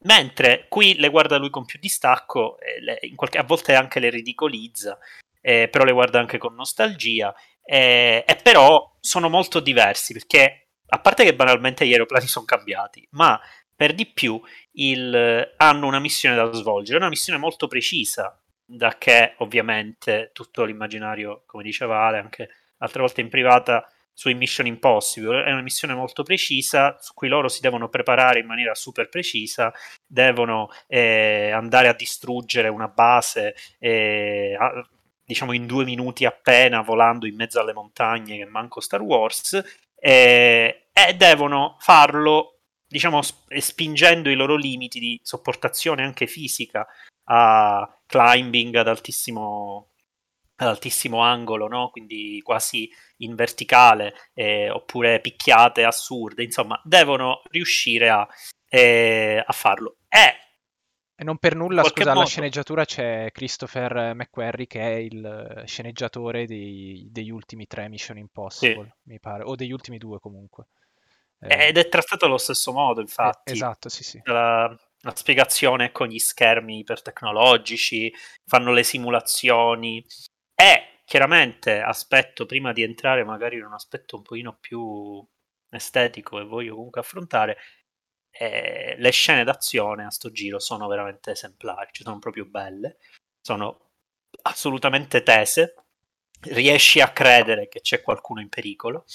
Mentre 0.06 0.68
qui 0.70 0.96
le 1.00 1.10
guarda 1.10 1.38
lui 1.38 1.50
con 1.50 1.66
più 1.66 1.80
distacco, 1.80 2.58
le, 2.80 3.00
qualche, 3.16 3.40
a 3.40 3.44
volte 3.44 3.74
anche 3.74 4.00
le 4.00 4.12
ridicolizza, 4.12 5.00
eh, 5.42 5.68
però 5.68 5.84
le 5.84 5.94
guarda 5.94 6.20
anche 6.20 6.38
con 6.38 6.54
nostalgia, 6.54 7.34
eh, 7.64 8.24
e 8.28 8.36
però 8.36 8.98
sono 9.00 9.30
molto 9.30 9.60
diversi 9.60 10.14
perché 10.14 10.68
a 10.88 11.00
parte 11.00 11.24
che 11.24 11.36
banalmente 11.36 11.88
gli 11.88 11.92
aeroplani 11.92 12.28
sono 12.28 12.46
cambiati, 12.46 13.08
ma 13.12 13.40
per 13.76 13.94
di 13.94 14.06
più 14.06 14.42
il, 14.74 15.54
hanno 15.58 15.88
una 15.88 16.00
missione 16.00 16.36
da 16.36 16.52
svolgere, 16.52 16.98
una 16.98 17.10
missione 17.10 17.40
molto 17.40 17.68
precisa, 17.68 18.40
da 18.66 18.98
che 18.98 19.36
ovviamente 19.40 20.32
tutto 20.34 20.64
l'immaginario, 20.64 21.44
come 21.46 21.64
diceva 21.64 22.06
Ale 22.06 22.20
anche 22.20 22.50
altre 22.78 23.02
volte 23.02 23.22
in 23.22 23.30
privata, 23.30 23.88
sui 24.18 24.34
Mission 24.34 24.66
Impossible, 24.66 25.44
è 25.44 25.52
una 25.52 25.62
missione 25.62 25.94
molto 25.94 26.24
precisa 26.24 26.98
su 27.02 27.14
cui 27.14 27.28
loro 27.28 27.50
si 27.50 27.60
devono 27.60 27.90
preparare 27.90 28.40
in 28.40 28.46
maniera 28.46 28.74
super 28.74 29.10
precisa, 29.10 29.74
devono 30.08 30.70
eh, 30.88 31.52
andare 31.52 31.90
a 31.90 31.94
distruggere 31.94 32.70
una 32.70 32.88
base, 32.88 33.56
eh, 33.78 34.56
a, 34.58 34.88
diciamo 35.22 35.52
in 35.52 35.66
due 35.66 35.84
minuti 35.84 36.24
appena, 36.24 36.80
volando 36.82 37.28
in 37.28 37.36
mezzo 37.36 37.60
alle 37.60 37.74
montagne 37.74 38.38
che 38.38 38.46
manco 38.46 38.80
Star 38.80 39.02
Wars, 39.02 39.62
eh, 40.00 40.88
e 40.94 41.14
devono 41.16 41.76
farlo, 41.80 42.55
diciamo, 42.88 43.22
spingendo 43.22 44.30
i 44.30 44.36
loro 44.36 44.56
limiti 44.56 45.00
di 45.00 45.20
sopportazione 45.24 46.04
anche 46.04 46.28
fisica 46.28 46.86
a 47.26 48.02
climbing 48.06 48.76
ad 48.76 48.88
altissimo, 48.88 49.92
ad 50.58 50.68
altissimo 50.68 51.20
angolo, 51.20 51.68
no? 51.68 51.90
quindi 51.90 52.42
quasi 52.44 52.90
in 53.18 53.36
verticale, 53.36 54.14
eh, 54.34 54.70
oppure 54.70 55.22
picchiate 55.22 55.84
assurde, 55.84 56.44
insomma, 56.44 56.80
devono 56.84 57.42
riuscire 57.50 58.10
a, 58.10 58.28
eh, 58.68 59.44
a 59.46 59.52
farlo. 59.54 59.98
E 60.08 60.44
e 61.18 61.24
non 61.24 61.38
per 61.38 61.56
nulla, 61.56 61.82
scusa, 61.84 62.12
alla 62.12 62.26
sceneggiatura 62.26 62.84
c'è 62.84 63.30
Christopher 63.32 64.14
McQuarrie 64.14 64.68
che 64.68 64.82
è 64.82 64.96
il 64.96 65.64
sceneggiatore 65.66 66.46
dei, 66.46 67.08
degli 67.10 67.30
ultimi 67.30 67.68
tre 67.68 67.88
Mission 67.88 68.18
Impossible, 68.18 68.84
sì. 69.02 69.10
mi 69.10 69.20
pare, 69.22 69.44
o 69.44 69.56
degli 69.56 69.72
ultimi 69.72 69.98
due 69.98 70.20
comunque. 70.20 70.68
Eh, 71.48 71.68
Ed 71.68 71.78
è 71.78 71.88
trattato 71.88 72.26
allo 72.26 72.38
stesso 72.38 72.72
modo, 72.72 73.02
infatti. 73.02 73.52
Eh, 73.52 73.54
esatto, 73.54 73.90
sì, 73.90 74.04
sì. 74.04 74.22
La, 74.24 74.76
la 75.02 75.16
spiegazione 75.16 75.92
con 75.92 76.08
gli 76.08 76.20
schermi 76.20 76.80
ipertecnologici, 76.80 78.12
fanno 78.46 78.72
le 78.72 78.84
simulazioni. 78.84 80.06
E 80.54 81.02
chiaramente 81.06 81.80
aspetto, 81.80 82.46
prima 82.46 82.74
di 82.74 82.82
entrare 82.82 83.24
magari 83.24 83.58
in 83.58 83.66
un 83.66 83.74
aspetto 83.74 84.18
un 84.18 84.24
pochino 84.24 84.58
più 84.60 85.24
estetico 85.70 86.40
e 86.40 86.46
voglio 86.46 86.76
comunque 86.76 87.02
affrontare, 87.02 87.58
eh, 88.32 88.96
le 88.98 89.12
scene 89.12 89.44
d'azione 89.44 90.06
a 90.06 90.12
sto 90.12 90.32
giro 90.32 90.60
sono 90.60 90.88
veramente 90.88 91.32
esemplari, 91.32 91.90
ci 91.92 92.04
sono 92.04 92.20
proprio 92.20 92.46
belle, 92.46 92.98
sono 93.42 93.92
assolutamente 94.44 95.24
tese, 95.24 95.76
riesci 96.42 97.00
a 97.00 97.12
credere 97.12 97.68
che 97.68 97.82
c'è 97.82 98.02
qualcuno 98.02 98.42
in 98.42 98.50
pericolo. 98.50 99.06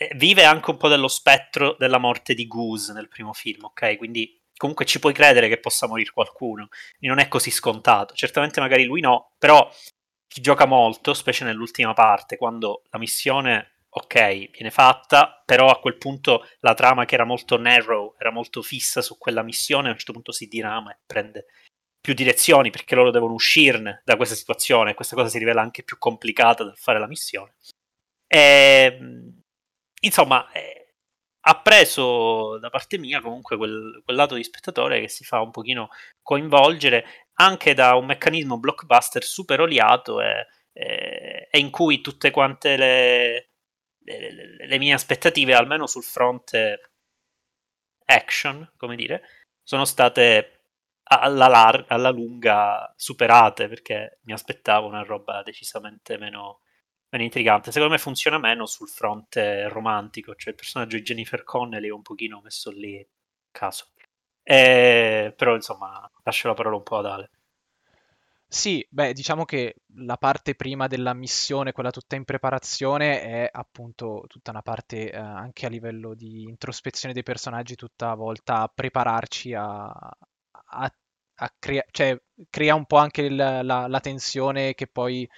Eh, 0.00 0.12
vive 0.14 0.44
anche 0.44 0.70
un 0.70 0.76
po' 0.76 0.86
dello 0.86 1.08
spettro 1.08 1.74
della 1.76 1.98
morte 1.98 2.32
di 2.34 2.46
Goose 2.46 2.92
nel 2.92 3.08
primo 3.08 3.32
film, 3.32 3.64
ok? 3.64 3.96
Quindi 3.96 4.40
comunque 4.56 4.84
ci 4.84 5.00
puoi 5.00 5.12
credere 5.12 5.48
che 5.48 5.58
possa 5.58 5.88
morire 5.88 6.12
qualcuno, 6.12 6.68
non 7.00 7.18
è 7.18 7.26
così 7.26 7.50
scontato. 7.50 8.14
Certamente 8.14 8.60
magari 8.60 8.84
lui 8.84 9.00
no, 9.00 9.32
però 9.38 9.68
chi 10.28 10.40
gioca 10.40 10.66
molto, 10.66 11.14
specie 11.14 11.44
nell'ultima 11.44 11.94
parte, 11.94 12.36
quando 12.36 12.82
la 12.90 12.98
missione 12.98 13.72
ok, 13.88 14.50
viene 14.50 14.70
fatta, 14.70 15.42
però 15.44 15.68
a 15.68 15.80
quel 15.80 15.96
punto 15.96 16.46
la 16.60 16.74
trama 16.74 17.04
che 17.04 17.14
era 17.14 17.24
molto 17.24 17.58
narrow, 17.58 18.14
era 18.18 18.30
molto 18.30 18.62
fissa 18.62 19.02
su 19.02 19.18
quella 19.18 19.42
missione, 19.42 19.88
a 19.88 19.90
un 19.92 19.96
certo 19.96 20.12
punto 20.12 20.30
si 20.30 20.46
dirama 20.46 20.92
e 20.92 20.98
prende 21.06 21.46
più 22.00 22.14
direzioni 22.14 22.70
perché 22.70 22.94
loro 22.94 23.10
devono 23.10 23.32
uscirne 23.32 24.02
da 24.04 24.16
questa 24.16 24.36
situazione. 24.36 24.94
Questa 24.94 25.16
cosa 25.16 25.28
si 25.28 25.38
rivela 25.38 25.60
anche 25.60 25.82
più 25.82 25.98
complicata 25.98 26.62
dal 26.62 26.76
fare 26.76 27.00
la 27.00 27.08
missione. 27.08 27.54
E, 28.26 28.98
ehm, 29.00 29.37
insomma, 30.00 30.50
eh, 30.52 30.94
ha 31.40 31.60
preso 31.60 32.58
da 32.58 32.70
parte 32.70 32.98
mia 32.98 33.20
comunque 33.20 33.56
quel, 33.56 34.02
quel, 34.04 34.16
lato 34.16 34.34
di 34.34 34.44
spettatore 34.44 35.00
che 35.00 35.08
si 35.08 35.24
fa 35.24 35.40
un 35.40 35.50
pochino 35.50 35.88
coinvolgere 36.22 37.26
anche 37.34 37.74
da 37.74 37.94
un 37.94 38.06
meccanismo 38.06 38.58
blockbuster 38.58 39.22
super 39.24 39.60
oliato 39.60 40.20
e, 40.20 40.46
e, 40.72 41.48
e 41.50 41.58
in 41.58 41.70
cui 41.70 42.00
tutte 42.00 42.30
quante 42.30 42.76
le, 42.76 43.50
le, 44.04 44.66
le, 44.66 44.78
mie 44.78 44.92
aspettative, 44.92 45.54
almeno 45.54 45.86
sul 45.86 46.02
fronte 46.02 46.90
action, 48.06 48.72
come 48.76 48.96
dire, 48.96 49.22
sono 49.62 49.84
state 49.84 50.62
alla, 51.04 51.48
lar- 51.48 51.84
alla 51.88 52.10
lunga 52.10 52.92
superate 52.96 53.68
perché 53.68 54.20
mi 54.22 54.32
aspettavo 54.32 54.86
una 54.86 55.02
roba 55.02 55.42
decisamente 55.42 56.18
meno, 56.18 56.60
meno 57.10 57.24
intrigante. 57.24 57.72
Secondo 57.72 57.94
me 57.94 58.00
funziona 58.00 58.38
meno 58.38 58.66
sul 58.66 58.88
fronte 58.88 59.68
romantico, 59.68 60.34
cioè 60.34 60.50
il 60.50 60.56
personaggio 60.56 60.96
di 60.96 61.02
Jennifer 61.02 61.44
Connelly 61.44 61.88
è 61.88 61.92
un 61.92 62.02
pochino 62.02 62.40
messo 62.42 62.70
lì 62.70 62.98
a 62.98 63.06
caso. 63.50 63.88
E, 64.42 65.32
però 65.36 65.54
insomma, 65.54 66.10
lascio 66.22 66.48
la 66.48 66.54
parola 66.54 66.76
un 66.76 66.82
po' 66.82 66.98
ad 66.98 67.06
Ale. 67.06 67.30
Sì, 68.50 68.84
beh, 68.88 69.12
diciamo 69.12 69.44
che 69.44 69.74
la 69.96 70.16
parte 70.16 70.54
prima 70.54 70.86
della 70.86 71.12
missione, 71.12 71.72
quella 71.72 71.90
tutta 71.90 72.16
in 72.16 72.24
preparazione, 72.24 73.20
è 73.20 73.48
appunto 73.52 74.24
tutta 74.26 74.50
una 74.52 74.62
parte 74.62 75.10
eh, 75.12 75.16
anche 75.18 75.66
a 75.66 75.68
livello 75.68 76.14
di 76.14 76.44
introspezione 76.44 77.12
dei 77.12 77.22
personaggi, 77.22 77.74
tutta 77.74 78.14
volta 78.14 78.62
a 78.62 78.68
prepararci 78.74 79.52
a, 79.52 79.84
a, 79.86 80.92
a 81.40 81.54
crea- 81.58 81.84
cioè, 81.90 82.18
crea 82.48 82.74
un 82.74 82.86
po' 82.86 82.96
anche 82.96 83.22
il, 83.22 83.36
la, 83.36 83.86
la 83.86 84.00
tensione 84.00 84.72
che 84.74 84.86
poi 84.86 85.28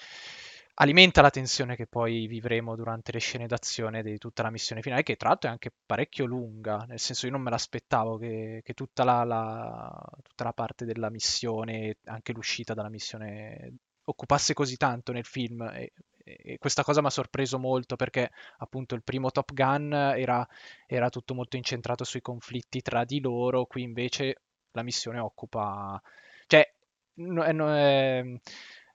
alimenta 0.81 1.21
la 1.21 1.31
tensione 1.31 1.77
che 1.77 1.87
poi 1.87 2.27
vivremo 2.27 2.75
durante 2.75 3.13
le 3.13 3.19
scene 3.19 3.47
d'azione 3.47 4.03
di 4.03 4.17
tutta 4.17 4.43
la 4.43 4.51
missione 4.51 4.81
finale, 4.81 5.03
che 5.03 5.17
tra 5.17 5.29
l'altro 5.29 5.49
è 5.49 5.53
anche 5.53 5.73
parecchio 5.85 6.25
lunga, 6.25 6.85
nel 6.89 6.99
senso 6.99 7.27
io 7.27 7.33
non 7.33 7.43
me 7.43 7.51
l'aspettavo 7.51 8.17
che, 8.17 8.61
che 8.65 8.73
tutta, 8.73 9.05
la, 9.05 9.23
la, 9.25 10.03
tutta, 10.23 10.45
la, 10.45 10.53
parte 10.53 10.87
della 10.87 11.11
missione, 11.11 11.99
anche 12.05 12.33
l'uscita 12.33 12.73
dalla 12.73 12.89
missione, 12.89 13.75
occupasse 14.05 14.55
così 14.55 14.77
tanto 14.77 15.13
nel 15.13 15.27
film. 15.27 15.63
E, 15.63 15.93
e 16.25 16.59
questa 16.59 16.83
cosa 16.83 17.01
mi 17.01 17.09
ha 17.09 17.11
sorpreso 17.11 17.59
molto 17.59 17.97
perché 17.97 18.31
appunto 18.59 18.95
il 18.95 19.03
primo 19.03 19.31
Top 19.31 19.53
Gun 19.53 19.93
era, 19.93 20.47
era 20.87 21.09
tutto 21.11 21.35
molto 21.35 21.57
incentrato 21.57 22.05
sui 22.05 22.21
conflitti 22.23 22.81
tra 22.81 23.05
di 23.05 23.21
loro, 23.21 23.67
qui 23.67 23.83
invece 23.83 24.43
la 24.73 24.83
missione 24.83 25.19
occupa... 25.19 26.01
cioè... 26.47 26.67
No, 27.13 27.53
no, 27.53 27.75
è, 27.75 28.23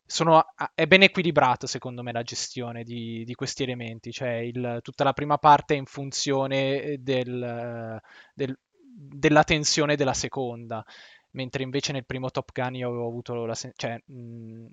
sono, 0.05 0.45
è 0.73 0.85
ben 0.85 1.01
equilibrato 1.03 1.67
secondo 1.67 2.03
me 2.03 2.11
la 2.11 2.21
gestione 2.21 2.83
di, 2.83 3.23
di 3.25 3.33
questi 3.33 3.63
elementi, 3.63 4.11
cioè 4.11 4.33
il, 4.33 4.79
tutta 4.81 5.03
la 5.03 5.13
prima 5.13 5.37
parte 5.37 5.73
è 5.73 5.77
in 5.77 5.85
funzione 5.85 6.97
del, 6.99 7.99
del, 8.33 8.57
della 8.79 9.43
tensione 9.43 9.95
della 9.95 10.13
seconda, 10.13 10.85
mentre 11.31 11.63
invece 11.63 11.91
nel 11.91 12.05
primo 12.05 12.29
Top 12.29 12.51
Gun 12.51 12.75
io 12.75 12.87
avevo 12.89 13.07
avuto 13.07 13.45
la 13.45 13.55
sensazione, 13.55 14.03
cioè 14.05 14.13
mh, 14.15 14.65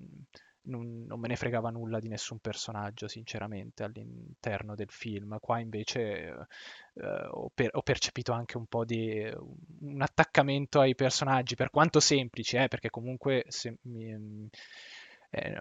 non, 0.64 1.04
non, 1.06 1.18
me 1.18 1.28
ne 1.28 1.36
fregava 1.36 1.70
nulla 1.70 1.98
di 1.98 2.08
nessun 2.08 2.38
personaggio 2.38 3.08
sinceramente 3.08 3.82
all'interno 3.82 4.74
del 4.74 4.90
film, 4.90 5.38
qua 5.40 5.58
invece 5.58 6.46
eh, 6.94 7.26
ho, 7.30 7.50
per, 7.52 7.70
ho, 7.72 7.82
percepito 7.82 8.32
anche 8.32 8.56
un 8.56 8.66
po' 8.66 8.84
di 8.84 9.28
un 9.80 10.00
attaccamento 10.02 10.80
ai 10.80 10.94
personaggi, 10.94 11.56
per 11.56 11.70
quanto 11.70 12.00
semplici, 12.00 12.56
eh, 12.56 12.68
perché 12.68 12.90
comunque 12.90 13.44
se, 13.48 13.78
mi, 13.82 14.48
eh, 15.34 15.54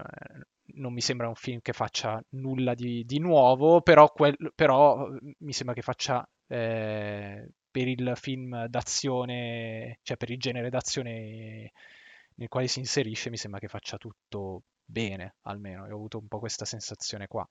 non 0.73 0.93
mi 0.93 1.01
sembra 1.01 1.29
un 1.29 1.35
film 1.35 1.59
che 1.61 1.71
faccia 1.71 2.21
nulla 2.31 2.73
di, 2.73 3.05
di 3.05 3.19
nuovo, 3.19 3.81
però, 3.81 4.11
quel, 4.11 4.35
però, 4.53 5.07
mi 5.39 5.53
sembra 5.53 5.73
che 5.73 5.81
faccia 5.81 6.27
eh, 6.47 7.49
per 7.69 7.87
il 7.87 8.11
film 8.15 8.65
d'azione, 8.65 9.99
cioè 10.03 10.17
per 10.17 10.29
il 10.29 10.39
genere 10.39 10.69
d'azione 10.69 11.71
nel 12.35 12.47
quale 12.49 12.67
si 12.67 12.79
inserisce, 12.79 13.29
mi 13.29 13.37
sembra 13.37 13.59
che 13.61 13.69
faccia 13.69 13.97
tutto 13.97 14.63
bene, 14.83 15.35
almeno. 15.43 15.85
Io 15.85 15.93
ho 15.93 15.95
avuto 15.95 16.17
un 16.17 16.27
po' 16.27 16.39
questa 16.39 16.65
sensazione 16.65 17.27
qua. 17.27 17.47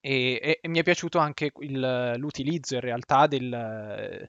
E, 0.00 0.40
e, 0.42 0.58
e 0.60 0.68
mi 0.68 0.80
è 0.80 0.82
piaciuto 0.82 1.18
anche 1.18 1.52
il, 1.60 2.14
l'utilizzo 2.16 2.74
in 2.74 2.80
realtà 2.80 3.26
del, 3.28 4.28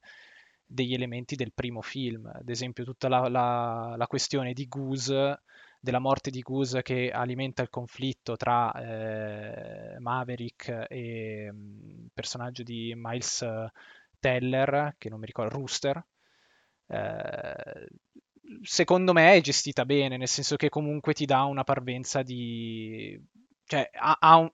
degli 0.64 0.94
elementi 0.94 1.36
del 1.36 1.52
primo 1.52 1.82
film, 1.82 2.28
ad 2.28 2.48
esempio 2.48 2.84
tutta 2.84 3.08
la, 3.08 3.28
la, 3.28 3.96
la 3.98 4.08
questione 4.08 4.54
di 4.54 4.68
Goose 4.68 5.42
della 5.86 6.00
morte 6.00 6.32
di 6.32 6.42
Goose 6.42 6.82
che 6.82 7.12
alimenta 7.12 7.62
il 7.62 7.70
conflitto 7.70 8.36
tra 8.36 8.74
eh, 8.74 10.00
Maverick 10.00 10.88
e 10.90 11.46
il 11.46 11.54
mm, 11.54 12.06
personaggio 12.14 12.64
di 12.64 12.92
Miles 12.96 13.46
Teller, 14.20 14.96
che 14.98 15.10
non 15.10 15.20
mi 15.20 15.28
ricordo, 15.28 15.56
Rooster. 15.56 16.04
Eh, 16.88 17.88
secondo 18.64 19.14
me 19.14 19.34
è 19.34 19.42
gestita 19.42 19.86
bene, 19.86 20.18
nel 20.18 20.28
senso 20.28 20.56
che 20.56 20.70
comunque 20.70 21.14
ti 21.14 21.26
dà 21.26 21.44
una 21.44 21.64
parvenza 21.64 22.24
di... 22.24 23.20
cioè 23.66 23.90
ha, 23.94 24.18
ha 24.20 24.38
un... 24.38 24.52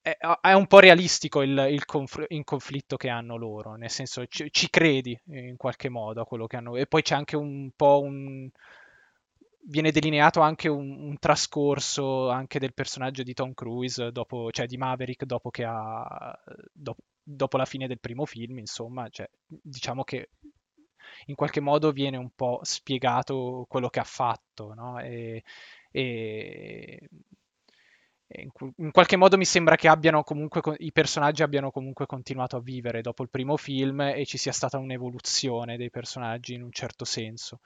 È, 0.00 0.16
è, 0.40 0.52
un 0.52 0.66
po' 0.66 0.80
realistico 0.80 1.42
il, 1.42 1.68
il, 1.70 1.84
conf... 1.84 2.24
il, 2.28 2.44
conflitto 2.44 2.96
che 2.96 3.08
hanno 3.08 3.36
loro, 3.36 3.76
nel 3.76 3.90
senso 3.90 4.26
ci, 4.26 4.50
ci 4.50 4.70
credi 4.70 5.18
in 5.26 5.56
qualche 5.56 5.88
modo 5.88 6.22
a 6.22 6.26
quello 6.26 6.46
che 6.46 6.56
hanno. 6.56 6.76
E 6.76 6.86
poi 6.86 7.02
c'è 7.02 7.14
anche 7.14 7.36
un 7.36 7.70
po' 7.76 8.00
un, 8.00 8.48
viene 9.68 9.90
delineato 9.90 10.40
anche 10.40 10.68
un, 10.68 10.90
un, 10.98 11.18
trascorso 11.18 12.30
anche 12.30 12.58
del 12.58 12.74
personaggio 12.74 13.22
di 13.22 13.34
Tom 13.34 13.52
Cruise, 13.52 14.10
dopo, 14.12 14.50
cioè 14.50 14.66
di 14.66 14.76
Maverick, 14.76 15.24
dopo, 15.24 15.50
ha, 15.64 16.38
dopo, 16.72 17.02
dopo 17.22 17.56
la 17.56 17.64
fine 17.64 17.86
del 17.86 18.00
primo 18.00 18.24
film, 18.24 18.58
insomma, 18.58 19.08
cioè, 19.10 19.28
diciamo 19.46 20.04
che 20.04 20.30
in 21.26 21.34
qualche 21.34 21.60
modo 21.60 21.92
viene 21.92 22.16
un 22.16 22.30
po' 22.34 22.60
spiegato 22.62 23.66
quello 23.68 23.88
che 23.88 24.00
ha 24.00 24.04
fatto, 24.04 24.72
no? 24.74 24.98
E, 25.00 25.42
e 25.90 27.08
in, 28.30 28.90
qualche 28.90 29.16
modo 29.16 29.38
mi 29.38 29.46
sembra 29.46 29.76
che 29.76 29.88
comunque, 30.22 30.60
i 30.78 30.92
personaggi 30.92 31.42
abbiano 31.42 31.70
comunque 31.70 32.04
continuato 32.06 32.56
a 32.56 32.60
vivere 32.60 33.00
dopo 33.00 33.22
il 33.22 33.30
primo 33.30 33.56
film 33.56 34.00
e 34.00 34.26
ci 34.26 34.36
sia 34.36 34.52
stata 34.52 34.76
un'evoluzione 34.76 35.76
dei 35.78 35.90
personaggi 35.90 36.54
in 36.54 36.62
un 36.62 36.70
certo 36.72 37.04
senso. 37.04 37.60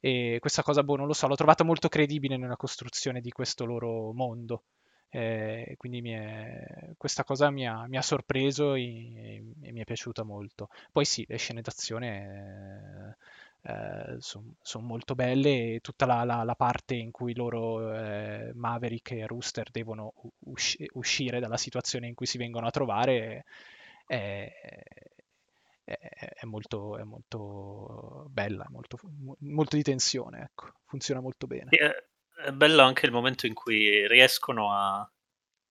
E 0.00 0.38
questa 0.40 0.62
cosa, 0.62 0.82
boh, 0.82 0.96
non 0.96 1.06
lo 1.06 1.12
so, 1.12 1.26
l'ho 1.26 1.34
trovata 1.34 1.64
molto 1.64 1.88
credibile 1.88 2.36
nella 2.36 2.56
costruzione 2.56 3.20
di 3.20 3.30
questo 3.30 3.64
loro 3.66 4.12
mondo. 4.12 4.62
Eh, 5.08 5.74
quindi 5.76 6.10
è... 6.10 6.92
questa 6.96 7.24
cosa 7.24 7.50
mi 7.50 7.66
ha, 7.66 7.86
mi 7.86 7.96
ha 7.96 8.02
sorpreso 8.02 8.74
e, 8.74 9.42
e, 9.62 9.72
mi 9.72 9.80
è 9.80 9.84
piaciuta 9.84 10.22
molto. 10.24 10.68
Poi 10.92 11.04
sì, 11.04 11.24
le 11.28 11.36
scene 11.36 11.60
d'azione 11.60 13.16
eh, 13.18 13.24
eh, 13.66 14.16
sono 14.20 14.54
son 14.60 14.84
molto 14.84 15.14
belle 15.14 15.74
e 15.74 15.80
tutta 15.80 16.06
la, 16.06 16.22
la, 16.22 16.44
la 16.44 16.54
parte 16.54 16.94
in 16.94 17.10
cui 17.10 17.34
loro, 17.34 17.92
eh, 17.92 18.52
Maverick 18.54 19.10
e 19.12 19.26
Rooster, 19.26 19.70
devono 19.70 20.12
usci- 20.44 20.88
uscire 20.92 21.40
dalla 21.40 21.56
situazione 21.56 22.06
in 22.06 22.14
cui 22.14 22.26
si 22.26 22.38
vengono 22.38 22.66
a 22.66 22.70
trovare 22.70 23.44
è, 24.06 24.52
è, 25.84 26.44
molto, 26.44 26.96
è 26.96 27.02
molto 27.02 28.26
bella, 28.28 28.66
molto, 28.70 28.98
molto 29.40 29.76
di 29.76 29.82
tensione, 29.82 30.42
ecco. 30.42 30.72
funziona 30.84 31.20
molto 31.20 31.46
bene. 31.46 31.70
È 31.70 32.52
bello 32.52 32.82
anche 32.82 33.06
il 33.06 33.12
momento 33.12 33.46
in 33.46 33.54
cui 33.54 34.06
riescono 34.06 34.72
a, 34.72 35.10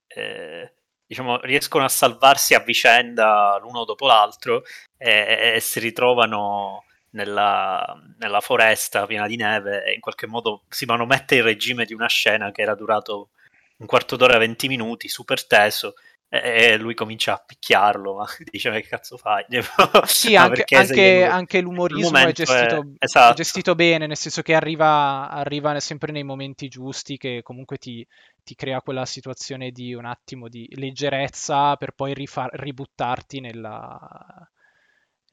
eh, 0.08 0.74
diciamo, 1.06 1.40
riescono 1.42 1.86
a 1.86 1.90
salvarsi 1.90 2.56
a 2.56 2.60
vicenda 2.60 3.58
l'uno 3.62 3.86
dopo 3.86 4.06
l'altro 4.08 4.64
e, 4.98 5.54
e 5.56 5.60
si 5.60 5.80
ritrovano 5.80 6.84
nella, 7.16 7.98
nella, 8.20 8.42
foresta 8.42 9.06
piena 9.06 9.26
di 9.26 9.38
neve 9.38 9.84
e 9.86 9.94
in 9.94 10.00
qualche 10.02 10.28
modo 10.28 10.64
si 10.70 10.86
manomette 10.86 11.36
il 11.36 11.44
regime 11.44 11.86
di 11.86 11.94
una 11.94 12.08
scena 12.08 12.52
che 12.52 12.62
era 12.62 12.76
durato 12.76 13.30
un 13.78 13.88
quarto 13.88 14.16
d'ora, 14.16 14.38
20 14.38 14.68
minuti, 14.68 15.08
super 15.08 15.46
teso 15.46 15.96
e 16.28 16.76
lui 16.78 16.94
comincia 16.94 17.34
a 17.34 17.44
picchiarlo, 17.46 18.16
ma 18.16 18.26
dice 18.52 18.72
che 18.72 18.82
cazzo 18.82 19.18
fai? 19.18 19.46
Sì, 20.06 20.36
anche, 20.36 20.66
anche, 20.76 21.24
anche, 21.24 21.62
l'umorismo 21.62 22.18
è 22.18 22.32
gestito, 22.32 22.82
è, 22.98 23.06
esatto. 23.06 23.32
è 23.32 23.36
gestito, 23.36 23.76
bene, 23.76 24.08
nel 24.08 24.18
senso 24.18 24.42
che 24.42 24.54
arriva, 24.54 25.30
arriva, 25.30 25.80
sempre 25.80 26.12
nei 26.12 26.24
momenti 26.24 26.68
giusti 26.68 27.18
che 27.18 27.42
comunque 27.44 27.78
ti, 27.78 28.06
ti, 28.44 28.56
crea 28.56 28.82
quella 28.82 29.06
situazione 29.06 29.72
di 29.72 29.94
un 29.94 30.06
attimo 30.06 30.50
di 30.50 30.68
leggerezza 30.76 31.76
per 31.78 31.92
poi 31.92 32.14
rifar, 32.14 32.50
ributtarti 32.54 33.40
nella, 33.40 34.50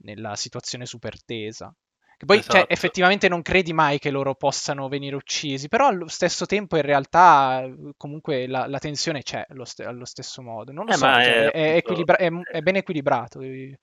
nella 0.02 0.36
situazione 0.36 0.86
super 0.86 1.22
tesa. 1.24 1.74
Che 2.16 2.24
poi, 2.26 2.40
cioè, 2.42 2.64
Esatto. 2.64 2.72
effettivamente 2.72 3.28
non 3.28 3.42
credi 3.42 3.72
mai 3.72 3.98
che 3.98 4.10
loro 4.10 4.34
possano 4.36 4.88
venire 4.88 5.16
uccisi, 5.16 5.68
però 5.68 5.88
allo 5.88 6.06
stesso 6.08 6.46
tempo 6.46 6.76
in 6.76 6.82
realtà 6.82 7.62
eh, 7.64 7.92
comunque 7.96 8.46
la, 8.46 8.66
la 8.66 8.78
tensione 8.78 9.22
c'è 9.22 9.44
allo, 9.48 9.64
ste- 9.64 9.84
allo 9.84 10.04
stesso 10.04 10.40
modo. 10.42 10.70
Non 10.72 10.84
lo 10.86 10.92
Eh, 10.92 10.96
so, 10.96 11.06
cioè, 11.20 11.50
è, 11.50 11.50
è, 11.50 11.76
equilibra- 11.76 12.16
è, 12.16 12.30
è 12.30 12.60
ben 12.62 12.76
equilibrato. 12.76 13.40
eh. 13.40 13.78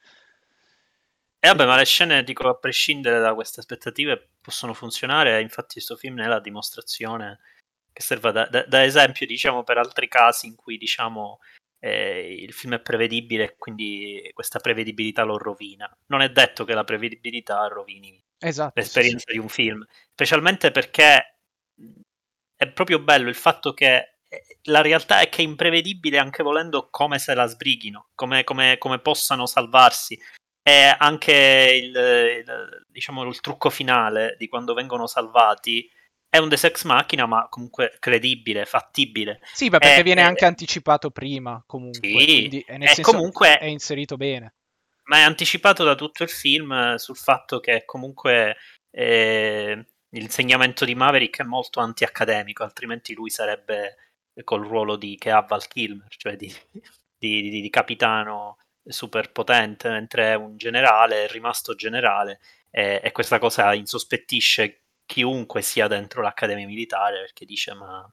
E 1.41 1.47
vabbè, 1.47 1.65
ma 1.65 1.75
le 1.77 1.85
scene, 1.85 2.23
dico, 2.23 2.47
a 2.49 2.55
prescindere 2.55 3.19
da 3.19 3.33
queste 3.33 3.61
aspettative, 3.61 4.29
possono 4.41 4.73
funzionare. 4.73 5.41
Infatti, 5.41 5.73
questo 5.73 5.95
film 5.95 6.21
è 6.21 6.27
la 6.27 6.39
dimostrazione 6.39 7.39
che 7.93 8.01
serve 8.01 8.31
da, 8.31 8.45
da- 8.47 8.65
da 8.65 8.83
esempio, 8.83 9.25
diciamo, 9.25 9.63
per 9.63 9.77
altri 9.77 10.07
casi 10.07 10.47
in 10.47 10.55
cui, 10.55 10.77
diciamo, 10.77 11.39
eh, 11.79 12.33
il 12.39 12.53
film 12.53 12.75
è 12.75 12.81
prevedibile 12.81 13.43
e 13.43 13.55
quindi 13.57 14.29
questa 14.33 14.59
prevedibilità 14.59 15.23
lo 15.23 15.37
rovina. 15.37 15.89
Non 16.07 16.21
è 16.21 16.29
detto 16.29 16.65
che 16.65 16.73
la 16.73 16.83
prevedibilità 16.83 17.65
rovini 17.67 18.21
Esatto, 18.41 18.71
sì, 18.81 18.87
sì. 18.87 18.93
l'esperienza 18.95 19.31
di 19.31 19.37
un 19.37 19.49
film, 19.49 19.85
specialmente 20.13 20.71
perché 20.71 21.39
è 22.55 22.67
proprio 22.71 22.99
bello 22.99 23.29
il 23.29 23.35
fatto 23.35 23.73
che 23.73 24.17
eh, 24.27 24.57
la 24.63 24.81
realtà 24.81 25.21
è 25.21 25.29
che 25.29 25.41
è 25.41 25.45
imprevedibile 25.45 26.17
anche 26.17 26.43
volendo 26.43 26.89
come 26.89 27.19
se 27.19 27.33
la 27.33 27.45
sbrighino, 27.45 28.09
come, 28.15 28.43
come- 28.43 28.77
come 28.77 28.99
possano 28.99 29.45
salvarsi. 29.45 30.19
E 30.61 30.93
anche 30.97 31.81
il, 31.81 31.95
il- 31.95 32.85
diciamo, 32.87 33.23
il 33.23 33.39
trucco 33.39 33.69
finale 33.69 34.35
di 34.37 34.47
quando 34.47 34.73
vengono 34.73 35.07
salvati 35.07 35.89
è 36.29 36.37
un 36.37 36.47
Deus 36.49 36.63
Ex 36.63 36.83
Machina, 36.83 37.25
ma 37.25 37.47
comunque 37.49 37.95
credibile, 37.99 38.65
fattibile. 38.65 39.39
Sì, 39.53 39.69
beh, 39.69 39.79
perché 39.79 39.99
Eh, 39.99 40.03
viene 40.03 40.21
eh, 40.21 40.25
anche 40.25 40.45
anticipato 40.45 41.09
prima, 41.09 41.61
comunque, 41.65 41.99
Sì, 42.07 42.47
e 42.65 42.87
senso 42.87 43.01
comunque- 43.01 43.57
è 43.57 43.65
inserito 43.65 44.15
bene. 44.15 44.53
ma 45.05 45.17
è 45.17 45.21
anticipato 45.21 45.83
da 45.83 45.95
tutto 45.95 46.21
il 46.21 46.29
film 46.29 46.71
eh, 46.71 46.99
sul 46.99 47.17
fatto 47.17 47.59
che 47.59 47.83
comunque 47.85 48.57
eh, 48.91 49.85
l'insegnamento 50.09 50.85
di 50.85 50.93
Maverick 50.95 51.39
è 51.41 51.43
molto 51.43 51.79
anti-accademico, 51.79 52.63
altrimenti 52.63 53.13
lui 53.15 53.29
sarebbe 53.31 53.95
col 54.43 54.65
ruolo 54.65 54.95
di, 54.95 55.17
che 55.17 55.31
ha 55.31 55.41
Val 55.41 55.67
Kilmer, 55.67 56.07
cioè 56.15 56.35
di, 56.35 56.53
di- 57.17 57.49
di- 57.49 57.61
di 57.61 57.69
capitano 57.71 58.57
super 58.87 59.31
potente, 59.31 59.89
mentre 59.89 60.31
è 60.31 60.35
un 60.35 60.57
generale, 60.57 61.25
è 61.25 61.27
rimasto 61.31 61.73
generale 61.75 62.39
e, 62.71 63.01
e 63.03 63.11
questa 63.11 63.37
cosa 63.39 63.73
insospettisce 63.73 64.81
chiunque 65.09 65.63
sia 65.63 65.87
dentro 65.87 66.21
l'accademia 66.21 66.67
militare 66.67 67.21
perché 67.21 67.43
dice 67.43 67.73
ma 67.73 68.07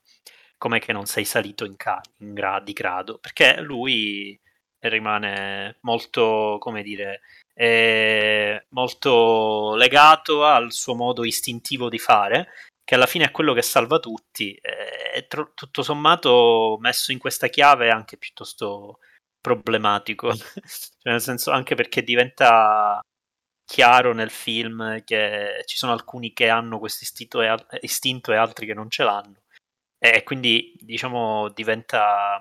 com'è 0.56 0.80
che 0.80 0.92
non 0.94 1.04
sei 1.04 1.26
salito 1.26 1.66
in, 1.66 1.76
ca- 1.76 2.00
in 2.20 2.32
gra- 2.32 2.60
di 2.60 2.72
grado? 2.72 3.18
Perché 3.18 3.60
lui 3.60 4.38
rimane 4.80 5.76
molto, 5.82 6.56
come 6.58 6.82
dire, 6.82 7.20
eh, 7.54 8.64
molto 8.70 9.74
legato 9.74 10.44
al 10.46 10.72
suo 10.72 10.94
modo 10.94 11.24
istintivo 11.24 11.90
di 11.90 11.98
fare, 11.98 12.48
che 12.82 12.94
alla 12.94 13.06
fine 13.06 13.26
è 13.26 13.30
quello 13.30 13.52
che 13.52 13.62
salva 13.62 13.98
tutti. 13.98 14.54
eh, 14.54 15.26
tro- 15.28 15.52
tutto 15.54 15.82
sommato, 15.82 16.78
messo 16.80 17.12
in 17.12 17.18
questa 17.18 17.48
chiave, 17.48 17.88
è 17.88 17.90
anche 17.90 18.16
piuttosto 18.16 19.00
problematico. 19.40 20.32
Cioè, 21.06 21.12
nel 21.12 21.20
senso, 21.20 21.50
anche 21.50 21.74
perché 21.74 22.02
diventa 22.02 23.00
chiaro 23.66 24.14
nel 24.14 24.30
film 24.30 25.02
che 25.04 25.62
ci 25.66 25.76
sono 25.76 25.92
alcuni 25.92 26.32
che 26.32 26.48
hanno 26.48 26.78
questo 26.78 27.04
istinto 27.04 27.40
istinto 27.80 28.32
e 28.32 28.36
altri 28.36 28.64
che 28.64 28.74
non 28.74 28.88
ce 28.88 29.02
l'hanno. 29.02 29.42
E 29.98 30.22
quindi, 30.22 30.72
diciamo, 30.78 31.50
diventa 31.50 32.38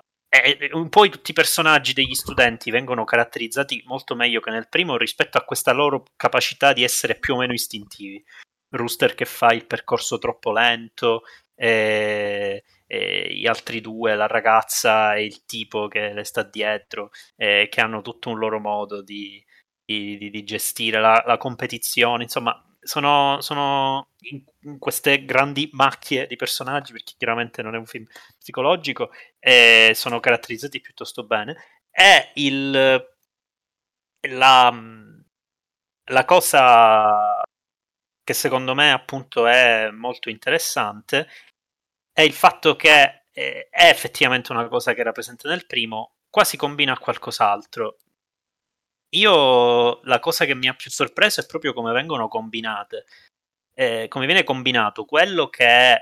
un 0.72 0.88
po' 0.90 1.08
tutti 1.08 1.30
i 1.30 1.34
personaggi 1.34 1.94
degli 1.94 2.14
studenti 2.14 2.70
vengono 2.70 3.04
caratterizzati 3.04 3.82
molto 3.86 4.14
meglio 4.14 4.40
che 4.40 4.50
nel 4.50 4.68
primo 4.68 4.96
rispetto 4.96 5.38
a 5.38 5.44
questa 5.44 5.72
loro 5.72 6.04
capacità 6.16 6.72
di 6.72 6.84
essere 6.84 7.18
più 7.18 7.34
o 7.34 7.38
meno 7.38 7.52
istintivi. 7.52 8.22
Rooster 8.70 9.14
che 9.14 9.24
fa 9.24 9.52
il 9.52 9.66
percorso 9.66 10.18
troppo 10.18 10.52
lento, 10.52 11.22
e, 11.54 12.64
e 12.86 13.34
gli 13.34 13.46
altri 13.46 13.80
due, 13.80 14.14
la 14.14 14.26
ragazza 14.26 15.14
e 15.14 15.24
il 15.24 15.44
tipo 15.46 15.88
che 15.88 16.12
le 16.12 16.24
sta 16.24 16.42
dietro, 16.42 17.10
che 17.36 17.80
hanno 17.80 18.02
tutto 18.02 18.28
un 18.30 18.38
loro 18.38 18.60
modo 18.60 19.02
di, 19.02 19.42
di- 19.86 20.30
di- 20.30 20.44
gestire 20.44 21.00
la, 21.00 21.22
la 21.26 21.38
competizione. 21.38 22.24
Insomma, 22.24 22.62
sono, 22.80 23.40
sono 23.40 24.10
queste 24.78 25.24
grandi 25.24 25.70
macchie 25.72 26.26
di 26.26 26.36
personaggi, 26.36 26.92
perché 26.92 27.14
chiaramente 27.16 27.62
non 27.62 27.74
è 27.74 27.78
un 27.78 27.86
film 27.86 28.06
psicologico, 28.38 29.10
e 29.38 29.92
sono 29.94 30.20
caratterizzati 30.20 30.80
piuttosto 30.80 31.24
bene. 31.24 31.56
E 31.90 32.32
il, 32.34 32.70
la, 34.28 34.70
la 36.10 36.24
cosa 36.24 37.42
che 38.24 38.34
secondo 38.34 38.74
me 38.74 38.92
appunto 38.92 39.46
è 39.46 39.90
molto 39.90 40.30
interessante 40.30 41.28
è 42.12 42.22
il 42.22 42.32
fatto 42.32 42.76
che 42.76 43.24
eh, 43.32 43.68
è 43.70 43.88
effettivamente 43.88 44.52
una 44.52 44.68
cosa 44.68 44.94
che 44.94 45.00
era 45.00 45.12
presente 45.12 45.48
nel 45.48 45.66
primo, 45.66 46.16
qua 46.30 46.44
si 46.44 46.56
combina 46.56 46.92
a 46.92 46.98
qualcos'altro. 46.98 47.98
Io 49.16 50.00
la 50.04 50.20
cosa 50.20 50.44
che 50.44 50.54
mi 50.54 50.68
ha 50.68 50.74
più 50.74 50.90
sorpreso 50.90 51.40
è 51.40 51.46
proprio 51.46 51.72
come 51.72 51.92
vengono 51.92 52.28
combinate, 52.28 53.06
eh, 53.74 54.06
come 54.08 54.26
viene 54.26 54.44
combinato 54.44 55.04
quello 55.04 55.48
che 55.48 55.66
è, 55.66 56.00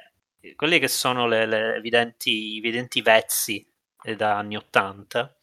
quelli 0.57 0.79
che 0.79 0.89
sono 0.89 1.27
le, 1.27 1.47
le 1.47 1.77
evidenti, 1.77 2.59
evidenti 2.59 3.03
vezzi 3.03 3.67
da 4.17 4.37
anni 4.37 4.57
80, 4.57 5.37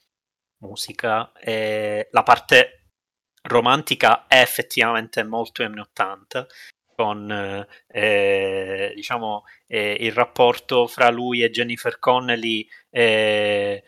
musica, 0.59 1.31
e 1.33 2.07
la 2.11 2.23
parte 2.23 2.89
romantica 3.43 4.27
è 4.27 4.39
effettivamente 4.41 5.23
molto 5.23 5.63
anni 5.63 5.79
80 5.79 6.47
con 6.95 7.31
eh, 7.31 7.67
eh, 7.87 8.91
diciamo 8.93 9.45
eh, 9.65 9.97
il 9.99 10.11
rapporto 10.11 10.85
fra 10.87 11.09
lui 11.09 11.41
e 11.41 11.49
Jennifer 11.49 11.97
Connelly 11.97 12.67
eh, 12.91 13.83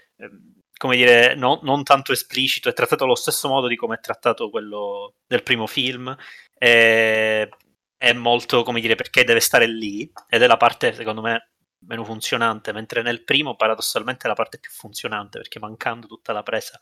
come 0.83 0.97
dire 0.97 1.33
no- 1.35 1.61
non 1.63 1.83
tanto 1.83 2.11
esplicito 2.11 2.67
è 2.67 2.73
trattato 2.73 3.05
allo 3.05 3.15
stesso 3.15 3.47
modo 3.47 3.67
di 3.67 3.77
come 3.77 3.95
è 3.95 3.99
trattato 4.01 4.49
quello 4.49 5.13
del 5.25 5.41
primo 5.41 5.65
film 5.65 6.13
eh, 6.57 7.49
è 7.95 8.11
molto 8.11 8.63
come 8.63 8.81
dire 8.81 8.95
perché 8.95 9.23
deve 9.23 9.39
stare 9.39 9.65
lì 9.65 10.11
ed 10.27 10.41
è 10.41 10.45
la 10.45 10.57
parte 10.57 10.91
secondo 10.91 11.21
me 11.21 11.51
meno 11.85 12.03
funzionante 12.03 12.73
mentre 12.73 13.01
nel 13.01 13.23
primo 13.23 13.55
paradossalmente 13.55 14.25
è 14.25 14.27
la 14.27 14.35
parte 14.35 14.59
più 14.59 14.71
funzionante 14.71 15.37
perché 15.37 15.57
mancando 15.57 16.05
tutta 16.05 16.33
la 16.33 16.43
presa 16.43 16.77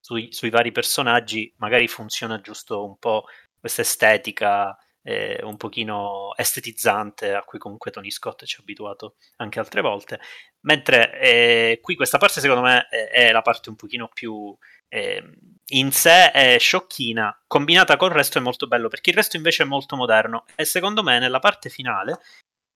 sui, 0.00 0.32
sui 0.32 0.50
vari 0.50 0.72
personaggi 0.72 1.54
magari 1.58 1.86
funziona 1.86 2.40
giusto 2.40 2.84
un 2.84 2.98
po' 2.98 3.26
questa 3.60 3.82
estetica 3.82 4.76
eh, 5.02 5.38
un 5.44 5.56
pochino 5.56 6.34
estetizzante 6.34 7.32
a 7.32 7.44
cui 7.44 7.60
comunque 7.60 7.92
Tony 7.92 8.10
Scott 8.10 8.44
ci 8.44 8.56
ha 8.56 8.60
abituato 8.62 9.14
anche 9.36 9.60
altre 9.60 9.82
volte 9.82 10.18
mentre 10.66 11.18
eh, 11.18 11.78
qui 11.80 11.94
questa 11.94 12.18
parte 12.18 12.40
secondo 12.40 12.62
me 12.62 12.86
è, 12.88 13.08
è 13.08 13.32
la 13.32 13.42
parte 13.42 13.70
un 13.70 13.76
pochino 13.76 14.08
più 14.12 14.56
eh, 14.88 15.22
in 15.70 15.90
sé 15.92 16.30
è 16.30 16.58
sciocchina. 16.58 17.42
Combinata 17.46 17.96
col 17.96 18.10
resto 18.10 18.38
è 18.38 18.40
molto 18.40 18.66
bello 18.66 18.88
perché 18.88 19.10
il 19.10 19.16
resto 19.16 19.36
invece 19.36 19.62
è 19.62 19.66
molto 19.66 19.96
moderno. 19.96 20.44
E 20.54 20.64
secondo 20.64 21.02
me 21.02 21.18
nella 21.18 21.40
parte 21.40 21.68
finale 21.70 22.20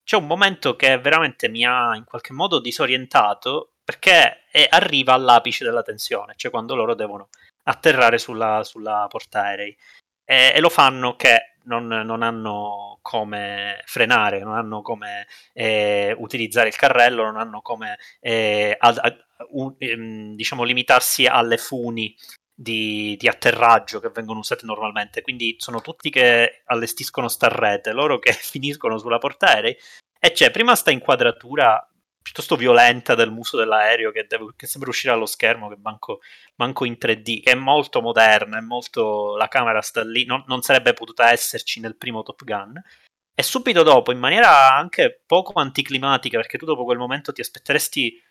c'è 0.02 0.16
un 0.16 0.26
momento 0.26 0.76
che 0.76 0.98
veramente 0.98 1.48
mi 1.48 1.64
ha 1.64 1.94
in 1.94 2.04
qualche 2.04 2.32
modo 2.32 2.58
disorientato 2.58 3.74
perché 3.84 4.44
è- 4.50 4.66
arriva 4.70 5.14
all'apice 5.14 5.64
della 5.64 5.82
tensione, 5.82 6.34
cioè 6.36 6.50
quando 6.50 6.74
loro 6.74 6.94
devono 6.94 7.28
atterrare 7.64 8.18
sulla, 8.18 8.62
sulla 8.64 9.06
portaerei 9.08 9.76
e, 10.24 10.52
e 10.54 10.60
lo 10.60 10.68
fanno 10.68 11.16
che 11.16 11.49
non, 11.64 11.86
non 11.86 12.22
hanno 12.22 12.98
come 13.02 13.82
frenare, 13.86 14.40
non 14.40 14.54
hanno 14.54 14.82
come 14.82 15.26
eh, 15.52 16.14
utilizzare 16.18 16.68
il 16.68 16.76
carrello, 16.76 17.24
non 17.24 17.36
hanno 17.36 17.60
come 17.60 17.98
eh, 18.20 18.76
ad- 18.78 18.98
ad- 19.00 19.24
un- 19.50 19.74
ehm, 19.78 20.34
diciamo 20.34 20.62
limitarsi 20.64 21.26
alle 21.26 21.56
funi 21.56 22.14
di, 22.54 23.16
di 23.18 23.26
atterraggio 23.28 24.00
che 24.00 24.10
vengono 24.10 24.40
usate 24.40 24.66
normalmente. 24.66 25.22
Quindi 25.22 25.56
sono 25.58 25.80
tutti 25.80 26.10
che 26.10 26.62
allestiscono 26.66 27.28
sta 27.28 27.48
rete, 27.48 27.92
loro 27.92 28.18
che 28.18 28.32
finiscono 28.34 28.98
sulla 28.98 29.18
portaerei 29.18 29.76
e 30.22 30.32
c'è 30.32 30.50
prima 30.50 30.74
sta 30.74 30.90
inquadratura 30.90 31.89
piuttosto 32.22 32.56
violenta 32.56 33.14
del 33.14 33.30
muso 33.30 33.56
dell'aereo 33.56 34.12
che, 34.12 34.26
deve- 34.28 34.52
che 34.56 34.66
sembra 34.66 34.90
uscire 34.90 35.12
allo 35.12 35.26
schermo, 35.26 35.68
che 35.68 35.76
manco, 35.80 36.20
manco 36.56 36.84
in 36.84 36.96
3D, 36.98 37.42
che 37.42 37.52
è 37.52 37.54
molto 37.54 38.00
moderna, 38.00 38.58
è 38.58 38.60
molto... 38.60 39.36
la 39.36 39.48
camera 39.48 39.80
sta 39.80 40.02
lì, 40.04 40.24
non, 40.24 40.44
non 40.46 40.62
sarebbe 40.62 40.92
potuta 40.92 41.30
esserci 41.30 41.80
nel 41.80 41.96
primo 41.96 42.22
Top 42.22 42.44
Gun. 42.44 42.80
E 43.34 43.42
subito 43.42 43.82
dopo, 43.82 44.12
in 44.12 44.18
maniera 44.18 44.74
anche 44.74 45.22
poco 45.26 45.58
anticlimatica, 45.58 46.36
perché 46.38 46.58
tu 46.58 46.66
dopo 46.66 46.84
quel 46.84 46.98
momento 46.98 47.32
ti 47.32 47.40
aspetteresti 47.40 48.22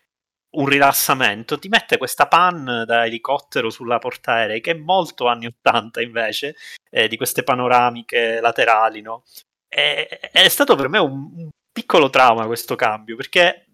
un 0.52 0.66
rilassamento, 0.66 1.58
ti 1.58 1.68
mette 1.68 1.96
questa 1.96 2.26
pan 2.26 2.84
da 2.86 3.04
elicottero 3.06 3.70
sulla 3.70 3.98
portaerei, 3.98 4.60
che 4.60 4.72
è 4.72 4.74
molto 4.74 5.26
anni 5.26 5.46
80 5.46 6.00
invece, 6.00 6.56
eh, 6.90 7.08
di 7.08 7.16
queste 7.16 7.42
panoramiche 7.42 8.40
laterali, 8.40 9.00
no? 9.00 9.24
E- 9.68 10.06
è 10.32 10.48
stato 10.48 10.74
per 10.76 10.88
me 10.88 10.98
un, 10.98 11.30
un 11.36 11.48
piccolo 11.72 12.10
trauma 12.10 12.46
questo 12.46 12.74
cambio, 12.76 13.16
perché 13.16 13.69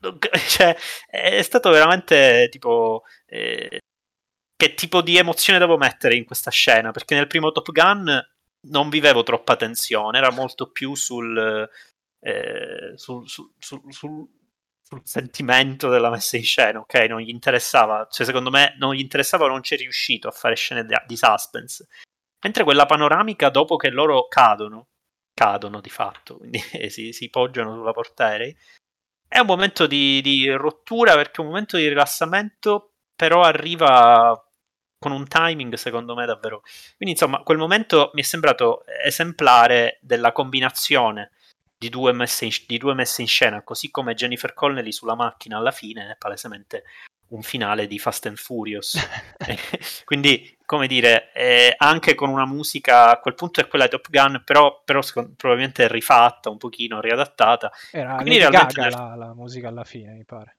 cioè, 0.48 0.76
è 1.06 1.42
stato 1.42 1.70
veramente 1.70 2.48
tipo... 2.50 3.04
eh, 3.26 3.78
che 4.60 4.74
tipo 4.74 5.00
di 5.00 5.16
emozione 5.16 5.58
devo 5.58 5.78
mettere 5.78 6.16
in 6.16 6.26
questa 6.26 6.50
scena? 6.50 6.90
Perché 6.90 7.14
nel 7.14 7.26
primo 7.26 7.50
Top 7.50 7.70
Gun 7.72 8.22
non 8.68 8.90
vivevo 8.90 9.22
troppa 9.22 9.56
tensione, 9.56 10.18
era 10.18 10.30
molto 10.30 10.70
più 10.70 10.94
sul, 10.94 11.66
eh, 12.20 12.92
sul, 12.94 13.26
sul, 13.26 13.52
sul, 13.58 13.80
sul 13.88 14.28
sentimento 15.02 15.88
della 15.88 16.10
messa 16.10 16.36
in 16.36 16.44
scena, 16.44 16.80
ok? 16.80 16.94
Non 17.08 17.20
gli 17.20 17.30
interessava, 17.30 18.06
cioè 18.10 18.26
secondo 18.26 18.50
me 18.50 18.74
non 18.78 18.94
gli 18.94 19.00
interessava, 19.00 19.46
non 19.46 19.60
c'è 19.60 19.76
riuscito 19.76 20.28
a 20.28 20.32
fare 20.32 20.56
scene 20.56 20.84
di, 20.84 20.94
di 21.06 21.16
suspense. 21.16 21.86
Mentre 22.42 22.64
quella 22.64 22.86
panoramica, 22.86 23.48
dopo 23.48 23.76
che 23.76 23.88
loro 23.88 24.26
cadono, 24.28 24.88
cadono 25.32 25.80
di 25.80 25.90
fatto, 25.90 26.36
quindi 26.38 26.60
si, 26.88 27.12
si 27.12 27.30
poggiano 27.30 27.74
sulla 27.74 27.92
portaerei, 27.92 28.54
è 29.32 29.38
un 29.38 29.46
momento 29.46 29.86
di, 29.86 30.20
di 30.22 30.50
rottura 30.50 31.14
perché 31.14 31.36
è 31.36 31.40
un 31.42 31.46
momento 31.46 31.76
di 31.76 31.86
rilassamento, 31.86 32.94
però 33.14 33.42
arriva 33.42 34.36
con 34.98 35.12
un 35.12 35.28
timing 35.28 35.74
secondo 35.74 36.16
me 36.16 36.26
davvero. 36.26 36.62
Quindi 36.96 37.14
insomma, 37.14 37.38
quel 37.44 37.56
momento 37.56 38.10
mi 38.14 38.22
è 38.22 38.24
sembrato 38.24 38.82
esemplare 39.04 40.00
della 40.02 40.32
combinazione 40.32 41.30
di 41.78 41.88
due, 41.88 42.12
messe 42.12 42.46
in, 42.46 42.50
di 42.66 42.76
due 42.76 42.92
messe 42.92 43.22
in 43.22 43.28
scena, 43.28 43.62
così 43.62 43.88
come 43.92 44.14
Jennifer 44.14 44.52
Connelly 44.52 44.90
sulla 44.90 45.14
macchina 45.14 45.58
alla 45.58 45.70
fine 45.70 46.10
è 46.10 46.16
palesemente 46.18 46.82
un 47.30 47.42
finale 47.42 47.86
di 47.86 47.98
Fast 47.98 48.26
and 48.26 48.36
Furious. 48.36 48.96
Quindi, 50.04 50.56
come 50.64 50.86
dire, 50.86 51.32
eh, 51.32 51.74
anche 51.76 52.14
con 52.14 52.28
una 52.28 52.46
musica 52.46 53.10
a 53.10 53.18
quel 53.18 53.34
punto 53.34 53.60
è 53.60 53.68
quella 53.68 53.84
di 53.84 53.90
Top 53.90 54.08
Gun, 54.08 54.42
però, 54.44 54.82
però 54.84 55.00
probabilmente 55.36 55.88
rifatta 55.88 56.50
un 56.50 56.58
pochino, 56.58 57.00
riadattata. 57.00 57.70
Era 57.90 58.16
Quindi 58.16 58.38
Lady 58.38 58.50
Gaga 58.50 58.88
la, 58.90 59.14
la 59.16 59.34
musica 59.34 59.68
alla 59.68 59.84
fine, 59.84 60.12
mi 60.12 60.24
pare. 60.24 60.56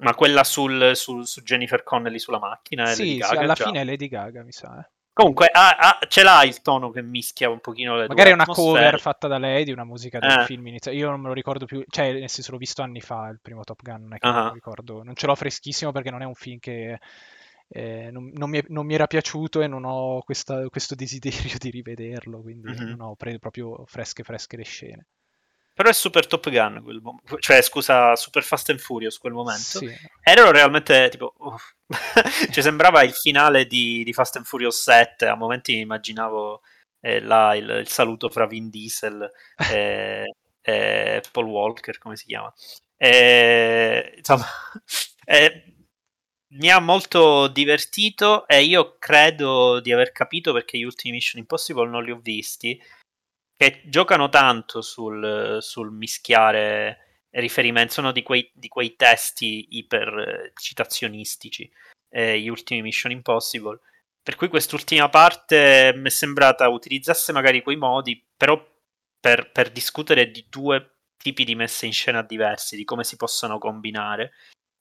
Ma 0.00 0.14
quella 0.14 0.44
sul, 0.44 0.92
sul, 0.94 1.26
su 1.26 1.42
Jennifer 1.42 1.82
Connelly 1.82 2.18
sulla 2.18 2.38
macchina? 2.38 2.86
Sì, 2.86 3.16
Gaga, 3.16 3.32
sì 3.32 3.38
alla 3.38 3.54
già. 3.54 3.64
fine 3.64 3.80
è 3.80 3.84
Lady 3.84 4.08
Gaga, 4.08 4.44
mi 4.44 4.52
sa. 4.52 4.78
Eh. 4.78 4.97
Comunque, 5.18 5.48
ah, 5.50 5.76
ah, 5.76 5.98
ce 6.06 6.22
l'ha 6.22 6.44
il 6.44 6.62
tono 6.62 6.90
che 6.90 7.02
mischia 7.02 7.50
un 7.50 7.58
pochino 7.58 7.96
le 7.96 8.06
Magari 8.06 8.30
è 8.30 8.34
una 8.34 8.44
cover 8.46 9.00
fatta 9.00 9.26
da 9.26 9.36
lei 9.36 9.64
di 9.64 9.72
una 9.72 9.82
musica 9.82 10.20
del 10.20 10.42
eh. 10.42 10.44
film 10.44 10.68
iniziale. 10.68 10.96
Io 10.96 11.10
non 11.10 11.20
me 11.20 11.26
lo 11.26 11.34
ricordo 11.34 11.64
più, 11.64 11.82
cioè, 11.88 12.12
nel 12.12 12.28
senso, 12.28 12.52
l'ho 12.52 12.56
visto 12.56 12.82
anni 12.82 13.00
fa 13.00 13.26
il 13.26 13.40
primo 13.42 13.64
Top 13.64 13.82
Gun, 13.82 14.02
non 14.02 14.14
è 14.14 14.18
che 14.18 14.28
uh-huh. 14.28 14.44
lo 14.44 14.52
ricordo. 14.52 15.02
Non 15.02 15.16
ce 15.16 15.26
l'ho 15.26 15.34
freschissimo 15.34 15.90
perché 15.90 16.12
non 16.12 16.22
è 16.22 16.24
un 16.24 16.36
film 16.36 16.60
che 16.60 17.00
eh, 17.66 18.10
non, 18.12 18.30
non, 18.32 18.48
mi, 18.48 18.62
non, 18.68 18.86
mi, 18.86 18.94
era 18.94 19.08
piaciuto 19.08 19.60
e 19.60 19.66
non 19.66 19.84
ho 19.84 20.22
questa, 20.22 20.68
questo 20.68 20.94
desiderio 20.94 21.58
di 21.58 21.70
rivederlo, 21.70 22.40
quindi 22.40 22.68
uh-huh. 22.68 22.88
non 22.90 23.00
ho 23.00 23.16
preso 23.16 23.40
proprio 23.40 23.82
fresche 23.86 24.22
fresche 24.22 24.56
le 24.56 24.62
scene. 24.62 25.06
Però 25.78 25.90
è 25.90 25.92
Super 25.92 26.26
Top 26.26 26.50
Gun, 26.50 26.80
quel 26.82 27.00
mo- 27.00 27.20
cioè 27.38 27.62
scusa, 27.62 28.16
Super 28.16 28.42
Fast 28.42 28.70
and 28.70 28.80
Furious 28.80 29.16
quel 29.16 29.32
momento. 29.32 29.78
Sì. 29.78 29.88
Ero 30.24 30.50
realmente 30.50 31.08
tipo... 31.08 31.34
Uh, 31.38 31.54
cioè 32.50 32.64
sembrava 32.64 33.04
il 33.04 33.12
finale 33.12 33.64
di, 33.64 34.02
di, 34.02 34.12
Fast 34.12 34.34
and 34.34 34.44
Furious 34.44 34.82
7, 34.82 35.26
a 35.26 35.36
momenti 35.36 35.78
immaginavo 35.78 36.62
eh, 36.98 37.20
là, 37.20 37.54
il, 37.54 37.68
il, 37.68 37.86
saluto 37.86 38.28
fra 38.28 38.46
Vin 38.46 38.70
Diesel 38.70 39.30
e, 39.70 40.24
e 40.60 41.22
Paul 41.30 41.46
Walker, 41.46 41.96
come 41.98 42.16
si 42.16 42.24
chiama. 42.24 42.52
E, 42.96 44.14
insomma, 44.16 44.46
eh, 45.26 45.74
mi 46.54 46.70
ha 46.70 46.80
molto 46.80 47.46
divertito 47.46 48.48
e 48.48 48.64
io 48.64 48.96
credo 48.98 49.78
di 49.78 49.92
aver 49.92 50.10
capito 50.10 50.52
perché 50.52 50.76
gli 50.76 50.82
ultimi 50.82 51.14
Mission 51.14 51.40
Impossible 51.40 51.88
non 51.88 52.02
li 52.02 52.10
ho 52.10 52.18
visti 52.20 52.82
che 53.58 53.82
giocano 53.86 54.28
tanto 54.28 54.80
sul, 54.80 55.58
sul 55.60 55.90
mischiare 55.90 57.24
riferimenti, 57.30 57.92
sono 57.92 58.12
di 58.12 58.22
quei, 58.22 58.48
di 58.54 58.68
quei 58.68 58.94
testi 58.94 59.66
iper 59.76 60.52
citazionistici, 60.54 61.68
eh, 62.08 62.38
gli 62.38 62.48
ultimi 62.48 62.82
Mission 62.82 63.10
Impossible. 63.10 63.80
Per 64.22 64.36
cui 64.36 64.48
quest'ultima 64.48 65.08
parte 65.08 65.92
mi 65.96 66.06
è 66.06 66.10
sembrata 66.10 66.68
utilizzasse 66.68 67.32
magari 67.32 67.62
quei 67.62 67.76
modi, 67.76 68.24
però 68.36 68.64
per, 69.20 69.50
per 69.50 69.70
discutere 69.70 70.30
di 70.30 70.46
due 70.48 70.98
tipi 71.16 71.42
di 71.42 71.56
messe 71.56 71.86
in 71.86 71.92
scena 71.92 72.22
diversi, 72.22 72.76
di 72.76 72.84
come 72.84 73.02
si 73.02 73.16
possono 73.16 73.58
combinare 73.58 74.34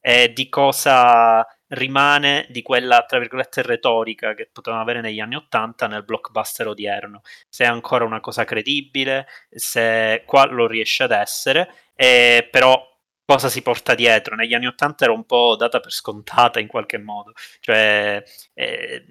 e 0.08 0.32
di 0.32 0.48
cosa 0.48 1.46
rimane 1.72 2.48
di 2.50 2.62
quella, 2.62 3.04
tra 3.04 3.20
virgolette, 3.20 3.62
retorica 3.62 4.36
che 4.36 4.48
potevano 4.50 4.82
avere 4.82 5.02
negli 5.02 5.20
anni 5.20 5.36
Ottanta 5.36 5.86
nel 5.88 6.06
blockbuster 6.06 6.66
odierno. 6.66 7.20
Se 7.50 7.66
è 7.66 7.68
ancora 7.68 8.06
una 8.06 8.22
cosa 8.22 8.46
credibile, 8.46 9.28
se 9.50 10.24
qua 10.26 10.46
lo 10.46 10.66
riesce 10.66 11.04
ad 11.04 11.12
essere, 11.12 11.90
eh, 11.94 12.48
però 12.50 12.82
cosa 13.26 13.50
si 13.50 13.62
porta 13.62 13.96
dietro? 13.96 14.38
Negli 14.38 14.54
anni 14.54 14.68
Ottanta 14.68 15.04
era 15.04 15.12
un 15.12 15.26
po' 15.26 15.58
data 15.58 15.82
per 15.82 15.92
scontata 15.92 16.62
in 16.62 16.68
qualche 16.68 16.98
modo, 17.00 17.34
cioè... 17.60 18.24
Eh, 18.54 19.06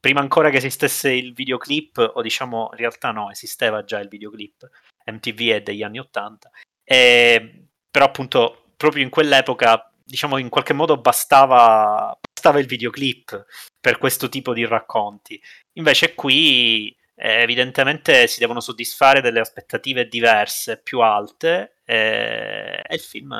prima 0.00 0.20
ancora 0.20 0.48
che 0.48 0.56
esistesse 0.58 1.12
il 1.12 1.34
videoclip, 1.34 2.12
o 2.14 2.22
diciamo 2.22 2.68
in 2.72 2.78
realtà 2.78 3.10
no, 3.10 3.30
esisteva 3.30 3.84
già 3.84 3.98
il 4.00 4.08
videoclip, 4.08 4.66
MTV 5.06 5.48
è 5.50 5.62
degli 5.62 5.82
anni 5.82 5.98
Ottanta, 5.98 6.50
però 6.84 8.04
appunto 8.04 8.63
proprio 8.76 9.02
in 9.02 9.10
quell'epoca 9.10 9.88
diciamo 10.04 10.36
in 10.38 10.50
qualche 10.50 10.74
modo 10.74 11.00
bastava, 11.00 12.16
bastava 12.20 12.58
il 12.60 12.66
videoclip 12.66 13.46
per 13.80 13.98
questo 13.98 14.28
tipo 14.28 14.52
di 14.52 14.66
racconti. 14.66 15.40
Invece 15.74 16.14
qui 16.14 16.94
eh, 17.16 17.42
evidentemente 17.42 18.26
si 18.26 18.40
devono 18.40 18.60
soddisfare 18.60 19.20
delle 19.20 19.40
aspettative 19.40 20.06
diverse, 20.08 20.80
più 20.80 21.00
alte, 21.00 21.76
e, 21.84 22.82
e 22.86 22.94
il 22.94 23.00
film 23.00 23.34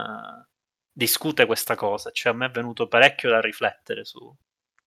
discute 0.93 1.47
questa 1.47 1.75
cosa. 1.75 2.11
Cioè 2.11 2.33
a 2.33 2.37
me 2.37 2.47
è 2.47 2.51
venuto 2.51 2.89
parecchio 2.89 3.31
da 3.31 3.41
riflettere 3.41 4.05
su, 4.05 4.35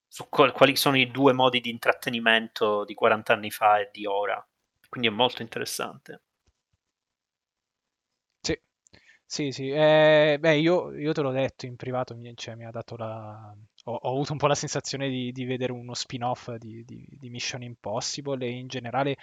su 0.07 0.27
quali 0.29 0.75
sono 0.75 0.97
i 0.97 1.11
due 1.11 1.33
modi 1.33 1.61
di 1.61 1.69
intrattenimento 1.69 2.85
di 2.85 2.93
40 2.93 3.33
anni 3.33 3.51
fa 3.51 3.79
e 3.79 3.89
di 3.91 4.05
ora. 4.05 4.43
Quindi 4.89 5.09
è 5.09 5.11
molto 5.11 5.41
interessante. 5.41 6.21
Sì, 9.29 9.51
sì, 9.51 9.69
eh, 9.69 10.37
beh, 10.39 10.55
io, 10.57 10.93
io 10.93 11.11
te 11.11 11.21
l'ho 11.21 11.31
detto 11.31 11.65
in 11.65 11.75
privato, 11.75 12.15
mi, 12.15 12.31
cioè, 12.35 12.55
mi 12.55 12.65
ha 12.65 12.71
dato 12.71 12.95
la... 12.95 13.53
Ho, 13.85 13.93
ho 13.93 14.09
avuto 14.11 14.31
un 14.31 14.37
po' 14.37 14.47
la 14.47 14.55
sensazione 14.55 15.09
di, 15.09 15.31
di 15.33 15.43
vedere 15.45 15.71
uno 15.73 15.93
spin-off 15.93 16.53
di, 16.55 16.83
di, 16.85 17.05
di 17.19 17.29
Mission 17.29 17.61
Impossible 17.61 18.45
e 18.45 18.49
in 18.51 18.67
generale 18.67 19.17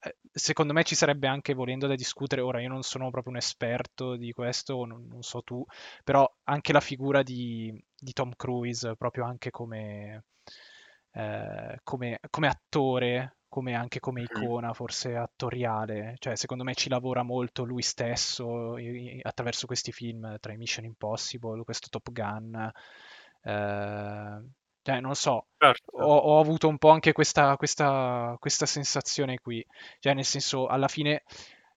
eh, 0.00 0.16
secondo 0.32 0.72
me 0.72 0.82
ci 0.84 0.94
sarebbe 0.94 1.26
anche 1.28 1.52
volendo 1.54 1.86
da 1.86 1.94
discutere, 1.94 2.40
ora 2.40 2.60
io 2.62 2.68
non 2.70 2.82
sono 2.82 3.10
proprio 3.10 3.32
un 3.32 3.38
esperto 3.38 4.16
di 4.16 4.32
questo, 4.32 4.84
non, 4.86 5.06
non 5.08 5.22
so 5.22 5.42
tu, 5.42 5.62
però 6.02 6.30
anche 6.44 6.72
la 6.72 6.80
figura 6.80 7.22
di, 7.22 7.72
di 7.98 8.12
Tom 8.14 8.32
Cruise, 8.36 8.96
proprio 8.96 9.24
anche 9.24 9.50
come, 9.50 10.24
eh, 11.12 11.78
come, 11.82 12.18
come 12.30 12.48
attore, 12.48 13.36
come 13.54 13.74
anche 13.74 14.00
come 14.00 14.22
icona 14.22 14.72
forse 14.74 15.14
attoriale, 15.14 16.16
cioè 16.18 16.34
secondo 16.34 16.64
me 16.64 16.74
ci 16.74 16.88
lavora 16.88 17.22
molto 17.22 17.62
lui 17.62 17.82
stesso 17.82 18.74
attraverso 19.22 19.66
questi 19.68 19.92
film 19.92 20.38
tra 20.40 20.52
i 20.52 20.56
Mission 20.56 20.84
Impossible, 20.84 21.62
questo 21.62 21.86
Top 21.88 22.10
Gun, 22.10 22.72
eh, 23.44 24.42
cioè 24.82 25.00
non 25.00 25.14
so, 25.14 25.46
certo. 25.56 25.92
ho, 25.92 26.16
ho, 26.16 26.40
avuto 26.40 26.66
un 26.66 26.78
po' 26.78 26.88
anche 26.88 27.12
questa, 27.12 27.56
questa, 27.56 28.34
questa 28.40 28.66
sensazione 28.66 29.38
qui, 29.38 29.64
cioè 30.00 30.14
nel 30.14 30.24
senso 30.24 30.66
alla 30.66 30.88
fine 30.88 31.22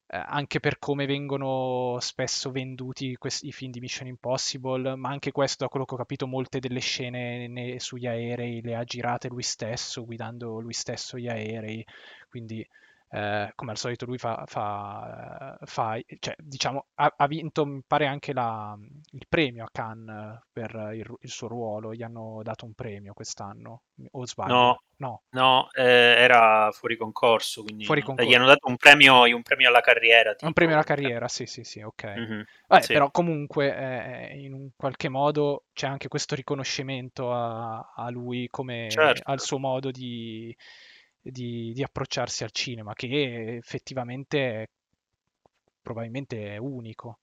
eh, 0.10 0.18
anche 0.26 0.60
per 0.60 0.80
come 0.80 1.06
vengono 1.06 1.98
spesso 2.00 2.52
venduti 2.52 3.16
questi, 3.18 3.48
i 3.48 3.52
film 3.52 3.72
di 3.72 3.80
Mission 3.82 4.08
Impossible, 4.08 4.96
ma 4.96 5.10
anche 5.10 5.32
questo, 5.32 5.64
da 5.66 5.70
quello 5.70 5.86
che 5.86 5.94
ho 5.96 5.98
capito, 5.98 6.28
molte 6.28 6.60
delle 6.60 6.80
scene 6.80 7.48
ne, 7.48 7.80
sugli 7.80 8.08
aerei 8.08 8.62
le 8.62 8.76
ha 8.76 8.84
girate 8.84 9.28
lui 9.28 9.44
stesso, 9.44 10.06
guidando 10.06 10.60
lui 10.60 10.74
stesso 10.74 11.18
gli 11.18 11.28
aerei, 11.28 11.86
quindi 12.30 12.66
eh, 13.10 13.52
come 13.56 13.72
al 13.72 13.78
solito 13.78 14.06
lui 14.06 14.18
fa, 14.18 14.44
fa, 14.46 15.58
fa 15.64 15.98
cioè, 16.20 16.36
diciamo, 16.38 16.88
ha, 16.96 17.14
ha, 17.16 17.28
vinto, 17.28 17.66
mi 17.66 17.82
pare, 17.88 18.06
anche 18.06 18.34
la, 18.34 18.78
il 19.12 19.26
premio 19.30 19.64
a 19.64 19.70
Cannes 19.72 20.42
per 20.52 20.92
il, 20.94 21.16
il, 21.22 21.30
suo 21.30 21.48
ruolo, 21.48 21.94
gli 21.94 22.04
hanno 22.04 22.42
dato 22.44 22.66
un 22.66 22.74
premio 22.74 23.14
quest'anno, 23.14 23.84
o 24.12 24.26
sbaglio? 24.26 24.54
No, 24.54 24.82
no, 24.98 25.24
no 25.30 25.70
eh, 25.72 25.84
era 25.84 26.70
fuori 26.74 26.98
concorso, 26.98 27.64
quindi 27.64 27.86
fuori 27.86 28.02
concorso. 28.02 28.30
gli 28.30 28.36
hanno 28.36 28.46
dato 28.46 28.68
un 28.68 28.76
premio, 28.76 29.22
un 29.24 29.42
premio 29.42 29.70
alla 29.70 29.82
carriera. 29.82 30.32
Tipo. 30.32 30.46
Un 30.46 30.54
premio 30.54 30.76
alla 30.76 30.84
carriera, 30.84 31.30
sì, 31.30 31.46
sì, 31.46 31.64
sì, 31.64 31.82
ok. 31.82 32.04
Mm-hmm, 32.06 32.42
Vabbè, 32.68 32.82
sì. 32.82 32.94
Però 32.94 33.10
comunque 33.10 33.74
eh, 33.74 34.38
in 34.38 34.54
un 34.54 34.70
qualche 34.76 35.08
modo 35.08 35.64
c'è 35.72 35.88
anche 35.88 36.10
questo 36.10 36.36
riconoscimento 36.36 37.32
a, 37.32 37.94
a 37.96 38.10
lui 38.10 38.50
come 38.50 38.90
certo. 38.90 39.22
al 39.32 39.40
suo 39.40 39.60
modo 39.60 39.92
di 39.92 40.54
di, 41.32 41.72
di 41.74 41.84
approcciarsi 41.84 42.44
al 42.44 42.52
cinema, 42.52 42.94
che 42.94 43.58
effettivamente 43.58 44.62
è, 44.62 44.66
probabilmente 45.82 46.56
è 46.56 46.58
unico. 46.58 47.20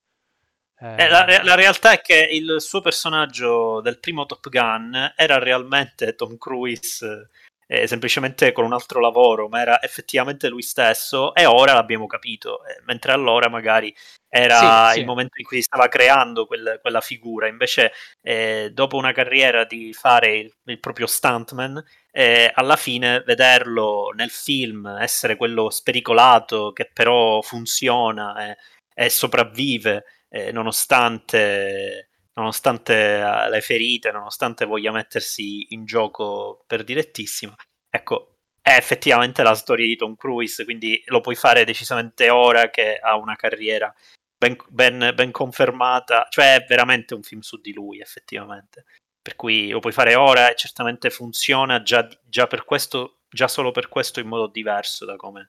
Eh, 0.79 1.09
la, 1.09 1.25
la, 1.43 1.55
realtà 1.55 1.93
è 1.93 2.01
che 2.01 2.29
il 2.31 2.57
suo 2.59 2.81
personaggio 2.81 3.81
del 3.81 4.01
primo 4.01 4.27
Top 4.27 4.49
Gun 4.49 5.13
era 5.17 5.39
realmente 5.39 6.15
Tom 6.15 6.37
Cruise 6.37 7.31
eh, 7.67 7.87
semplicemente 7.87 8.53
con 8.53 8.65
un 8.65 8.73
altro 8.73 9.01
lavoro, 9.01 9.49
ma 9.49 9.61
era 9.61 9.83
effettivamente 9.83 10.49
lui 10.49 10.63
stesso 10.63 11.35
e 11.35 11.47
ora 11.47 11.73
l'abbiamo 11.73 12.07
capito, 12.07 12.65
eh, 12.65 12.81
mentre 12.85 13.13
allora 13.13 13.49
magari 13.49 13.95
era 14.29 14.91
sì, 14.91 14.99
il 14.99 15.03
sì. 15.03 15.05
momento 15.05 15.39
in 15.39 15.45
cui 15.45 15.63
stava 15.63 15.89
creando 15.89 16.47
quel, 16.47 16.79
quella 16.81 17.01
figura, 17.01 17.47
invece 17.47 17.93
eh, 18.21 18.71
dopo 18.73 18.97
una 18.97 19.13
carriera 19.13 19.65
di 19.65 19.93
fare 19.93 20.37
il, 20.37 20.53
il 20.65 20.81
proprio 20.81 21.07
stuntman, 21.07 21.83
eh, 22.17 22.53
alla 22.55 22.77
fine 22.77 23.23
vederlo 23.27 24.13
nel 24.15 24.31
film 24.31 24.87
essere 24.87 25.35
quello 25.37 25.69
spericolato 25.69 26.73
che 26.73 26.89
però 26.93 27.43
funziona 27.43 28.53
e, 28.53 28.57
e 28.95 29.11
sopravvive 29.11 30.05
eh, 30.29 30.53
nonostante 30.53 32.11
nonostante 32.35 33.19
eh, 33.19 33.51
le 33.51 33.61
ferite, 33.61 34.13
nonostante 34.13 34.65
voglia 34.65 34.93
mettersi 34.93 35.67
in 35.75 35.85
gioco 35.85 36.63
per 36.67 36.85
direttissima. 36.85 37.55
Ecco, 37.91 38.37
è 38.61 38.77
effettivamente 38.77 39.43
la 39.43 39.55
storia 39.55 39.87
di 39.87 39.97
Tom 39.97 40.15
Cruise, 40.17 40.65
quindi 40.65 41.03
lo 41.07 41.21
puoi 41.21 41.35
fare 41.35 41.65
decisamente 41.65 42.31
ora 42.31 42.71
che 42.71 42.97
ha 42.97 43.17
una 43.17 43.37
carriera 43.37 43.93
ben, 44.37 44.57
ben, 44.69 45.13
ben 45.15 45.31
confermata, 45.33 46.27
cioè 46.31 46.57
è 46.57 46.65
veramente 46.67 47.15
un 47.15 47.23
film 47.23 47.41
su 47.41 47.61
di 47.61 47.73
lui, 47.73 48.01
effettivamente. 48.01 48.85
Per 49.25 49.37
cui 49.37 49.71
lo 49.71 49.81
puoi 49.81 49.95
fare 49.95 50.17
ora 50.17 50.51
e 50.51 50.55
certamente 50.55 51.09
funziona 51.09 51.81
già, 51.81 52.07
già 52.25 52.47
per 52.47 52.67
questo, 52.67 53.21
già 53.27 53.49
solo 53.49 53.71
per 53.71 53.89
questo 53.89 54.21
in 54.21 54.29
modo 54.29 54.49
diverso 54.49 55.07
da 55.07 55.17
come 55.17 55.49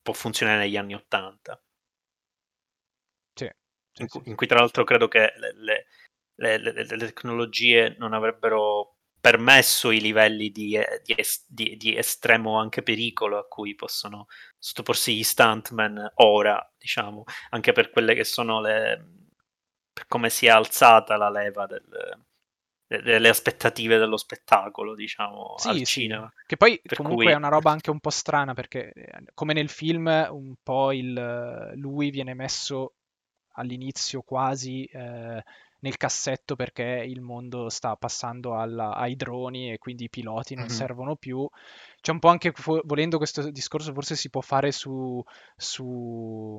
può 0.00 0.14
funzionare 0.14 0.60
negli 0.60 0.78
anni 0.78 0.94
Ottanta. 0.94 1.62
In, 3.98 4.08
cui, 4.08 4.22
in 4.24 4.34
cui 4.34 4.46
tra 4.46 4.60
l'altro 4.60 4.84
credo 4.84 5.08
che 5.08 5.32
le, 5.36 5.86
le, 6.36 6.58
le, 6.58 6.72
le, 6.72 6.96
tecnologie 6.96 7.96
non 7.98 8.14
avrebbero 8.14 8.96
permesso 9.20 9.90
i 9.90 10.00
livelli 10.00 10.50
di, 10.50 10.74
eh, 10.74 11.02
di, 11.04 11.14
di, 11.46 11.76
di, 11.76 11.96
estremo 11.96 12.58
anche 12.58 12.82
pericolo 12.82 13.36
a 13.36 13.46
cui 13.46 13.74
possono 13.74 14.26
sottoporsi 14.58 15.14
gli 15.14 15.22
stuntman 15.22 16.12
ora, 16.14 16.72
diciamo, 16.78 17.24
anche 17.50 17.72
per 17.72 17.90
quelle 17.90 18.14
che 18.14 18.24
sono 18.24 18.62
le... 18.62 19.26
per 19.92 20.06
come 20.06 20.30
si 20.30 20.46
è 20.46 20.50
alzata 20.50 21.18
la 21.18 21.28
leva 21.28 21.66
del, 21.66 21.84
delle 22.98 23.28
aspettative 23.28 23.98
dello 23.98 24.16
spettacolo, 24.16 24.96
diciamo, 24.96 25.54
sì, 25.58 25.68
al 25.68 25.76
sì. 25.76 25.84
cinema. 25.84 26.32
Che 26.44 26.56
poi 26.56 26.80
per 26.82 26.96
comunque 26.96 27.26
cui... 27.26 27.32
è 27.32 27.36
una 27.36 27.48
roba 27.48 27.70
anche 27.70 27.90
un 27.90 28.00
po' 28.00 28.10
strana 28.10 28.52
perché 28.52 28.92
eh, 28.92 29.22
come 29.32 29.52
nel 29.52 29.68
film 29.68 30.06
un 30.30 30.54
po' 30.60 30.90
il, 30.90 31.72
lui 31.76 32.10
viene 32.10 32.34
messo 32.34 32.94
all'inizio 33.54 34.22
quasi 34.22 34.84
eh, 34.86 35.42
nel 35.80 35.96
cassetto 35.96 36.56
perché 36.56 37.04
il 37.06 37.20
mondo 37.20 37.68
sta 37.68 37.96
passando 37.96 38.56
alla, 38.56 38.94
ai 38.94 39.16
droni 39.16 39.72
e 39.72 39.78
quindi 39.78 40.04
i 40.04 40.10
piloti 40.10 40.54
non 40.54 40.64
mm-hmm. 40.64 40.74
servono 40.74 41.16
più. 41.16 41.48
C'è 42.00 42.12
un 42.12 42.18
po' 42.18 42.28
anche, 42.28 42.54
volendo 42.84 43.18
questo 43.18 43.50
discorso, 43.50 43.92
forse 43.92 44.16
si 44.16 44.30
può 44.30 44.40
fare 44.40 44.72
su, 44.72 45.22
su, 45.54 46.58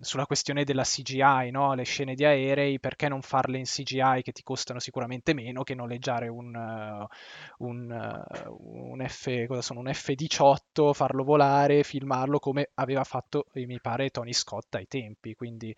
sulla 0.00 0.26
questione 0.26 0.62
della 0.62 0.84
CGI, 0.84 1.50
no? 1.50 1.74
le 1.74 1.82
scene 1.82 2.14
di 2.14 2.24
aerei, 2.24 2.78
perché 2.78 3.08
non 3.08 3.20
farle 3.20 3.58
in 3.58 3.64
CGI 3.64 4.22
che 4.22 4.30
ti 4.30 4.44
costano 4.44 4.78
sicuramente 4.78 5.34
meno 5.34 5.64
che 5.64 5.74
noleggiare 5.74 6.28
un, 6.28 6.54
uh, 6.54 7.64
un, 7.66 7.90
uh, 7.90 8.92
un, 8.92 9.04
F, 9.08 9.46
cosa 9.46 9.60
sono, 9.60 9.80
un 9.80 9.92
F-18, 9.92 10.92
farlo 10.92 11.24
volare, 11.24 11.82
filmarlo 11.82 12.38
come 12.38 12.70
aveva 12.74 13.02
fatto, 13.02 13.46
mi 13.54 13.80
pare, 13.80 14.10
Tony 14.10 14.32
Scott 14.32 14.72
ai 14.76 14.86
tempi. 14.86 15.34
Quindi 15.34 15.74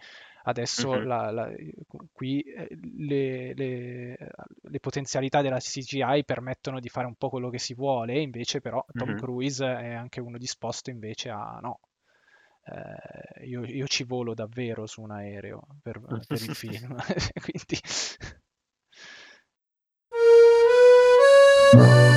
Adesso 0.48 0.92
mm-hmm. 0.92 1.06
la, 1.06 1.30
la, 1.30 1.52
qui 2.10 2.40
eh, 2.40 2.68
le, 2.70 3.52
le, 3.52 4.16
le, 4.62 4.80
potenzialità 4.80 5.42
della 5.42 5.58
CGI 5.58 6.24
permettono 6.24 6.80
di 6.80 6.88
fare 6.88 7.06
un 7.06 7.16
po' 7.16 7.28
quello 7.28 7.50
che 7.50 7.58
si 7.58 7.74
vuole, 7.74 8.18
invece 8.18 8.62
però 8.62 8.82
Tom 8.90 9.08
mm-hmm. 9.08 9.18
Cruise 9.18 9.66
è 9.66 9.92
anche 9.92 10.20
uno 10.20 10.38
disposto 10.38 10.88
invece 10.88 11.28
a 11.28 11.58
no. 11.60 11.80
Eh, 12.64 13.46
io, 13.46 13.62
io, 13.62 13.86
ci 13.86 14.04
volo 14.04 14.32
davvero 14.32 14.86
su 14.86 15.02
un 15.02 15.10
aereo 15.10 15.66
per, 15.82 16.00
per 16.00 16.42
il 16.42 16.54
film, 16.54 16.96
quindi... 17.44 17.78